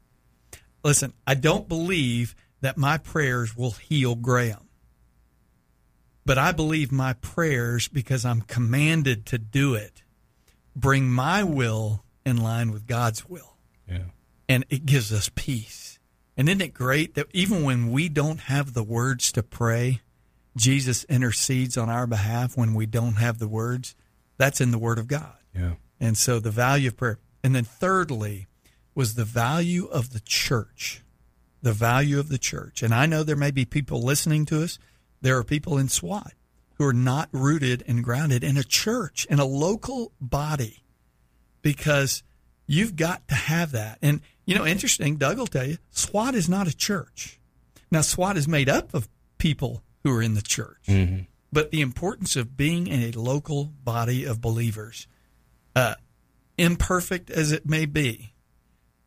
Listen, 0.83 1.13
I 1.27 1.35
don't 1.35 1.67
believe 1.67 2.35
that 2.61 2.77
my 2.77 2.97
prayers 2.97 3.55
will 3.55 3.71
heal 3.71 4.15
Graham. 4.15 4.67
But 6.25 6.37
I 6.37 6.51
believe 6.51 6.91
my 6.91 7.13
prayers, 7.13 7.87
because 7.87 8.23
I'm 8.23 8.41
commanded 8.41 9.25
to 9.27 9.37
do 9.37 9.73
it, 9.73 10.03
bring 10.75 11.09
my 11.09 11.43
will 11.43 12.03
in 12.25 12.37
line 12.37 12.71
with 12.71 12.85
God's 12.85 13.27
will. 13.27 13.57
Yeah. 13.89 14.03
And 14.47 14.65
it 14.69 14.85
gives 14.85 15.11
us 15.11 15.31
peace. 15.33 15.99
And 16.37 16.47
isn't 16.47 16.61
it 16.61 16.73
great 16.73 17.15
that 17.15 17.27
even 17.33 17.63
when 17.63 17.91
we 17.91 18.09
don't 18.09 18.41
have 18.41 18.73
the 18.73 18.83
words 18.83 19.31
to 19.33 19.43
pray, 19.43 20.01
Jesus 20.55 21.03
intercedes 21.05 21.77
on 21.77 21.89
our 21.89 22.07
behalf 22.07 22.55
when 22.55 22.73
we 22.73 22.85
don't 22.85 23.15
have 23.15 23.39
the 23.39 23.47
words? 23.47 23.95
That's 24.37 24.61
in 24.61 24.71
the 24.71 24.77
Word 24.77 24.99
of 24.99 25.07
God. 25.07 25.35
Yeah. 25.55 25.73
And 25.99 26.17
so 26.17 26.39
the 26.39 26.51
value 26.51 26.89
of 26.89 26.97
prayer. 26.97 27.19
And 27.43 27.55
then 27.55 27.65
thirdly 27.65 28.47
was 28.99 29.13
the 29.13 29.23
value 29.23 29.85
of 29.85 30.11
the 30.11 30.19
church. 30.19 31.05
The 31.61 31.71
value 31.71 32.19
of 32.19 32.27
the 32.27 32.37
church. 32.37 32.83
And 32.83 32.93
I 32.93 33.05
know 33.05 33.23
there 33.23 33.37
may 33.37 33.49
be 33.49 33.63
people 33.63 34.01
listening 34.01 34.45
to 34.47 34.61
us. 34.61 34.77
There 35.21 35.37
are 35.37 35.43
people 35.45 35.77
in 35.77 35.87
SWAT 35.87 36.33
who 36.73 36.85
are 36.85 36.91
not 36.91 37.29
rooted 37.31 37.81
and 37.87 38.03
grounded 38.03 38.43
in 38.43 38.57
a 38.57 38.63
church, 38.63 39.25
in 39.29 39.39
a 39.39 39.45
local 39.45 40.11
body, 40.19 40.83
because 41.61 42.23
you've 42.67 42.97
got 42.97 43.25
to 43.29 43.35
have 43.35 43.71
that. 43.71 43.99
And, 44.01 44.19
you 44.43 44.53
know, 44.53 44.65
interesting, 44.65 45.15
Doug 45.15 45.37
will 45.37 45.47
tell 45.47 45.65
you, 45.65 45.77
SWAT 45.91 46.35
is 46.35 46.49
not 46.49 46.67
a 46.67 46.75
church. 46.75 47.39
Now, 47.89 48.01
SWAT 48.01 48.35
is 48.35 48.49
made 48.49 48.67
up 48.67 48.93
of 48.93 49.07
people 49.37 49.81
who 50.03 50.13
are 50.13 50.21
in 50.21 50.33
the 50.33 50.41
church. 50.41 50.83
Mm-hmm. 50.87 51.21
But 51.53 51.71
the 51.71 51.79
importance 51.79 52.35
of 52.35 52.57
being 52.57 52.87
in 52.87 53.01
a 53.01 53.17
local 53.17 53.71
body 53.81 54.25
of 54.25 54.41
believers, 54.41 55.07
uh, 55.73 55.95
imperfect 56.57 57.29
as 57.29 57.53
it 57.53 57.65
may 57.65 57.85
be, 57.85 58.33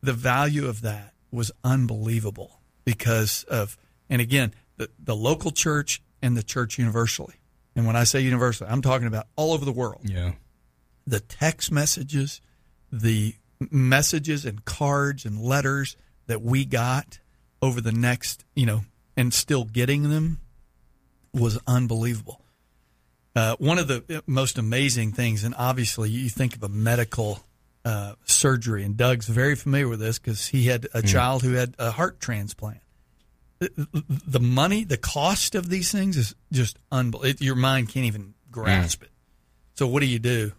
the 0.03 0.13
value 0.13 0.67
of 0.67 0.81
that 0.81 1.13
was 1.31 1.51
unbelievable 1.63 2.59
because 2.85 3.43
of, 3.45 3.77
and 4.09 4.21
again, 4.21 4.53
the, 4.77 4.89
the 4.99 5.15
local 5.15 5.49
church 5.49 6.01
and 6.21 6.37
the 6.37 6.43
church 6.43 6.77
universally. 6.77 7.35
And 7.75 7.87
when 7.87 7.95
I 7.95 8.03
say 8.03 8.19
universally, 8.19 8.69
I'm 8.69 8.81
talking 8.81 9.07
about 9.07 9.27
all 9.35 9.53
over 9.53 9.65
the 9.65 9.71
world. 9.71 10.01
Yeah. 10.03 10.33
The 11.07 11.21
text 11.21 11.71
messages, 11.71 12.41
the 12.91 13.35
messages 13.71 14.45
and 14.45 14.63
cards 14.65 15.25
and 15.25 15.41
letters 15.41 15.95
that 16.27 16.41
we 16.41 16.65
got 16.65 17.19
over 17.61 17.79
the 17.79 17.91
next, 17.93 18.43
you 18.55 18.65
know, 18.65 18.81
and 19.15 19.33
still 19.33 19.63
getting 19.63 20.09
them 20.09 20.39
was 21.33 21.57
unbelievable. 21.65 22.41
Uh, 23.35 23.55
one 23.57 23.79
of 23.79 23.87
the 23.87 24.21
most 24.27 24.57
amazing 24.57 25.13
things, 25.13 25.43
and 25.43 25.55
obviously 25.57 26.09
you 26.09 26.29
think 26.29 26.55
of 26.55 26.61
a 26.61 26.69
medical 26.69 27.39
uh, 27.85 28.13
surgery, 28.25 28.83
and 28.83 28.95
Doug's 28.97 29.27
very 29.27 29.55
familiar 29.55 29.87
with 29.87 29.99
this 29.99 30.19
because 30.19 30.47
he 30.47 30.65
had 30.67 30.87
a 30.93 31.01
child 31.01 31.43
who 31.43 31.53
had 31.53 31.75
a 31.79 31.91
heart 31.91 32.19
transplant. 32.19 32.79
The, 33.59 33.69
the 34.27 34.39
money, 34.39 34.83
the 34.83 34.97
cost 34.97 35.55
of 35.55 35.69
these 35.69 35.91
things 35.91 36.17
is 36.17 36.35
just 36.51 36.77
unbelievable. 36.91 37.45
Your 37.45 37.55
mind 37.55 37.89
can't 37.89 38.05
even 38.05 38.33
grasp 38.51 39.03
it. 39.03 39.09
So 39.75 39.87
what 39.87 40.01
do 40.01 40.05
you 40.05 40.19
do, 40.19 40.51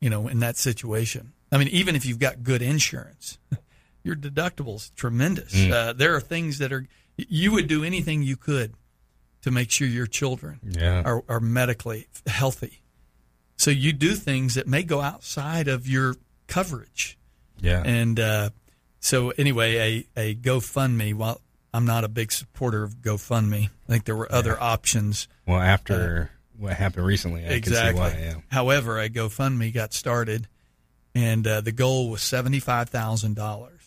you 0.00 0.10
know, 0.10 0.28
in 0.28 0.40
that 0.40 0.56
situation? 0.56 1.32
I 1.52 1.58
mean, 1.58 1.68
even 1.68 1.96
if 1.96 2.04
you've 2.06 2.18
got 2.18 2.42
good 2.42 2.60
insurance, 2.62 3.38
your 4.04 4.14
deductible's 4.14 4.90
tremendous. 4.90 5.54
Uh, 5.54 5.92
there 5.96 6.14
are 6.14 6.20
things 6.20 6.58
that 6.58 6.72
are 6.72 6.86
you 7.16 7.52
would 7.52 7.66
do 7.66 7.82
anything 7.84 8.22
you 8.22 8.36
could 8.36 8.74
to 9.42 9.50
make 9.50 9.70
sure 9.70 9.86
your 9.88 10.06
children 10.06 10.60
Yeah. 10.62 11.02
are, 11.04 11.22
are 11.28 11.40
medically 11.40 12.06
healthy. 12.26 12.82
So 13.56 13.70
you 13.70 13.92
do 13.92 14.14
things 14.14 14.54
that 14.54 14.66
may 14.66 14.82
go 14.82 15.00
outside 15.00 15.66
of 15.68 15.86
your 15.88 16.14
coverage. 16.50 17.16
Yeah. 17.60 17.82
And 17.84 18.18
uh, 18.20 18.50
so 19.00 19.30
anyway, 19.30 20.04
a, 20.16 20.20
a 20.30 20.34
GoFundMe. 20.34 21.14
While 21.14 21.40
I'm 21.72 21.86
not 21.86 22.04
a 22.04 22.08
big 22.08 22.32
supporter 22.32 22.82
of 22.82 22.96
GoFundMe, 22.96 23.66
I 23.68 23.88
think 23.92 24.04
there 24.04 24.16
were 24.16 24.30
other 24.30 24.60
options. 24.60 25.28
well, 25.46 25.60
after 25.60 26.30
what 26.58 26.74
happened 26.74 27.06
recently, 27.06 27.44
I 27.44 27.50
exactly. 27.50 28.00
can 28.00 28.10
see 28.12 28.16
why. 28.18 28.22
Yeah. 28.22 28.34
However, 28.50 28.98
a 28.98 29.08
GoFundMe 29.08 29.72
got 29.72 29.92
started, 29.94 30.48
and 31.14 31.46
uh, 31.46 31.60
the 31.60 31.72
goal 31.72 32.10
was 32.10 32.22
seventy 32.22 32.60
five 32.60 32.88
thousand 32.90 33.36
dollars. 33.36 33.80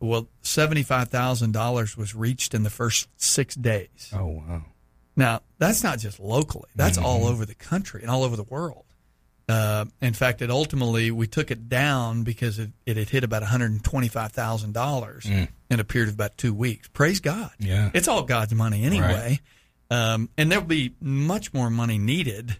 Well, 0.00 0.28
seventy 0.42 0.82
five 0.82 1.08
thousand 1.08 1.52
dollars 1.52 1.96
was 1.96 2.14
reached 2.14 2.52
in 2.54 2.62
the 2.62 2.70
first 2.70 3.08
six 3.16 3.54
days. 3.54 4.12
Oh 4.14 4.26
wow. 4.26 4.62
Now, 5.16 5.40
that's 5.58 5.84
not 5.84 6.00
just 6.00 6.18
locally, 6.18 6.68
that's 6.74 6.96
Mm-hmm. 6.98 7.06
all 7.06 7.26
over 7.26 7.46
the 7.46 7.54
country 7.54 8.02
and 8.02 8.10
all 8.10 8.24
over 8.24 8.34
the 8.36 8.42
world. 8.42 8.83
Uh, 9.48 9.84
in 10.00 10.14
fact, 10.14 10.40
it 10.42 10.50
ultimately, 10.50 11.10
we 11.10 11.26
took 11.26 11.50
it 11.50 11.68
down 11.68 12.22
because 12.22 12.58
it, 12.58 12.70
it 12.86 12.96
had 12.96 13.10
hit 13.10 13.24
about 13.24 13.42
$125,000 13.42 15.48
in 15.70 15.80
a 15.80 15.84
period 15.84 16.08
of 16.08 16.14
about 16.14 16.36
two 16.38 16.54
weeks. 16.54 16.88
Praise 16.88 17.20
God. 17.20 17.50
Mm. 17.60 17.66
Yeah. 17.66 17.90
It's 17.94 18.08
all 18.08 18.22
God's 18.22 18.54
money 18.54 18.84
anyway. 18.84 19.40
Um, 19.90 20.30
and 20.38 20.50
there'll 20.50 20.64
be 20.64 20.94
much 21.00 21.52
more 21.52 21.68
money 21.70 21.98
needed. 21.98 22.56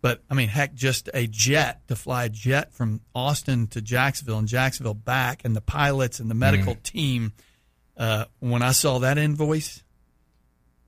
But, 0.00 0.22
I 0.30 0.34
mean, 0.34 0.48
heck, 0.48 0.74
just 0.74 1.08
a 1.14 1.26
jet 1.28 1.86
to 1.88 1.94
fly 1.96 2.24
a 2.24 2.28
jet 2.28 2.72
from 2.72 3.00
Austin 3.14 3.66
to 3.68 3.80
Jacksonville 3.80 4.38
and 4.38 4.48
Jacksonville 4.48 4.94
back, 4.94 5.42
and 5.44 5.54
the 5.54 5.60
pilots 5.60 6.18
and 6.18 6.28
the 6.30 6.34
medical 6.34 6.74
Mm. 6.74 6.82
team. 6.82 7.32
Uh, 7.96 8.24
when 8.40 8.62
I 8.62 8.72
saw 8.72 8.98
that 9.00 9.18
invoice, 9.18 9.82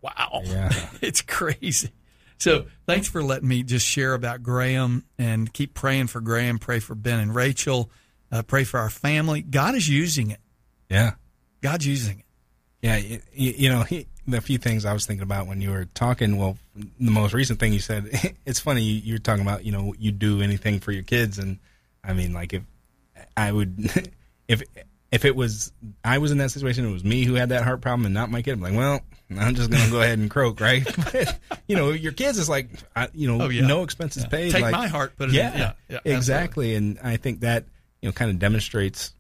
wow 0.01 0.41
Yeah. 0.45 0.73
it's 1.03 1.21
crazy 1.23 1.91
so 2.39 2.67
thanks 2.87 3.09
for 3.09 3.23
letting 3.23 3.49
me 3.49 3.63
just 3.63 3.87
share 3.87 4.15
about 4.15 4.43
graham 4.43 5.05
and 5.19 5.53
keep 5.53 5.75
praying 5.75 6.07
for 6.07 6.21
graham 6.21 6.59
pray 6.59 6.79
for 6.81 6.95
ben 6.95 7.21
and 7.21 7.35
rachel 7.35 7.91
uh, 8.33 8.43
pray 8.43 8.65
for 8.65 8.79
our 8.81 8.91
family 8.91 9.41
god 9.43 9.75
is 9.75 9.89
using 9.89 10.31
it 10.31 10.41
Yeah. 10.91 11.13
god's 11.63 11.87
using 11.87 12.19
it 12.19 12.25
Yeah, 12.83 12.97
you, 12.97 13.21
you 13.33 13.69
know, 13.71 13.83
he, 13.83 14.07
the 14.27 14.41
few 14.41 14.59
things 14.59 14.85
I 14.85 14.93
was 14.93 15.07
thinking 15.07 15.23
about 15.23 15.47
when 15.47 15.61
you 15.63 15.71
were 15.71 15.85
talking. 15.95 16.37
Well, 16.39 16.57
the 16.75 17.11
most 17.11 17.33
recent 17.35 17.59
thing 17.61 17.73
you 17.73 17.79
said, 17.79 18.09
it's 18.47 18.61
funny. 18.61 18.83
You, 18.83 19.01
you 19.01 19.15
were 19.15 19.19
talking 19.19 19.41
about, 19.43 19.65
you 19.65 19.73
know, 19.73 19.95
you 19.99 20.13
do 20.13 20.41
anything 20.43 20.81
for 20.81 20.93
your 20.93 21.03
kids, 21.03 21.39
and 21.39 21.59
I 22.03 22.13
mean, 22.15 22.33
like 22.35 22.53
if 22.53 22.63
I 23.37 23.53
would, 23.53 23.91
if 24.49 24.63
if 25.13 25.25
it 25.25 25.35
was 25.37 25.73
I 26.05 26.19
was 26.19 26.31
in 26.33 26.39
that 26.39 26.51
situation, 26.51 26.85
it 26.87 26.93
was 26.93 27.05
me 27.05 27.25
who 27.25 27.35
had 27.35 27.51
that 27.51 27.65
heart 27.65 27.81
problem 27.81 28.05
and 28.07 28.15
not 28.15 28.31
my 28.31 28.43
kid. 28.43 28.53
I'm 28.53 28.61
like, 28.61 28.75
well, 28.75 29.01
I'm 29.31 29.55
just 29.55 29.71
gonna 29.71 29.91
go 29.91 30.01
ahead 30.03 30.19
and 30.19 30.31
croak, 30.31 30.61
right? 30.61 30.85
But 31.13 31.39
you 31.67 31.77
know, 31.77 31.91
your 31.91 32.13
kids 32.13 32.39
is 32.39 32.49
like, 32.49 32.69
I, 32.95 33.09
you 33.15 33.27
know, 33.31 33.45
Oh, 33.45 33.49
yeah. 33.49 33.67
no 33.67 33.83
expenses 33.83 34.27
paid. 34.27 34.53
take 34.53 34.63
like- 34.63 34.73
my 34.73 34.87
heart 34.87 35.17
put 35.17 35.31
it 35.31 35.35
yeah, 35.35 35.53
in 35.53 35.59
yeah, 35.59 35.73
yeah 35.89 35.97
absolutely. 35.97 36.13
exactly. 36.17 36.75
And 36.75 36.99
I 37.03 37.17
think 37.17 37.41
that 37.41 37.65
you 38.03 38.09
know 38.09 38.13
kind 38.13 38.31
of 38.31 38.39
demonstrates 38.39 39.15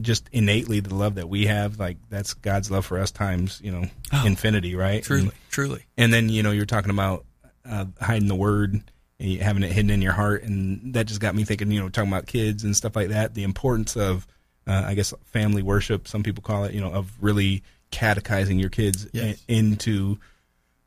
just 0.00 0.28
innately 0.32 0.80
the 0.80 0.94
love 0.94 1.14
that 1.16 1.28
we 1.28 1.46
have. 1.46 1.78
Like 1.78 1.98
that's 2.08 2.34
God's 2.34 2.70
love 2.70 2.84
for 2.86 2.98
us 2.98 3.10
times 3.10 3.60
you 3.62 3.70
know 3.72 3.84
infinity, 4.24 4.74
right? 4.74 5.02
truly 5.02 5.22
And, 5.24 5.32
truly 5.50 5.84
and 5.96 6.12
then 6.12 6.28
you 6.28 6.42
know 6.42 6.50
you're 6.50 6.66
talking 6.66 6.90
about 6.90 7.24
uh, 7.68 7.84
hiding 8.00 8.28
the 8.28 8.34
word 8.34 8.80
and 9.18 9.40
having 9.40 9.62
it 9.62 9.72
hidden 9.72 9.90
in 9.90 10.02
your 10.02 10.12
heart, 10.12 10.42
and 10.42 10.94
that 10.94 11.06
just 11.06 11.20
got 11.20 11.34
me 11.34 11.44
thinking. 11.44 11.70
You 11.70 11.80
know, 11.80 11.88
talking 11.88 12.10
about 12.10 12.26
kids 12.26 12.64
and 12.64 12.76
stuff 12.76 12.96
like 12.96 13.08
that. 13.08 13.34
The 13.34 13.44
importance 13.44 13.96
of 13.96 14.26
uh, 14.66 14.82
I 14.86 14.94
guess 14.94 15.14
family 15.24 15.62
worship, 15.62 16.08
some 16.08 16.22
people 16.22 16.42
call 16.42 16.64
it. 16.64 16.74
You 16.74 16.80
know, 16.80 16.90
of 16.92 17.12
really 17.20 17.62
catechizing 17.90 18.58
your 18.58 18.70
kids 18.70 19.06
Yes. 19.12 19.36
i- 19.48 19.52
into 19.52 20.18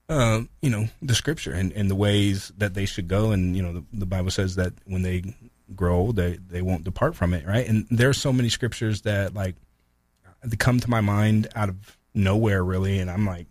uh, 0.10 0.42
you 0.62 0.70
know 0.72 0.88
the 1.02 1.14
scripture 1.16 1.52
and, 1.52 1.72
and 1.74 1.90
the 1.90 1.96
ways 1.96 2.52
that 2.58 2.74
they 2.74 2.86
should 2.86 3.08
go. 3.08 3.32
And 3.32 3.56
you 3.56 3.62
know 3.64 3.74
the, 3.74 3.84
the 3.94 4.06
bible 4.06 4.32
says 4.32 4.56
that 4.56 4.74
when 4.86 5.02
they 5.04 5.36
grow 5.76 5.96
old 5.98 6.16
they, 6.16 6.38
they 6.50 6.62
won't 6.64 6.84
depart 6.84 7.16
from 7.16 7.34
it 7.34 7.46
right? 7.46 7.68
And 7.68 7.86
there's 7.92 8.18
so 8.18 8.34
many 8.34 8.50
scriptures 8.50 9.02
that 9.02 9.34
like 9.36 9.56
they 10.44 10.56
come 10.58 10.80
to 10.80 10.90
my 10.90 11.02
mind 11.02 11.48
out 11.56 11.70
of 11.70 11.98
nowhere 12.16 12.64
really. 12.64 13.00
And 13.00 13.10
i'm 13.12 13.26
like 13.26 13.46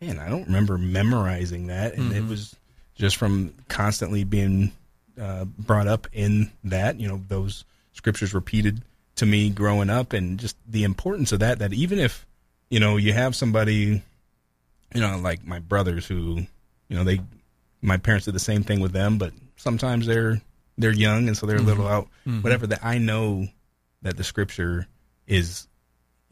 man 0.00 0.18
i 0.18 0.28
don't 0.28 0.46
remember 0.46 0.76
memorizing 0.78 1.68
that. 1.68 1.94
And 1.94 2.12
it 2.12 2.24
was 2.24 2.54
just 2.94 3.16
from 3.16 3.54
constantly 3.68 4.24
being 4.24 4.72
uh, 5.20 5.44
brought 5.46 5.88
up 5.88 6.06
in 6.12 6.50
that 6.64 7.00
you 7.00 7.08
know 7.08 7.20
those 7.28 7.64
scriptures 7.92 8.34
repeated 8.34 8.82
to 9.16 9.24
me 9.26 9.48
growing 9.48 9.88
up 9.88 10.12
and 10.12 10.38
just 10.38 10.56
the 10.68 10.84
importance 10.84 11.32
of 11.32 11.38
that 11.40 11.60
that 11.60 11.72
even 11.72 11.98
if 11.98 12.26
you 12.74 12.80
know 12.80 12.96
you 12.96 13.12
have 13.12 13.34
somebody 13.34 14.02
you 14.94 15.00
know, 15.00 15.18
like 15.18 15.44
my 15.44 15.58
brothers 15.58 16.06
who, 16.06 16.46
you 16.88 16.96
know, 16.96 17.04
they, 17.04 17.20
my 17.82 17.96
parents 17.96 18.24
did 18.24 18.34
the 18.34 18.40
same 18.40 18.62
thing 18.62 18.80
with 18.80 18.92
them, 18.92 19.18
but 19.18 19.32
sometimes 19.56 20.06
they're 20.06 20.40
they're 20.78 20.92
young 20.92 21.28
and 21.28 21.36
so 21.36 21.46
they're 21.46 21.58
a 21.58 21.62
little 21.62 21.86
out, 21.86 22.08
whatever. 22.40 22.66
That 22.66 22.84
I 22.84 22.98
know 22.98 23.46
that 24.02 24.16
the 24.16 24.24
scripture 24.24 24.86
is 25.26 25.66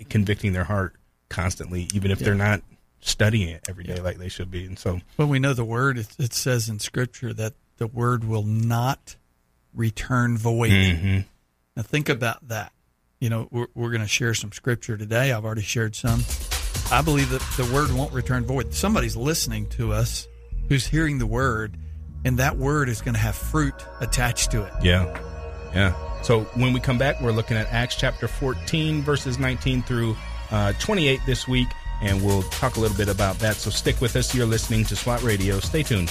convicting 0.08 0.52
their 0.52 0.64
heart 0.64 0.94
constantly, 1.28 1.88
even 1.92 2.10
if 2.10 2.18
they're 2.18 2.34
not 2.34 2.62
studying 3.00 3.48
it 3.48 3.64
every 3.68 3.84
day 3.84 4.00
like 4.00 4.18
they 4.18 4.28
should 4.28 4.50
be. 4.50 4.64
And 4.64 4.78
so, 4.78 5.00
well 5.16 5.28
we 5.28 5.38
know 5.38 5.54
the 5.54 5.64
word 5.64 5.98
it, 5.98 6.08
it 6.18 6.32
says 6.32 6.68
in 6.68 6.78
scripture 6.78 7.32
that 7.34 7.54
the 7.78 7.86
word 7.88 8.24
will 8.24 8.44
not 8.44 9.16
return 9.74 10.38
void 10.38 10.70
mhm. 10.70 11.24
Now 11.76 11.82
think 11.82 12.08
about 12.08 12.46
that. 12.48 12.72
You 13.22 13.30
know, 13.30 13.46
we're, 13.52 13.68
we're 13.76 13.90
going 13.90 14.00
to 14.00 14.08
share 14.08 14.34
some 14.34 14.50
scripture 14.50 14.96
today. 14.96 15.30
I've 15.30 15.44
already 15.44 15.62
shared 15.62 15.94
some. 15.94 16.24
I 16.90 17.02
believe 17.02 17.30
that 17.30 17.40
the 17.56 17.72
word 17.72 17.92
won't 17.92 18.12
return 18.12 18.44
void. 18.44 18.74
Somebody's 18.74 19.14
listening 19.14 19.68
to 19.68 19.92
us 19.92 20.26
who's 20.68 20.88
hearing 20.88 21.18
the 21.18 21.26
word, 21.26 21.78
and 22.24 22.40
that 22.40 22.56
word 22.58 22.88
is 22.88 23.00
going 23.00 23.14
to 23.14 23.20
have 23.20 23.36
fruit 23.36 23.74
attached 24.00 24.50
to 24.50 24.64
it. 24.64 24.72
yeah, 24.82 25.22
yeah. 25.72 26.22
So 26.22 26.40
when 26.56 26.72
we 26.72 26.80
come 26.80 26.98
back, 26.98 27.20
we're 27.20 27.30
looking 27.30 27.56
at 27.56 27.68
Acts 27.72 27.94
chapter 27.94 28.26
14, 28.26 29.02
verses 29.02 29.38
19 29.38 29.82
through 29.84 30.16
uh, 30.50 30.72
28 30.80 31.20
this 31.24 31.46
week, 31.46 31.68
and 32.02 32.24
we'll 32.24 32.42
talk 32.42 32.74
a 32.74 32.80
little 32.80 32.96
bit 32.96 33.08
about 33.08 33.38
that. 33.38 33.54
So 33.54 33.70
stick 33.70 34.00
with 34.00 34.16
us. 34.16 34.34
You're 34.34 34.46
listening 34.46 34.84
to 34.86 34.96
SWAT 34.96 35.22
Radio. 35.22 35.60
Stay 35.60 35.84
tuned. 35.84 36.10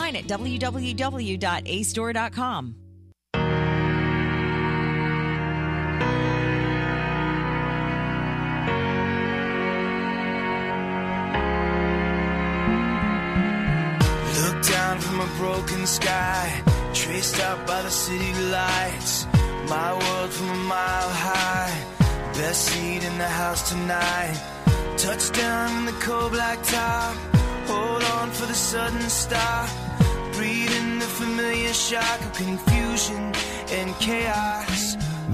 at 0.09 0.25
www.acedore.com. 0.25 2.75
Look 14.41 14.63
down 14.63 14.99
from 14.99 15.21
a 15.21 15.27
broken 15.37 15.85
sky, 15.85 16.63
traced 16.93 17.39
out 17.39 17.67
by 17.67 17.81
the 17.81 17.89
city 17.89 18.33
lights. 18.49 19.27
My 19.69 19.93
world 19.93 20.31
from 20.31 20.49
a 20.49 20.55
mile 20.55 21.09
high, 21.09 21.85
best 22.33 22.65
seat 22.65 23.03
in 23.03 23.17
the 23.17 23.27
house 23.27 23.69
tonight. 23.69 24.41
Touchdown 24.97 25.77
in 25.77 25.85
the 25.85 25.93
cold 26.01 26.31
black 26.31 26.61
top, 26.63 27.15
hold 27.67 28.03
on 28.03 28.31
for 28.31 28.45
the 28.45 28.53
sudden 28.53 29.01
stop. 29.09 29.69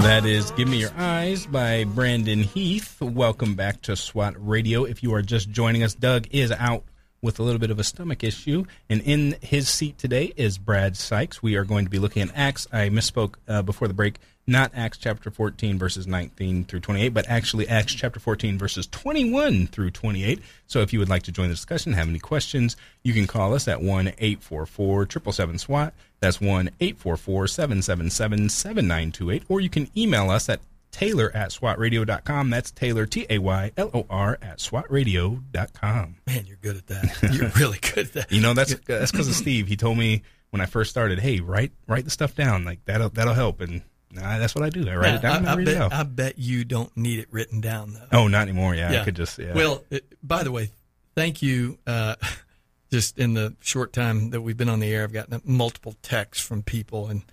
That 0.04 0.24
is 0.24 0.52
Give 0.52 0.68
Me 0.68 0.78
Your 0.78 0.92
Eyes 0.96 1.48
by 1.48 1.84
Brandon 1.86 2.44
Heath. 2.44 3.02
Welcome 3.02 3.56
back 3.56 3.82
to 3.82 3.96
SWAT 3.96 4.36
Radio. 4.38 4.84
If 4.84 5.02
you 5.02 5.16
are 5.16 5.24
just 5.24 5.50
joining 5.50 5.82
us, 5.82 5.96
Doug 5.96 6.28
is 6.30 6.52
out 6.52 6.84
with 7.24 7.40
a 7.40 7.44
little 7.44 7.58
bit 7.58 7.72
of 7.72 7.80
a 7.80 7.84
stomach 7.84 8.24
issue. 8.24 8.66
And 8.88 9.02
in 9.02 9.36
his 9.42 9.68
seat 9.68 9.98
today 9.98 10.32
is 10.36 10.60
Brad 10.60 10.96
Sykes. 10.96 11.42
We 11.42 11.56
are 11.56 11.66
going 11.66 11.86
to 11.86 11.90
be 11.90 11.98
looking 11.98 12.22
at 12.22 12.30
Acts. 12.36 12.68
I 12.72 12.90
misspoke 12.90 13.34
uh, 13.48 13.64
before 13.64 13.88
the 13.88 13.96
break. 13.96 14.20
Not 14.50 14.72
Acts 14.74 14.98
chapter 14.98 15.30
14, 15.30 15.78
verses 15.78 16.08
19 16.08 16.64
through 16.64 16.80
28, 16.80 17.10
but 17.10 17.28
actually 17.28 17.68
Acts 17.68 17.94
chapter 17.94 18.18
14, 18.18 18.58
verses 18.58 18.88
21 18.88 19.68
through 19.68 19.92
28. 19.92 20.42
So 20.68 20.80
if 20.80 20.94
you 20.94 21.00
would 21.00 21.10
like 21.10 21.24
to 21.24 21.34
join 21.34 21.50
the 21.50 21.54
discussion, 21.54 21.92
have 21.94 22.08
any 22.08 22.20
questions, 22.20 22.78
you 23.04 23.14
can 23.14 23.28
call 23.28 23.54
us 23.54 23.68
at 23.68 23.82
1 23.82 24.08
844 24.18 25.06
777 25.10 25.58
SWAT. 25.58 25.94
That's 26.22 26.40
1 26.40 26.70
844 26.80 27.48
777 27.48 28.50
7928. 28.50 29.44
Or 29.50 29.60
you 29.60 29.70
can 29.70 29.90
email 29.98 30.30
us 30.30 30.48
at 30.48 30.62
Taylor 30.92 31.30
at 31.34 31.50
SWATradio.com. 31.50 32.50
That's 32.50 32.72
Taylor, 32.72 33.06
T 33.06 33.26
A 33.30 33.40
Y 33.40 33.72
L 33.76 33.92
O 33.94 34.06
R, 34.10 34.40
at 34.42 34.60
SWATradio.com. 34.60 36.16
Man, 36.26 36.46
you're 36.48 36.58
good 36.62 36.78
at 36.78 36.88
that. 36.88 37.34
You're 37.34 37.50
really 37.50 37.80
good 37.80 38.00
at 38.08 38.14
that. 38.14 38.32
You 38.38 38.42
know, 38.42 38.54
that's 38.54 38.74
that's 38.88 39.12
because 39.12 39.28
of 39.28 39.36
Steve. 39.36 39.68
He 39.68 39.76
told 39.76 39.98
me 39.98 40.24
when 40.52 40.62
I 40.62 40.66
first 40.66 40.90
started, 40.90 41.20
hey, 41.20 41.40
write 41.42 41.72
write 41.88 42.06
the 42.06 42.12
stuff 42.12 42.34
down. 42.34 42.64
Like 42.64 42.84
that'll 42.86 43.10
that'll 43.10 43.34
help. 43.34 43.62
And 43.62 43.82
nah, 44.12 44.38
that's 44.40 44.56
what 44.56 44.64
I 44.64 44.70
do. 44.70 44.88
I 44.90 44.96
write 44.96 45.16
it 45.16 45.22
down 45.22 45.38
and 45.38 45.50
I, 45.50 45.54
I, 45.54 45.56
read 45.56 45.68
it 45.68 45.78
bet. 45.80 45.94
I 45.94 46.04
bet 46.04 46.38
you 46.38 46.66
don't 46.66 46.96
need 46.96 47.20
it 47.20 47.28
written 47.32 47.62
down 47.62 47.94
though. 47.94 48.20
oh, 48.20 48.28
not 48.28 48.44
anymore. 48.44 48.76
Yeah, 48.76 49.02
I 49.02 49.04
could 49.06 49.16
just 49.16 49.38
yeah. 49.40 49.54
Well, 49.54 49.84
it, 49.90 50.06
by 50.22 50.44
the 50.44 50.52
way, 50.52 50.72
thank 51.16 51.42
you. 51.42 51.78
Uh, 51.86 52.16
just 52.92 53.18
in 53.18 53.34
the 53.34 53.56
short 53.60 53.92
time 53.94 54.30
that 54.30 54.42
we've 54.42 54.56
been 54.58 54.70
on 54.70 54.80
the 54.80 54.94
air, 54.94 55.04
I've 55.04 55.14
gotten 55.14 55.42
multiple 55.44 55.96
texts 56.02 56.46
from 56.46 56.64
people, 56.64 57.08
and 57.08 57.24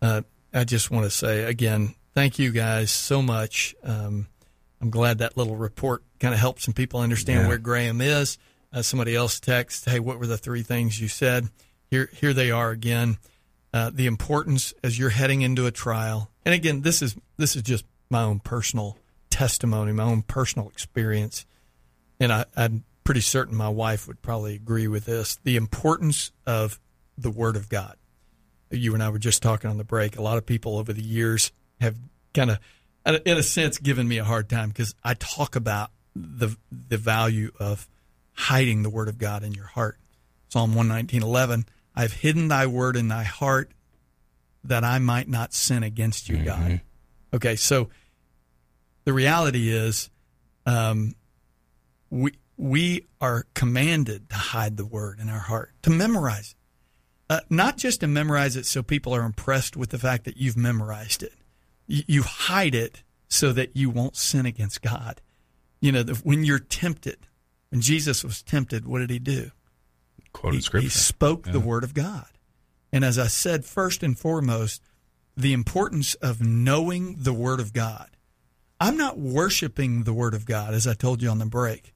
uh, 0.00 0.22
I 0.54 0.64
just 0.64 0.90
want 0.90 1.04
to 1.04 1.10
say 1.10 1.44
again, 1.44 1.94
thank 2.14 2.38
you 2.38 2.50
guys 2.50 2.90
so 2.90 3.20
much. 3.22 3.74
Um, 3.84 4.26
I'm 4.80 4.90
glad 4.90 5.18
that 5.18 5.36
little 5.36 5.56
report 5.56 6.02
kind 6.18 6.34
of 6.34 6.40
helped 6.40 6.62
some 6.62 6.74
people 6.74 7.00
understand 7.00 7.42
Yeah. 7.42 7.48
where 7.48 7.58
Graham 7.58 8.00
is. 8.00 8.38
Uh, 8.72 8.80
somebody 8.80 9.14
else 9.14 9.38
texted, 9.38 9.90
"Hey, 9.90 10.00
what 10.00 10.18
were 10.18 10.26
the 10.26 10.38
three 10.38 10.62
things 10.62 10.98
you 11.00 11.08
said?" 11.08 11.48
Here, 11.90 12.08
here 12.14 12.32
they 12.32 12.50
are 12.50 12.70
again. 12.70 13.18
Uh, 13.72 13.90
the 13.92 14.06
importance 14.06 14.74
as 14.84 14.98
you're 14.98 15.10
heading 15.10 15.42
into 15.42 15.66
a 15.66 15.70
trial, 15.70 16.30
and 16.44 16.54
again, 16.54 16.82
this 16.82 17.00
is 17.00 17.16
this 17.38 17.56
is 17.56 17.62
just 17.62 17.84
my 18.10 18.22
own 18.22 18.38
personal 18.38 18.98
testimony, 19.30 19.92
my 19.92 20.04
own 20.04 20.22
personal 20.22 20.68
experience 20.68 21.46
and 22.22 22.32
I, 22.32 22.44
I'm 22.56 22.84
pretty 23.02 23.20
certain 23.20 23.56
my 23.56 23.68
wife 23.68 24.06
would 24.06 24.22
probably 24.22 24.54
agree 24.54 24.86
with 24.86 25.06
this 25.06 25.38
the 25.42 25.56
importance 25.56 26.30
of 26.46 26.80
the 27.18 27.30
Word 27.30 27.56
of 27.56 27.68
God. 27.68 27.96
You 28.70 28.94
and 28.94 29.02
I 29.02 29.10
were 29.10 29.18
just 29.18 29.42
talking 29.42 29.68
on 29.68 29.76
the 29.76 29.84
break. 29.84 30.16
A 30.16 30.22
lot 30.22 30.38
of 30.38 30.46
people 30.46 30.78
over 30.78 30.92
the 30.92 31.02
years 31.02 31.52
have 31.80 31.96
kind 32.32 32.52
of, 32.52 32.58
in 33.04 33.36
a 33.36 33.42
sense, 33.42 33.78
given 33.78 34.08
me 34.08 34.18
a 34.18 34.24
hard 34.24 34.48
time 34.48 34.68
because 34.68 34.94
I 35.02 35.14
talk 35.14 35.56
about 35.56 35.90
the 36.14 36.56
the 36.70 36.96
value 36.96 37.50
of 37.58 37.88
hiding 38.34 38.82
the 38.82 38.90
Word 38.90 39.08
of 39.08 39.18
God 39.18 39.42
in 39.42 39.52
your 39.52 39.66
heart. 39.66 39.98
Psalm 40.48 40.74
119:11, 40.74 41.66
I've 41.94 42.12
hidden 42.14 42.48
Thy 42.48 42.66
Word 42.66 42.96
in 42.96 43.08
Thy 43.08 43.24
heart 43.24 43.72
that 44.64 44.84
I 44.84 44.98
might 44.98 45.28
not 45.28 45.52
sin 45.52 45.82
against 45.82 46.28
you, 46.28 46.36
God. 46.44 46.80
Okay, 47.34 47.56
so 47.56 47.90
the 49.04 49.12
reality 49.12 49.70
is, 49.70 50.10
um, 50.66 51.14
we 52.10 52.32
we 52.56 53.06
are 53.20 53.46
commanded 53.54 54.28
to 54.28 54.36
hide 54.36 54.76
the 54.76 54.86
word 54.86 55.18
in 55.18 55.28
our 55.28 55.40
heart, 55.40 55.72
to 55.82 55.90
memorize 55.90 56.54
it, 56.54 56.56
uh, 57.32 57.40
not 57.50 57.76
just 57.76 58.00
to 58.00 58.06
memorize 58.06 58.56
it 58.56 58.66
so 58.66 58.82
people 58.82 59.14
are 59.14 59.24
impressed 59.24 59.76
with 59.76 59.90
the 59.90 59.98
fact 59.98 60.24
that 60.24 60.36
you've 60.36 60.56
memorized 60.56 61.22
it. 61.22 61.32
You, 61.86 62.02
you 62.06 62.22
hide 62.22 62.74
it 62.74 63.02
so 63.28 63.52
that 63.52 63.74
you 63.74 63.90
won't 63.90 64.16
sin 64.16 64.46
against 64.46 64.82
God. 64.82 65.20
You 65.80 65.90
know, 65.90 66.02
the, 66.02 66.14
when 66.16 66.44
you're 66.44 66.58
tempted, 66.58 67.26
when 67.70 67.80
Jesus 67.80 68.22
was 68.22 68.42
tempted, 68.42 68.86
what 68.86 68.98
did 68.98 69.10
he 69.10 69.18
do? 69.18 69.50
Quoted 70.32 70.56
he, 70.56 70.62
scripture. 70.62 70.84
he 70.84 70.90
spoke 70.90 71.44
the 71.44 71.60
word 71.60 71.84
of 71.84 71.94
God. 71.94 72.26
And 72.92 73.04
as 73.04 73.18
I 73.18 73.26
said, 73.26 73.64
first 73.64 74.02
and 74.02 74.18
foremost, 74.18 74.82
the 75.36 75.52
importance 75.52 76.14
of 76.16 76.40
knowing 76.40 77.16
the 77.18 77.32
word 77.32 77.60
of 77.60 77.72
God. 77.72 78.10
I'm 78.80 78.96
not 78.96 79.18
worshiping 79.18 80.02
the 80.02 80.12
word 80.12 80.34
of 80.34 80.44
God, 80.44 80.74
as 80.74 80.86
I 80.86 80.94
told 80.94 81.22
you 81.22 81.28
on 81.30 81.38
the 81.38 81.46
break, 81.46 81.94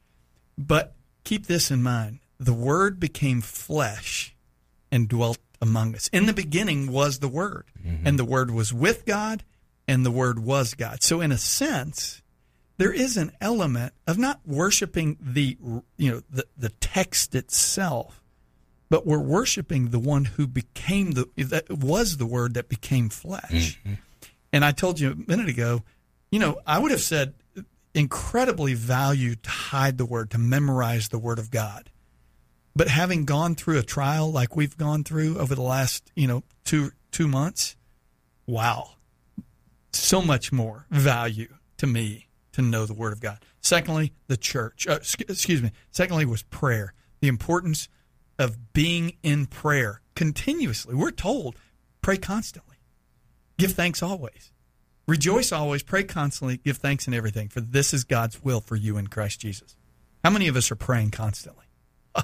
but 0.57 0.95
keep 1.25 1.47
this 1.47 1.71
in 1.71 1.83
mind. 1.83 2.21
The 2.39 2.55
word 2.55 3.01
became 3.01 3.41
flesh 3.41 4.35
and 4.91 5.09
dwelt 5.09 5.39
among 5.61 5.95
us. 5.95 6.09
In 6.09 6.27
the 6.27 6.33
beginning 6.33 6.93
was 6.93 7.19
the 7.19 7.29
word, 7.29 7.65
mm-hmm. 7.85 8.07
and 8.07 8.19
the 8.19 8.25
word 8.25 8.51
was 8.51 8.73
with 8.73 9.05
God, 9.05 9.43
and 9.89 10.05
the 10.05 10.11
word 10.11 10.39
was 10.39 10.75
God. 10.75 11.03
So 11.03 11.21
in 11.21 11.33
a 11.33 11.39
sense, 11.39 12.23
there 12.79 12.93
is 12.93 13.17
an 13.17 13.33
element 13.41 13.95
of 14.07 14.19
not 14.19 14.41
worshiping 14.47 15.17
the 15.21 15.57
you 15.97 16.11
know 16.11 16.23
the, 16.31 16.47
the 16.57 16.69
text 16.69 17.35
itself, 17.35 18.23
but 18.89 19.07
we're 19.07 19.19
worshiping 19.19 19.91
the 19.91 19.99
one 19.99 20.25
who 20.25 20.47
became 20.47 21.13
the 21.13 21.29
that 21.37 21.71
was 21.71 22.17
the 22.17 22.27
word 22.27 22.55
that 22.55 22.69
became 22.69 23.09
flesh. 23.09 23.81
And 24.53 24.65
I 24.65 24.73
told 24.73 25.01
you 25.01 25.11
a 25.11 25.15
minute 25.15 25.49
ago, 25.49 25.83
you 26.31 26.39
know, 26.39 26.61
I 26.67 26.79
would 26.79 26.91
have 26.91 27.01
said 27.01 27.35
incredibly 27.95 28.75
valued 28.75 29.43
to 29.43 29.51
hide 29.51 29.99
the 29.99 30.07
word, 30.07 30.31
to 30.31 30.39
memorize 30.39 31.09
the 31.09 31.19
word 31.19 31.39
of 31.39 31.51
God. 31.51 31.91
But 32.77 32.89
having 32.89 33.25
gone 33.25 33.55
through 33.55 33.79
a 33.79 33.83
trial 33.83 34.31
like 34.31 34.55
we've 34.55 34.77
gone 34.77 35.03
through 35.03 35.39
over 35.39 35.55
the 35.55 35.63
last, 35.63 36.13
you 36.15 36.27
know, 36.27 36.43
two 36.65 36.93
two 37.11 37.27
months, 37.27 37.77
wow. 38.47 38.91
So 39.93 40.21
much 40.21 40.53
more 40.53 40.85
value 40.91 41.49
to 41.79 41.87
me 41.87 42.29
to 42.53 42.61
know 42.63 42.85
the 42.85 42.95
word 42.95 43.15
of 43.15 43.21
God. 43.21 43.39
Secondly, 43.61 44.13
the 44.29 44.37
church. 44.37 44.87
Uh, 44.87 44.99
excuse 45.01 45.63
me. 45.63 45.73
Secondly 45.91 46.27
was 46.27 46.43
prayer. 46.43 46.93
The 47.21 47.29
importance 47.29 47.89
of 48.39 48.73
being 48.73 49.17
in 49.23 49.47
prayer 49.47 50.03
continuously. 50.15 50.95
We're 50.95 51.11
told 51.11 51.57
pray 52.03 52.17
constantly. 52.17 52.77
Give 53.59 53.73
thanks 53.73 54.03
always. 54.03 54.53
Rejoice 55.09 55.53
always, 55.53 55.83
pray 55.83 56.03
constantly, 56.03 56.57
give 56.57 56.79
thanks 56.79 57.07
in 57.07 57.15
everything, 57.15 57.49
for 57.49 57.61
this 57.61 57.95
is 57.95 58.05
God's 58.05 58.43
will 58.43 58.61
for 58.61 58.75
you 58.75 58.97
in 58.97 59.07
Christ 59.07 59.41
Jesus. 59.41 59.77
How 60.25 60.31
many 60.31 60.49
of 60.49 60.57
us 60.57 60.71
are 60.71 60.77
praying 60.77 61.13
constantly? 61.13 61.67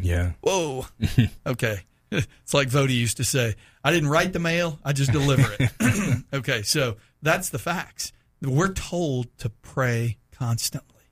yeah. 0.00 0.32
Whoa. 0.40 0.86
okay. 1.46 1.80
It's 2.42 2.54
like 2.54 2.68
Vody 2.68 2.94
used 2.94 3.16
to 3.16 3.24
say, 3.24 3.56
I 3.82 3.90
didn't 3.90 4.08
write 4.08 4.32
the 4.32 4.38
mail, 4.38 4.78
I 4.84 4.92
just 4.92 5.10
deliver 5.10 5.50
it. 5.58 6.22
okay, 6.32 6.62
so 6.62 6.96
that's 7.22 7.50
the 7.50 7.58
facts. 7.58 8.12
We're 8.40 8.72
told 8.72 9.36
to 9.38 9.48
pray 9.48 10.18
constantly. 10.30 11.02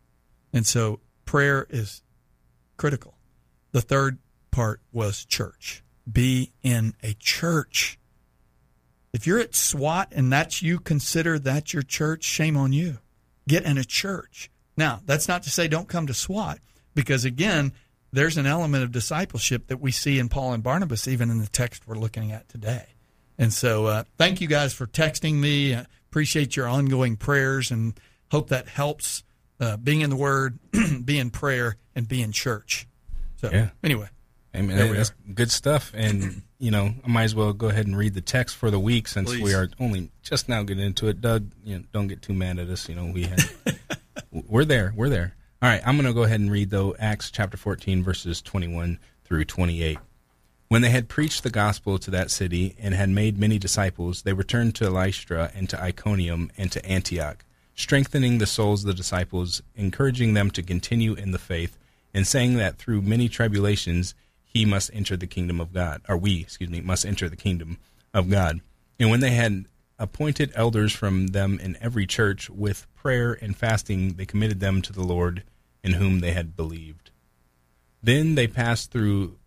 And 0.53 0.65
so 0.65 1.01
prayer 1.25 1.67
is 1.71 2.03
critical. 2.77 3.15
the 3.73 3.81
third 3.81 4.19
part 4.53 4.81
was 4.93 5.25
church. 5.25 5.83
Be 6.11 6.53
in 6.63 6.95
a 7.03 7.15
church. 7.15 7.99
If 9.13 9.27
you're 9.27 9.41
at 9.41 9.55
SWAT 9.55 10.09
and 10.13 10.33
that's 10.33 10.63
you 10.63 10.79
consider 10.79 11.39
that 11.41 11.73
your 11.73 11.83
church, 11.83 12.23
shame 12.25 12.57
on 12.57 12.73
you. 12.73 12.99
Get 13.49 13.65
in 13.65 13.77
a 13.79 13.85
church. 13.85 14.51
Now, 14.77 15.01
that's 15.05 15.27
not 15.29 15.43
to 15.43 15.51
say 15.51 15.67
don't 15.69 15.89
come 15.89 16.07
to 16.07 16.15
SWAT, 16.15 16.59
because 16.95 17.25
again, 17.25 17.73
there's 18.13 18.37
an 18.39 18.47
element 18.47 18.85
of 18.85 18.93
discipleship 18.93 19.67
that 19.67 19.81
we 19.81 19.91
see 19.91 20.19
in 20.19 20.29
Paul 20.29 20.53
and 20.53 20.63
Barnabas, 20.63 21.07
even 21.09 21.31
in 21.31 21.41
the 21.41 21.47
text 21.49 21.87
we're 21.87 21.97
looking 21.97 22.31
at 22.33 22.49
today. 22.49 22.87
And 23.39 23.53
so, 23.53 23.87
uh, 23.87 24.05
thank 24.19 24.41
you 24.41 24.47
guys 24.49 24.73
for 24.73 24.87
texting 24.87 25.35
me. 25.35 25.75
I 25.75 25.87
appreciate 26.11 26.55
your 26.57 26.69
ongoing 26.69 27.17
prayers 27.17 27.71
and 27.71 27.99
hope 28.31 28.49
that 28.49 28.69
helps 28.69 29.25
uh, 29.61 29.77
being 29.79 30.01
in 30.03 30.11
the 30.11 30.17
Word, 30.17 30.59
be 31.05 31.19
in 31.19 31.31
prayer, 31.31 31.77
and 31.95 32.07
be 32.09 32.23
in 32.23 32.33
church. 32.33 32.87
So, 33.37 33.51
Yeah. 33.51 33.71
anyway, 33.83 34.09
Amen. 34.55 34.77
There 34.77 34.93
That's 34.93 35.13
good 35.33 35.51
stuff. 35.51 35.93
And, 35.95 36.43
you 36.59 36.71
know, 36.71 36.95
I 37.05 37.09
might 37.09 37.25
as 37.25 37.35
well 37.35 37.53
go 37.53 37.69
ahead 37.69 37.87
and 37.87 37.97
read 37.97 38.15
the 38.15 38.21
text 38.21 38.57
for 38.57 38.71
the 38.71 38.79
week 38.79 39.09
since 39.09 39.31
we 39.31 39.55
are 39.55 39.69
only 39.81 40.11
just 40.23 40.49
now 40.49 40.63
getting 40.63 40.85
into 40.85 41.09
it. 41.09 41.21
Doug, 41.21 41.51
you 41.65 41.79
know, 41.79 41.85
don't 41.93 42.09
get 42.09 42.23
too 42.23 42.35
mad 42.35 42.59
at 42.59 42.69
us. 42.69 42.89
You 42.89 42.95
know, 42.95 43.07
we 43.07 43.25
had, 43.25 43.41
we're 44.31 44.67
there. 44.67 44.93
We're 44.95 45.09
there. 45.09 45.35
All 45.63 45.69
right. 45.69 45.81
I'm 45.87 45.97
going 45.97 46.07
to 46.07 46.13
go 46.13 46.25
ahead 46.25 46.41
and 46.41 46.51
read, 46.51 46.71
though, 46.71 46.95
Acts 46.99 47.31
chapter 47.31 47.57
14, 47.57 48.03
verses 48.03 48.43
21 48.43 48.99
through 49.25 49.47
28. 49.47 49.99
When 50.69 50.83
they 50.83 50.91
had 50.91 51.09
preached 51.09 51.43
the 51.43 51.51
gospel 51.51 51.99
to 51.99 52.11
that 52.11 52.31
city 52.31 52.77
and 52.79 52.95
had 52.95 53.11
made 53.11 53.39
many 53.39 53.59
disciples, 53.59 54.23
they 54.23 54.33
returned 54.33 54.75
to 54.77 54.91
Lystra 54.91 55.51
and 55.55 55.69
to 55.71 55.81
Iconium 55.81 56.51
and 56.57 56.73
to 56.73 56.85
Antioch, 56.87 57.45
strengthening 57.75 58.39
the 58.39 58.47
souls 58.47 58.83
of 58.83 58.89
the 58.89 58.95
disciples, 58.95 59.63
encouraging 59.75 60.35
them 60.35 60.51
to 60.51 60.63
continue 60.63 61.15
in 61.15 61.31
the 61.31 61.39
faith, 61.39 61.79
and 62.15 62.27
saying 62.27 62.57
that 62.57 62.79
through 62.79 63.03
many 63.03 63.29
tribulations 63.29 64.15
he 64.53 64.65
must 64.65 64.91
enter 64.93 65.17
the 65.17 65.27
kingdom 65.27 65.61
of 65.61 65.73
God, 65.73 66.03
or 66.09 66.17
we, 66.17 66.41
excuse 66.41 66.69
me, 66.69 66.81
must 66.81 67.07
enter 67.07 67.29
the 67.29 67.37
kingdom 67.37 67.79
of 68.13 68.29
God. 68.29 68.61
And 69.01 69.11
when 69.11 69.21
they 69.21 69.31
had 69.31 69.65
appointed 69.99 70.53
elders 70.55 70.93
from 70.93 71.29
them 71.29 71.59
in 71.59 71.79
every 71.81 72.07
church, 72.07 72.51
with 72.51 72.87
prayer 72.95 73.33
and 73.41 73.57
fasting, 73.57 74.15
they 74.15 74.27
committed 74.27 74.61
them 74.61 74.83
to 74.83 74.93
the 74.93 75.03
Lord 75.03 75.43
in 75.83 75.95
whom 75.95 76.21
they 76.21 76.33
had 76.33 76.57
believed. 76.57 77.11
Then 78.03 78.35
they 78.35 78.47
passed 78.47 78.91
through 78.91 79.39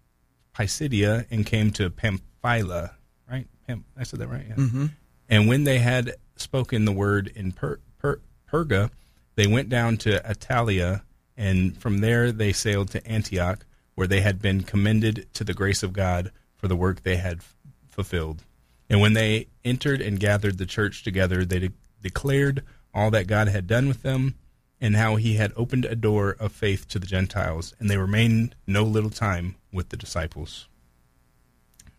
Pisidia 0.53 1.25
and 1.29 1.45
came 1.45 1.71
to 1.71 1.89
Pamphylia, 1.89 2.95
right? 3.29 3.47
Pam, 3.67 3.85
I 3.97 4.03
said 4.03 4.19
that 4.19 4.27
right? 4.27 4.45
Yeah. 4.47 4.55
Mm-hmm. 4.55 4.85
And 5.29 5.47
when 5.47 5.65
they 5.65 5.79
had 5.79 6.15
spoken 6.35 6.85
the 6.85 6.91
word 6.91 7.31
in 7.35 7.51
per, 7.51 7.79
per, 7.99 8.21
Perga, 8.51 8.89
they 9.35 9.47
went 9.47 9.69
down 9.69 9.97
to 9.97 10.19
Attalia, 10.21 11.01
and 11.35 11.77
from 11.77 11.99
there 11.99 12.31
they 12.31 12.53
sailed 12.53 12.89
to 12.91 13.05
Antioch, 13.05 13.65
where 13.95 14.07
they 14.07 14.21
had 14.21 14.41
been 14.41 14.61
commended 14.61 15.27
to 15.33 15.43
the 15.43 15.53
grace 15.53 15.83
of 15.83 15.93
God 15.93 16.31
for 16.55 16.67
the 16.67 16.75
work 16.75 17.01
they 17.01 17.17
had 17.17 17.37
f- 17.37 17.55
fulfilled. 17.89 18.43
And 18.89 19.01
when 19.01 19.13
they 19.13 19.47
entered 19.63 20.01
and 20.01 20.19
gathered 20.19 20.57
the 20.57 20.65
church 20.65 21.03
together, 21.03 21.43
they 21.43 21.59
de- 21.59 21.73
declared 22.01 22.63
all 22.93 23.09
that 23.11 23.27
God 23.27 23.47
had 23.47 23.67
done 23.67 23.87
with 23.87 24.03
them 24.03 24.35
and 24.81 24.95
how 24.95 25.15
he 25.15 25.35
had 25.35 25.53
opened 25.55 25.85
a 25.85 25.95
door 25.95 26.35
of 26.39 26.51
faith 26.51 26.87
to 26.89 26.99
the 26.99 27.07
Gentiles, 27.07 27.73
and 27.79 27.89
they 27.89 27.97
remained 27.97 28.55
no 28.67 28.83
little 28.83 29.09
time 29.09 29.55
with 29.71 29.89
the 29.89 29.97
disciples. 29.97 30.67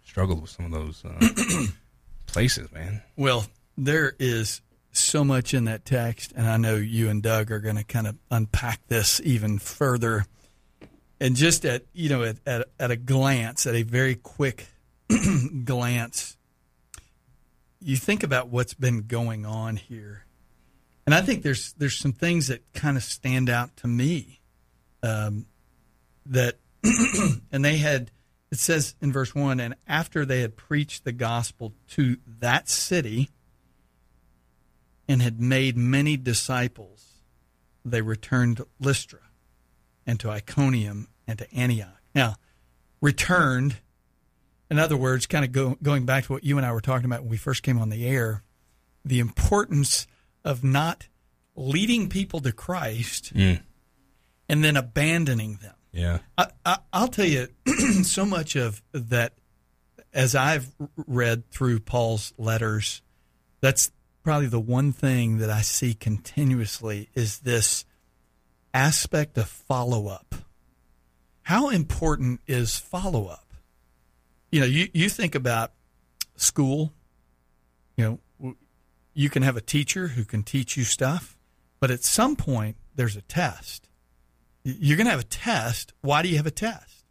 Struggled 0.05 0.43
with 0.43 0.51
some 0.51 0.67
of 0.67 0.73
those 0.73 1.05
uh, 1.05 1.67
places, 2.27 2.71
man. 2.73 3.03
Well, 3.17 3.47
there 3.77 4.15
is 4.19 4.61
so 4.93 5.25
much 5.25 5.53
in 5.53 5.65
that 5.65 5.85
text, 5.85 6.33
and 6.37 6.47
I 6.47 6.57
know 6.57 6.77
you 6.77 7.09
and 7.09 7.23
Doug 7.23 7.51
are 7.51 7.61
going 7.61 7.77
to 7.77 7.85
kind 7.85 8.07
of 8.07 8.17
unpack 8.31 8.87
this 8.89 9.21
even 9.25 9.59
further. 9.59 10.27
And 11.19 11.35
just 11.35 11.65
at 11.65 11.85
you 11.93 12.09
know 12.09 12.23
at, 12.23 12.37
at, 12.47 12.69
at 12.79 12.91
a 12.91 12.97
glance, 12.97 13.67
at 13.67 13.75
a 13.75 13.83
very 13.83 14.15
quick 14.15 14.67
glance, 15.65 16.37
you 17.81 17.97
think 17.97 18.23
about 18.23 18.49
what's 18.49 18.75
been 18.75 19.07
going 19.07 19.47
on 19.47 19.77
here, 19.77 20.27
and 21.07 21.15
I 21.15 21.23
think 21.23 21.43
there's 21.43 21.73
there's 21.75 21.99
some 21.99 22.13
things 22.13 22.49
that 22.49 22.61
kind 22.75 22.97
of 22.97 23.03
stand 23.03 23.49
out 23.49 23.77
to 23.79 23.87
me. 23.87 24.41
Um, 25.03 25.47
that 26.29 26.57
and 27.53 27.65
they 27.65 27.77
had 27.79 28.11
it 28.51 28.59
says 28.59 28.95
in 29.01 29.13
verse 29.13 29.35
1 29.35 29.61
and 29.61 29.75
after 29.87 30.25
they 30.25 30.41
had 30.41 30.57
preached 30.57 31.05
the 31.05 31.13
gospel 31.13 31.73
to 31.91 32.17
that 32.41 32.69
city 32.69 33.31
and 35.09 35.23
had 35.23 35.41
made 35.41 35.77
many 35.77 36.17
disciples 36.17 37.23
they 37.85 38.03
returned 38.03 38.61
lystra 38.81 39.21
and 40.07 40.19
to 40.21 40.31
iconium 40.31 41.09
and 41.27 41.39
to 41.39 41.55
antioch 41.55 42.01
now 42.15 42.35
returned 43.01 43.77
in 44.71 44.79
other 44.79 44.97
words 44.97 45.27
kind 45.27 45.45
of 45.45 45.53
go, 45.53 45.77
going 45.83 46.05
back 46.07 46.25
to 46.27 46.33
what 46.33 46.45
you 46.45 46.57
and 46.57 46.67
i 46.67 46.73
were 46.73 46.81
talking 46.81 47.05
about 47.07 47.21
when 47.23 47.31
we 47.31 47.37
first 47.37 47.63
came 47.63 47.79
on 47.79 47.89
the 47.89 48.07
air 48.07 48.43
the 49.05 49.19
importance 49.21 50.07
of 50.45 50.63
not 50.65 51.09
leading 51.55 52.09
people 52.09 52.41
to 52.41 52.53
christ 52.53 53.33
Mm. 53.35 53.61
and 54.49 54.65
then 54.65 54.77
abandoning 54.77 55.57
them 55.57 55.75
Yeah. 55.93 56.19
I, 56.37 56.49
I, 56.65 56.79
I'll 56.93 57.09
tell 57.09 57.25
you, 57.25 57.49
so 58.03 58.27
much 58.27 58.55
of 58.57 58.83
that, 58.93 59.33
as 60.13 60.35
I've 60.35 60.75
read 61.07 61.51
through 61.51 61.81
Paul's 61.81 62.35
letters, 62.37 63.01
that's 63.63 63.91
probably 64.23 64.49
the 64.49 64.61
one 64.61 64.93
thing 64.93 65.39
that 65.39 65.49
I 65.49 65.63
see 65.63 65.95
continuously 65.95 67.09
is 67.15 67.39
this 67.41 67.86
aspect 68.75 69.39
of 69.39 69.49
follow 69.49 70.09
up. 70.09 70.35
How 71.43 71.69
important 71.69 72.41
is 72.47 72.79
follow 72.79 73.27
up? 73.27 73.55
You 74.51 74.61
know, 74.61 74.67
you, 74.67 74.89
you 74.93 75.09
think 75.09 75.35
about 75.35 75.73
school, 76.37 76.93
you 77.97 78.21
know, 78.41 78.55
you 79.15 79.31
can 79.31 79.43
have 79.43 79.57
a 79.57 79.61
teacher 79.61 80.09
who 80.09 80.25
can 80.25 80.43
teach 80.43 80.77
you 80.77 80.85
stuff, 80.85 81.37
but 81.81 81.91
at 81.91 82.05
some 82.05 82.37
point 82.37 82.77
there's 82.95 83.17
a 83.17 83.23
test 83.23 83.89
you're 84.67 84.97
going 84.97 85.07
to 85.07 85.13
have 85.13 85.21
a 85.21 85.25
test. 85.25 85.93
Why 86.01 86.23
do 86.23 86.29
you 86.29 86.37
have 86.39 86.47
a 86.47 86.51
test? 86.51 87.05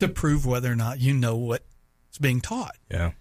To 0.00 0.08
prove 0.08 0.44
whether 0.44 0.70
or 0.70 0.76
not 0.76 1.00
you 1.00 1.14
know 1.14 1.36
what's 1.36 2.18
being 2.20 2.40
taught. 2.40 2.76
Yeah. 2.90 3.12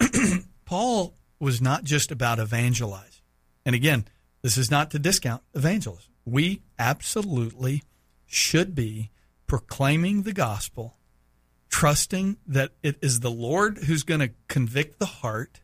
Paul 0.64 1.14
was 1.38 1.60
not 1.60 1.84
just 1.84 2.10
about 2.10 2.38
evangelize. 2.38 3.20
And 3.66 3.74
again, 3.74 4.06
this 4.40 4.56
is 4.56 4.70
not 4.70 4.90
to 4.92 4.98
discount 4.98 5.42
evangelism. 5.54 6.12
We 6.24 6.62
absolutely 6.80 7.82
should 8.26 8.74
be 8.74 9.10
proclaiming 9.46 10.22
the 10.22 10.32
gospel, 10.32 10.96
trusting 11.68 12.38
that 12.46 12.72
it 12.82 12.96
is 13.02 13.20
the 13.20 13.30
Lord 13.30 13.78
who's 13.84 14.02
going 14.02 14.20
to 14.20 14.30
convict 14.48 14.98
the 14.98 15.06
heart. 15.06 15.60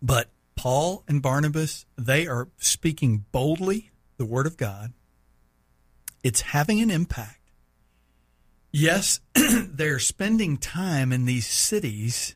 But 0.00 0.30
Paul 0.56 1.04
and 1.06 1.20
Barnabas, 1.20 1.84
they 1.96 2.26
are 2.26 2.48
speaking 2.56 3.26
boldly 3.30 3.90
the 4.16 4.24
word 4.24 4.46
of 4.46 4.56
God. 4.56 4.92
It's 6.24 6.40
having 6.40 6.80
an 6.80 6.90
impact. 6.90 7.40
Yes, 8.72 9.20
they're 9.34 9.98
spending 9.98 10.56
time 10.56 11.12
in 11.12 11.24
these 11.26 11.46
cities 11.46 12.34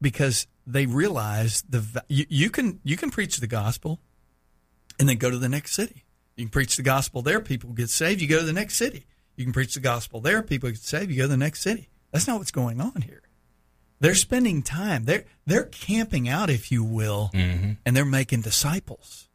because 0.00 0.46
they 0.66 0.86
realize 0.86 1.62
the 1.68 2.04
you, 2.08 2.26
you 2.28 2.50
can 2.50 2.80
you 2.84 2.96
can 2.96 3.10
preach 3.10 3.38
the 3.38 3.46
gospel 3.46 4.00
and 4.98 5.08
then 5.08 5.16
go 5.16 5.30
to 5.30 5.38
the 5.38 5.48
next 5.48 5.72
city. 5.74 6.04
You 6.38 6.44
can 6.44 6.50
preach 6.50 6.76
the 6.76 6.82
gospel 6.82 7.20
there, 7.20 7.40
people 7.40 7.70
get 7.72 7.90
saved. 7.90 8.22
You 8.22 8.28
go 8.28 8.38
to 8.38 8.46
the 8.46 8.52
next 8.52 8.76
city. 8.76 9.06
You 9.34 9.44
can 9.44 9.52
preach 9.52 9.74
the 9.74 9.80
gospel 9.80 10.20
there, 10.20 10.42
people 10.42 10.70
get 10.70 10.78
saved. 10.78 11.10
You 11.10 11.16
go 11.16 11.24
to 11.24 11.28
the 11.28 11.36
next 11.36 11.62
city. 11.62 11.90
That's 12.12 12.26
not 12.26 12.38
what's 12.38 12.52
going 12.52 12.80
on 12.80 13.02
here. 13.02 13.22
They're 14.00 14.14
spending 14.14 14.62
time. 14.62 15.04
They're 15.04 15.24
they're 15.46 15.64
camping 15.64 16.28
out, 16.28 16.48
if 16.48 16.70
you 16.70 16.84
will, 16.84 17.30
mm-hmm. 17.34 17.72
and 17.84 17.96
they're 17.96 18.04
making 18.04 18.42
disciples. 18.42 19.28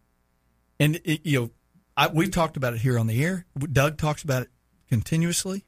And 0.80 1.02
it, 1.04 1.26
you 1.26 1.40
know, 1.40 1.50
I, 1.98 2.08
we've 2.08 2.32
talked 2.32 2.56
about 2.56 2.74
it 2.74 2.80
here 2.80 2.98
on 2.98 3.08
the 3.08 3.24
air. 3.24 3.46
Doug 3.72 3.98
talks 3.98 4.24
about 4.24 4.44
it 4.44 4.50
continuously. 4.88 5.66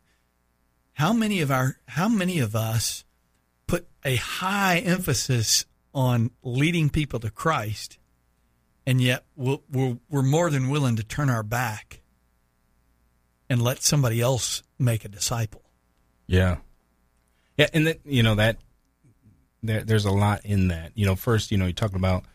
How 0.93 1.11
many 1.11 1.41
of 1.41 1.51
our 1.51 1.79
how 1.89 2.07
many 2.07 2.39
of 2.39 2.55
us 2.55 3.03
put 3.67 3.88
a 4.05 4.15
high 4.15 4.77
emphasis 4.77 5.65
on 5.93 6.31
leading 6.43 6.89
people 6.89 7.19
to 7.19 7.29
Christ, 7.29 7.97
and 8.86 9.01
yet 9.01 9.23
we'll, 9.36 9.63
we're 9.71 9.97
we're 10.09 10.21
more 10.21 10.49
than 10.49 10.69
willing 10.69 10.95
to 10.97 11.03
turn 11.03 11.29
our 11.29 11.43
back 11.43 12.01
and 13.49 13.61
let 13.61 13.83
somebody 13.83 14.21
else 14.21 14.63
make 14.79 15.05
a 15.05 15.07
disciple. 15.09 15.61
Yeah. 16.27 16.57
Yeah, 17.57 17.67
and 17.73 17.88
that 17.88 17.99
you 18.05 18.23
know 18.23 18.36
that 18.36 18.57
there, 19.63 19.83
there's 19.83 20.05
a 20.05 20.11
lot 20.11 20.45
in 20.45 20.69
that. 20.69 20.91
You 20.95 21.05
know, 21.05 21.15
first, 21.15 21.51
you 21.51 21.57
know, 21.57 21.67
you 21.67 21.73
talking 21.73 21.97
about 21.97 22.25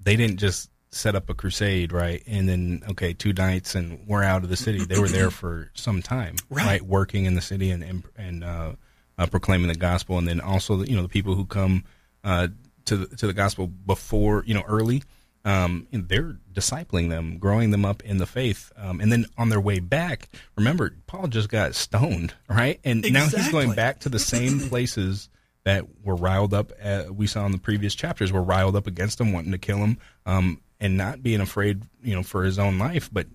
they 0.00 0.16
didn't 0.16 0.38
just 0.38 0.70
set 0.90 1.14
up 1.14 1.28
a 1.28 1.34
crusade, 1.34 1.92
right? 1.92 2.22
And 2.26 2.48
then 2.48 2.82
okay, 2.90 3.12
two 3.12 3.32
nights 3.32 3.74
and 3.74 4.06
we're 4.06 4.22
out 4.22 4.44
of 4.44 4.48
the 4.48 4.56
city. 4.56 4.84
They 4.84 4.98
were 4.98 5.08
there 5.08 5.30
for 5.30 5.70
some 5.74 6.02
time, 6.02 6.36
Right. 6.50 6.80
Working 6.82 7.26
in 7.26 7.34
the 7.34 7.42
city 7.42 7.70
and 7.70 7.82
and, 7.82 8.04
and 8.16 8.44
uh, 8.44 8.72
uh, 9.18 9.26
proclaiming 9.26 9.68
the 9.68 9.74
gospel, 9.74 10.16
and 10.18 10.26
then 10.26 10.40
also 10.40 10.82
you 10.82 10.96
know 10.96 11.02
the 11.02 11.08
people 11.08 11.34
who 11.34 11.44
come 11.44 11.84
uh, 12.24 12.48
to 12.86 12.96
the, 12.96 13.16
to 13.16 13.26
the 13.26 13.34
gospel 13.34 13.66
before 13.66 14.44
you 14.46 14.54
know 14.54 14.64
early. 14.66 15.02
Um, 15.48 15.86
they're 15.90 16.36
discipling 16.52 17.08
them, 17.08 17.38
growing 17.38 17.70
them 17.70 17.86
up 17.86 18.02
in 18.04 18.18
the 18.18 18.26
faith. 18.26 18.70
Um, 18.76 19.00
and 19.00 19.10
then 19.10 19.24
on 19.38 19.48
their 19.48 19.60
way 19.60 19.78
back, 19.80 20.28
remember, 20.56 20.94
Paul 21.06 21.28
just 21.28 21.48
got 21.48 21.74
stoned, 21.74 22.34
right? 22.50 22.78
And 22.84 23.02
now 23.10 23.26
he's 23.26 23.50
going 23.50 23.72
back 23.72 24.00
to 24.00 24.10
the 24.10 24.18
same 24.18 24.60
places 24.68 25.30
that 25.64 25.86
were 26.04 26.16
riled 26.16 26.52
up. 26.52 26.72
Uh, 26.82 27.04
we 27.10 27.26
saw 27.26 27.46
in 27.46 27.52
the 27.52 27.58
previous 27.58 27.94
chapters 27.94 28.30
were 28.30 28.42
riled 28.42 28.76
up 28.76 28.86
against 28.86 29.18
him, 29.18 29.32
wanting 29.32 29.52
to 29.52 29.58
kill 29.58 29.78
him, 29.78 29.96
um, 30.26 30.60
and 30.80 30.98
not 30.98 31.22
being 31.22 31.40
afraid, 31.40 31.82
you 32.02 32.14
know, 32.14 32.22
for 32.22 32.44
his 32.44 32.58
own 32.58 32.78
life. 32.78 33.08
But 33.10 33.26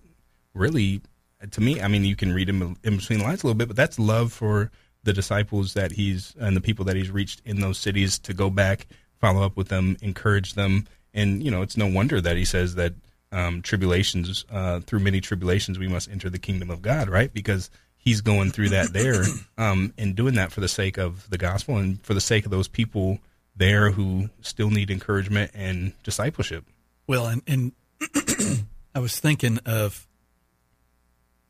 really, 0.53 1.01
to 1.49 1.61
me, 1.61 1.81
I 1.81 1.87
mean, 1.87 2.05
you 2.05 2.15
can 2.15 2.31
read 2.31 2.47
him 2.47 2.77
in 2.83 2.97
between 2.97 3.19
the 3.19 3.25
lines 3.25 3.41
a 3.41 3.47
little 3.47 3.57
bit, 3.57 3.69
but 3.69 3.75
that's 3.75 3.97
love 3.97 4.31
for 4.31 4.69
the 5.01 5.13
disciples 5.13 5.73
that 5.73 5.93
he's 5.93 6.35
and 6.39 6.55
the 6.55 6.61
people 6.61 6.85
that 6.85 6.95
he's 6.95 7.09
reached 7.09 7.41
in 7.43 7.59
those 7.59 7.79
cities 7.79 8.19
to 8.19 8.35
go 8.35 8.51
back, 8.51 8.85
follow 9.19 9.41
up 9.41 9.57
with 9.57 9.69
them, 9.69 9.97
encourage 10.03 10.53
them, 10.53 10.85
and 11.13 11.43
you 11.43 11.51
know, 11.51 11.61
it's 11.61 11.77
no 11.77 11.87
wonder 11.87 12.19
that 12.21 12.37
he 12.37 12.45
says 12.45 12.75
that 12.75 12.93
um, 13.31 13.61
tribulations, 13.61 14.45
uh, 14.51 14.79
through 14.81 14.99
many 14.99 15.19
tribulations, 15.19 15.79
we 15.79 15.87
must 15.87 16.09
enter 16.09 16.29
the 16.29 16.39
kingdom 16.39 16.69
of 16.69 16.81
God, 16.81 17.09
right? 17.09 17.33
Because 17.33 17.69
he's 17.97 18.21
going 18.21 18.51
through 18.51 18.69
that 18.69 18.93
there 18.93 19.23
um, 19.57 19.93
and 19.97 20.15
doing 20.15 20.35
that 20.35 20.51
for 20.51 20.61
the 20.61 20.67
sake 20.67 20.97
of 20.97 21.29
the 21.29 21.37
gospel 21.37 21.77
and 21.77 22.03
for 22.05 22.13
the 22.13 22.21
sake 22.21 22.45
of 22.45 22.51
those 22.51 22.67
people 22.67 23.19
there 23.55 23.91
who 23.91 24.29
still 24.41 24.69
need 24.69 24.89
encouragement 24.89 25.51
and 25.53 25.93
discipleship. 26.03 26.65
Well, 27.07 27.27
and, 27.27 27.41
and 27.47 27.71
I 28.95 28.99
was 28.99 29.19
thinking 29.19 29.59
of 29.65 30.07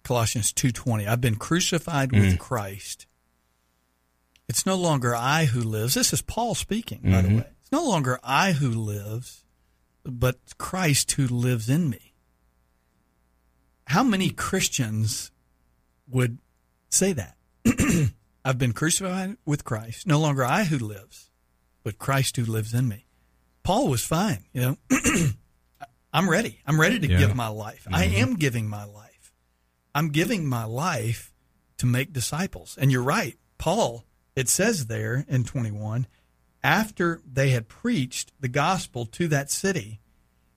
Colossians 0.03 0.51
2:20. 0.53 1.07
I've 1.07 1.21
been 1.21 1.35
crucified 1.35 2.11
with 2.11 2.37
Christ. 2.39 3.07
It's 4.49 4.65
no 4.65 4.75
longer 4.75 5.15
I 5.15 5.45
who 5.45 5.61
lives. 5.61 5.93
This 5.93 6.11
is 6.11 6.21
Paul 6.21 6.55
speaking, 6.55 6.99
by 7.03 7.21
the 7.21 7.35
way. 7.35 7.45
It's 7.61 7.71
no 7.71 7.87
longer 7.87 8.19
I 8.21 8.51
who 8.51 8.69
lives, 8.69 9.42
but 10.03 10.37
Christ 10.57 11.11
who 11.13 11.27
lives 11.27 11.69
in 11.69 11.89
me. 11.89 12.13
How 13.87 14.03
many 14.03 14.29
Christians 14.29 15.31
would 16.09 16.39
say 16.89 17.13
that? 17.13 17.37
I've 18.45 18.57
been 18.57 18.73
crucified 18.73 19.37
with 19.45 19.63
Christ. 19.63 20.07
No 20.07 20.19
longer 20.19 20.43
I 20.43 20.65
who 20.65 20.77
lives, 20.77 21.29
but 21.83 21.97
Christ 21.97 22.35
who 22.37 22.45
lives 22.45 22.73
in 22.73 22.87
me. 22.87 23.05
Paul 23.63 23.87
was 23.87 24.05
fine, 24.05 24.43
you 24.51 24.61
know. 24.61 24.77
I'm 26.13 26.29
ready. 26.29 26.59
I'm 26.67 26.79
ready 26.79 26.99
to 26.99 27.07
Yeah. 27.07 27.19
give 27.19 27.35
my 27.35 27.47
life. 27.47 27.87
I 27.91 28.05
mm-hmm. 28.05 28.15
am 28.15 28.35
giving 28.35 28.69
my 28.69 28.83
life. 28.83 29.33
I'm 29.95 30.09
giving 30.09 30.45
my 30.45 30.65
life 30.65 31.33
to 31.77 31.85
make 31.85 32.13
disciples. 32.13 32.77
And 32.79 32.91
you're 32.91 33.03
right. 33.03 33.37
Paul, 33.57 34.05
it 34.35 34.49
says 34.49 34.87
there 34.87 35.25
in 35.27 35.43
21, 35.43 36.07
after 36.63 37.21
they 37.29 37.49
had 37.49 37.67
preached 37.67 38.31
the 38.39 38.47
gospel 38.47 39.05
to 39.07 39.27
that 39.27 39.51
city, 39.51 39.99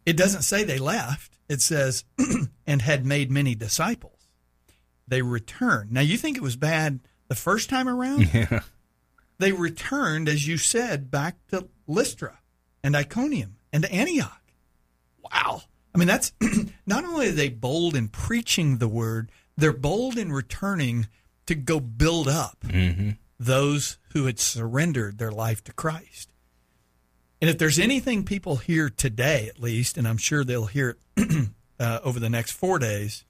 it 0.04 0.16
doesn't 0.16 0.42
say 0.42 0.62
they 0.62 0.78
left. 0.78 1.38
It 1.48 1.60
says, 1.60 2.04
and 2.66 2.82
had 2.82 3.04
made 3.04 3.30
many 3.30 3.54
disciples. 3.54 4.28
They 5.08 5.22
returned. 5.22 5.92
Now, 5.92 6.00
you 6.00 6.16
think 6.16 6.36
it 6.36 6.42
was 6.42 6.56
bad 6.56 7.00
the 7.28 7.34
first 7.34 7.68
time 7.68 7.88
around? 7.88 8.30
Yeah. 8.34 8.60
they 9.38 9.52
returned, 9.52 10.28
as 10.28 10.46
you 10.46 10.56
said, 10.56 11.10
back 11.10 11.36
to 11.48 11.68
Lystra 11.86 12.38
and 12.82 12.96
Iconium 12.96 13.56
and 13.72 13.84
Antioch. 13.86 14.42
Wow. 15.22 15.62
I 15.94 15.98
mean, 15.98 16.08
that's 16.08 16.32
not 16.86 17.04
only 17.04 17.28
are 17.28 17.32
they 17.32 17.48
bold 17.48 17.94
in 17.94 18.08
preaching 18.08 18.78
the 18.78 18.88
word, 18.88 19.30
they're 19.56 19.72
bold 19.72 20.16
in 20.16 20.32
returning 20.32 21.08
to 21.46 21.54
go 21.54 21.80
build 21.80 22.28
up 22.28 22.58
mm-hmm. 22.64 23.10
Those 23.38 23.98
who 24.12 24.26
had 24.26 24.38
surrendered 24.38 25.18
their 25.18 25.30
life 25.30 25.62
to 25.64 25.72
Christ. 25.72 26.30
And 27.40 27.50
if 27.50 27.58
there's 27.58 27.78
anything 27.78 28.24
people 28.24 28.56
hear 28.56 28.88
today, 28.88 29.48
at 29.48 29.60
least, 29.60 29.98
and 29.98 30.08
I'm 30.08 30.16
sure 30.16 30.42
they'll 30.42 30.66
hear 30.66 30.96
it 31.16 31.48
uh, 31.80 32.00
over 32.02 32.18
the 32.18 32.30
next 32.30 32.52
four 32.52 32.78
days, 32.78 33.24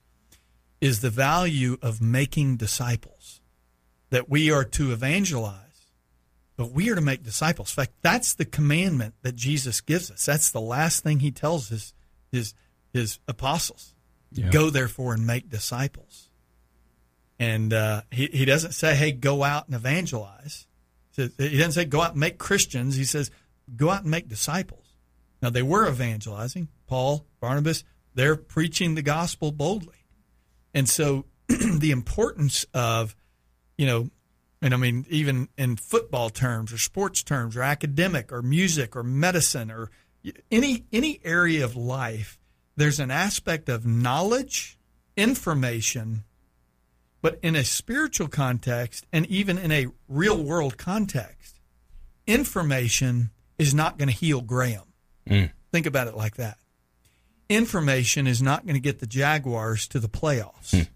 is 0.80 1.00
the 1.00 1.10
value 1.10 1.76
of 1.82 2.00
making 2.00 2.56
disciples. 2.56 3.40
That 4.10 4.30
we 4.30 4.52
are 4.52 4.64
to 4.64 4.92
evangelize 4.92 5.66
but 6.56 6.72
we 6.72 6.90
are 6.90 6.94
to 6.94 7.00
make 7.00 7.22
disciples. 7.22 7.70
In 7.72 7.82
fact, 7.82 7.92
that's 8.02 8.34
the 8.34 8.44
commandment 8.44 9.14
that 9.22 9.36
Jesus 9.36 9.80
gives 9.80 10.10
us. 10.10 10.24
That's 10.24 10.50
the 10.50 10.60
last 10.60 11.02
thing 11.02 11.20
he 11.20 11.30
tells 11.30 11.68
his 11.68 11.92
his 12.32 12.54
his 12.92 13.18
apostles. 13.28 13.94
Yeah. 14.32 14.50
Go 14.50 14.70
therefore 14.70 15.14
and 15.14 15.26
make 15.26 15.50
disciples. 15.50 16.25
And 17.38 17.72
uh, 17.72 18.02
he 18.10 18.26
he 18.32 18.44
doesn't 18.44 18.72
say, 18.72 18.94
"Hey, 18.94 19.12
go 19.12 19.44
out 19.44 19.66
and 19.66 19.74
evangelize." 19.74 20.66
He 21.14 21.30
He 21.38 21.58
doesn't 21.58 21.72
say, 21.72 21.84
"Go 21.84 22.00
out 22.00 22.12
and 22.12 22.20
make 22.20 22.38
Christians." 22.38 22.96
He 22.96 23.04
says, 23.04 23.30
"Go 23.74 23.90
out 23.90 24.02
and 24.02 24.10
make 24.10 24.28
disciples." 24.28 24.86
Now 25.42 25.50
they 25.50 25.62
were 25.62 25.88
evangelizing. 25.88 26.68
Paul, 26.86 27.26
Barnabas, 27.40 27.84
they're 28.14 28.36
preaching 28.36 28.94
the 28.94 29.02
gospel 29.02 29.52
boldly, 29.52 30.06
and 30.72 30.88
so 30.88 31.26
the 31.48 31.90
importance 31.90 32.64
of 32.72 33.14
you 33.76 33.86
know 33.86 34.10
and 34.62 34.72
I 34.72 34.78
mean, 34.78 35.06
even 35.08 35.48
in 35.58 35.76
football 35.76 36.30
terms 36.30 36.72
or 36.72 36.78
sports 36.78 37.22
terms 37.22 37.56
or 37.56 37.62
academic 37.62 38.32
or 38.32 38.42
music 38.42 38.96
or 38.96 39.02
medicine 39.02 39.70
or 39.70 39.90
any 40.50 40.84
any 40.92 41.20
area 41.24 41.64
of 41.64 41.76
life, 41.76 42.38
there's 42.74 42.98
an 42.98 43.10
aspect 43.10 43.68
of 43.68 43.86
knowledge, 43.86 44.78
information, 45.16 46.24
but 47.26 47.40
in 47.42 47.56
a 47.56 47.64
spiritual 47.64 48.28
context 48.28 49.04
and 49.12 49.26
even 49.26 49.58
in 49.58 49.72
a 49.72 49.88
real 50.06 50.40
world 50.40 50.78
context, 50.78 51.58
information 52.24 53.30
is 53.58 53.74
not 53.74 53.98
going 53.98 54.08
to 54.08 54.14
heal 54.14 54.40
Graham. 54.40 54.84
Mm. 55.28 55.50
Think 55.72 55.86
about 55.86 56.06
it 56.06 56.16
like 56.16 56.36
that. 56.36 56.56
Information 57.48 58.28
is 58.28 58.40
not 58.40 58.64
going 58.64 58.76
to 58.76 58.80
get 58.80 59.00
the 59.00 59.08
Jaguars 59.08 59.88
to 59.88 59.98
the 59.98 60.08
playoffs 60.08 60.70
mm. 60.70 60.86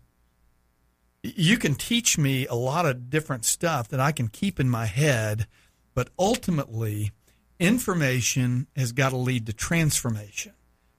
you 1.25 1.59
can 1.59 1.75
teach 1.75 2.17
me 2.17 2.47
a 2.47 2.55
lot 2.55 2.87
of 2.87 3.11
different 3.11 3.45
stuff 3.45 3.89
that 3.89 3.99
I 3.99 4.13
can 4.13 4.29
keep 4.29 4.61
in 4.61 4.71
my 4.71 4.87
head, 4.87 5.49
but 5.95 6.11
ultimately, 6.17 7.11
information 7.59 8.69
has 8.77 8.93
got 8.93 9.09
to 9.09 9.17
lead 9.17 9.47
to 9.47 9.53
transformation. 9.53 10.53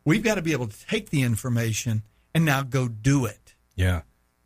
We've 0.04 0.24
got 0.24 0.36
to 0.36 0.42
be 0.42 0.52
able 0.52 0.68
to 0.68 0.88
take 0.88 1.10
the 1.10 1.22
information 1.22 2.04
and 2.36 2.44
now 2.44 2.64
go 2.64 2.90
do 2.90 3.26
it. 3.26 3.56
Yeah, 3.78 4.02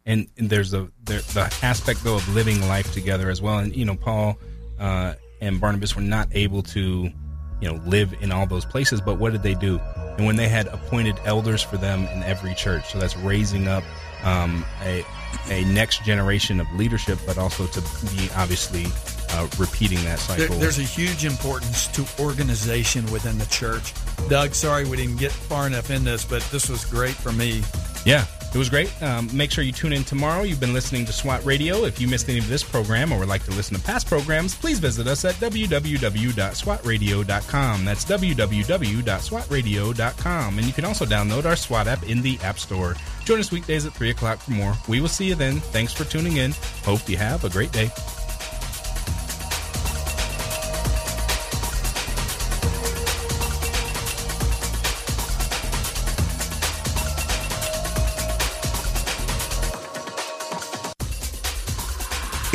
and, 0.06 0.28
and 0.38 0.50
there's 0.50 0.74
a 0.74 0.90
there, 1.04 1.20
the 1.20 1.54
aspect 1.64 2.04
though 2.04 2.16
of 2.16 2.36
living 2.36 2.62
life 2.68 2.92
together 2.94 3.30
as 3.30 3.42
well. 3.42 3.60
And 3.60 3.76
you 3.76 3.86
know, 3.86 3.96
Paul 3.96 4.38
uh, 4.80 5.14
and 5.42 5.60
Barnabas 5.60 5.96
were 5.96 6.02
not 6.02 6.28
able 6.34 6.62
to, 6.64 7.10
you 7.62 7.72
know, 7.72 7.82
live 7.86 8.14
in 8.22 8.32
all 8.32 8.46
those 8.46 8.66
places. 8.66 9.02
But 9.02 9.18
what 9.20 9.32
did 9.32 9.44
they 9.44 9.56
do? 9.56 9.80
And 10.18 10.26
when 10.26 10.36
they 10.36 10.48
had 10.48 10.68
appointed 10.68 11.20
elders 11.26 11.62
for 11.62 11.78
them 11.78 12.02
in 12.08 12.24
every 12.24 12.54
church, 12.56 12.92
so 12.92 13.00
that's 13.00 13.18
raising 13.18 13.68
up 13.68 13.84
um, 14.24 14.66
a 14.84 15.04
a 15.50 15.66
next 15.66 16.04
generation 16.06 16.60
of 16.62 16.72
leadership, 16.76 17.20
but 17.26 17.38
also 17.38 17.68
to 17.68 17.82
be 18.16 18.30
obviously 18.36 18.86
uh, 19.32 19.48
repeating 19.58 19.98
that 20.06 20.20
There, 20.20 20.40
cycle. 20.40 20.58
there's 20.58 20.80
a 20.80 20.84
huge 20.84 21.26
importance 21.26 21.88
to 21.88 22.06
organization 22.24 23.06
within 23.12 23.38
the 23.38 23.46
church. 23.48 23.94
Doug, 24.30 24.54
sorry 24.54 24.86
we 24.88 24.96
didn't 24.96 25.18
get 25.18 25.32
far 25.32 25.68
enough 25.68 25.90
in 25.92 26.04
this, 26.06 26.24
but 26.24 26.42
this 26.52 26.70
was 26.70 26.86
great 26.86 27.16
for 27.16 27.34
me. 27.34 27.64
Yeah, 28.06 28.26
it 28.56 28.58
was 28.58 28.70
great. 28.70 28.90
Um, 29.04 29.30
make 29.34 29.52
sure 29.52 29.66
you 29.66 29.74
tune 29.74 29.92
in 29.92 30.06
tomorrow. 30.06 30.44
You've 30.44 30.62
been 30.62 30.74
listening 30.74 31.06
to 31.08 31.12
SWAT 31.12 31.44
Radio. 31.44 31.84
If 31.84 32.00
you 32.00 32.08
missed 32.08 32.30
any 32.30 32.40
of 32.40 32.48
this 32.48 32.64
program 32.64 33.12
or 33.12 33.20
would 33.20 33.28
like 33.28 33.44
to 33.44 33.52
listen 33.52 33.76
to 33.76 33.84
past 33.84 34.08
programs, 34.08 34.56
please 34.56 34.80
visit 34.80 35.08
us 35.08 35.26
at 35.26 35.36
www.swatradio.com. 35.36 37.86
That's 37.86 38.06
www.swatradio.com. 38.06 40.58
And 40.58 40.66
you 40.66 40.74
can 40.74 40.86
also 40.86 41.06
download 41.06 41.44
our 41.44 41.58
SWAT 41.58 41.88
app 41.88 42.04
in 42.04 42.22
the 42.22 42.40
App 42.40 42.58
Store. 42.58 42.96
Join 43.26 43.42
us 43.42 43.52
weekdays 43.52 43.86
at 43.86 43.92
3 43.94 44.12
o'clock 44.12 44.40
for 44.40 44.52
more. 44.52 44.74
We 44.88 45.02
will 45.02 45.10
see 45.10 45.26
you 45.26 45.36
then. 45.36 45.60
Thanks 45.60 45.92
for 45.92 46.06
tuning 46.06 46.38
in. 46.38 46.54
Hope 46.84 47.10
you 47.10 47.18
have 47.18 47.44
a 47.44 47.50
great 47.50 47.74
day. 47.74 47.90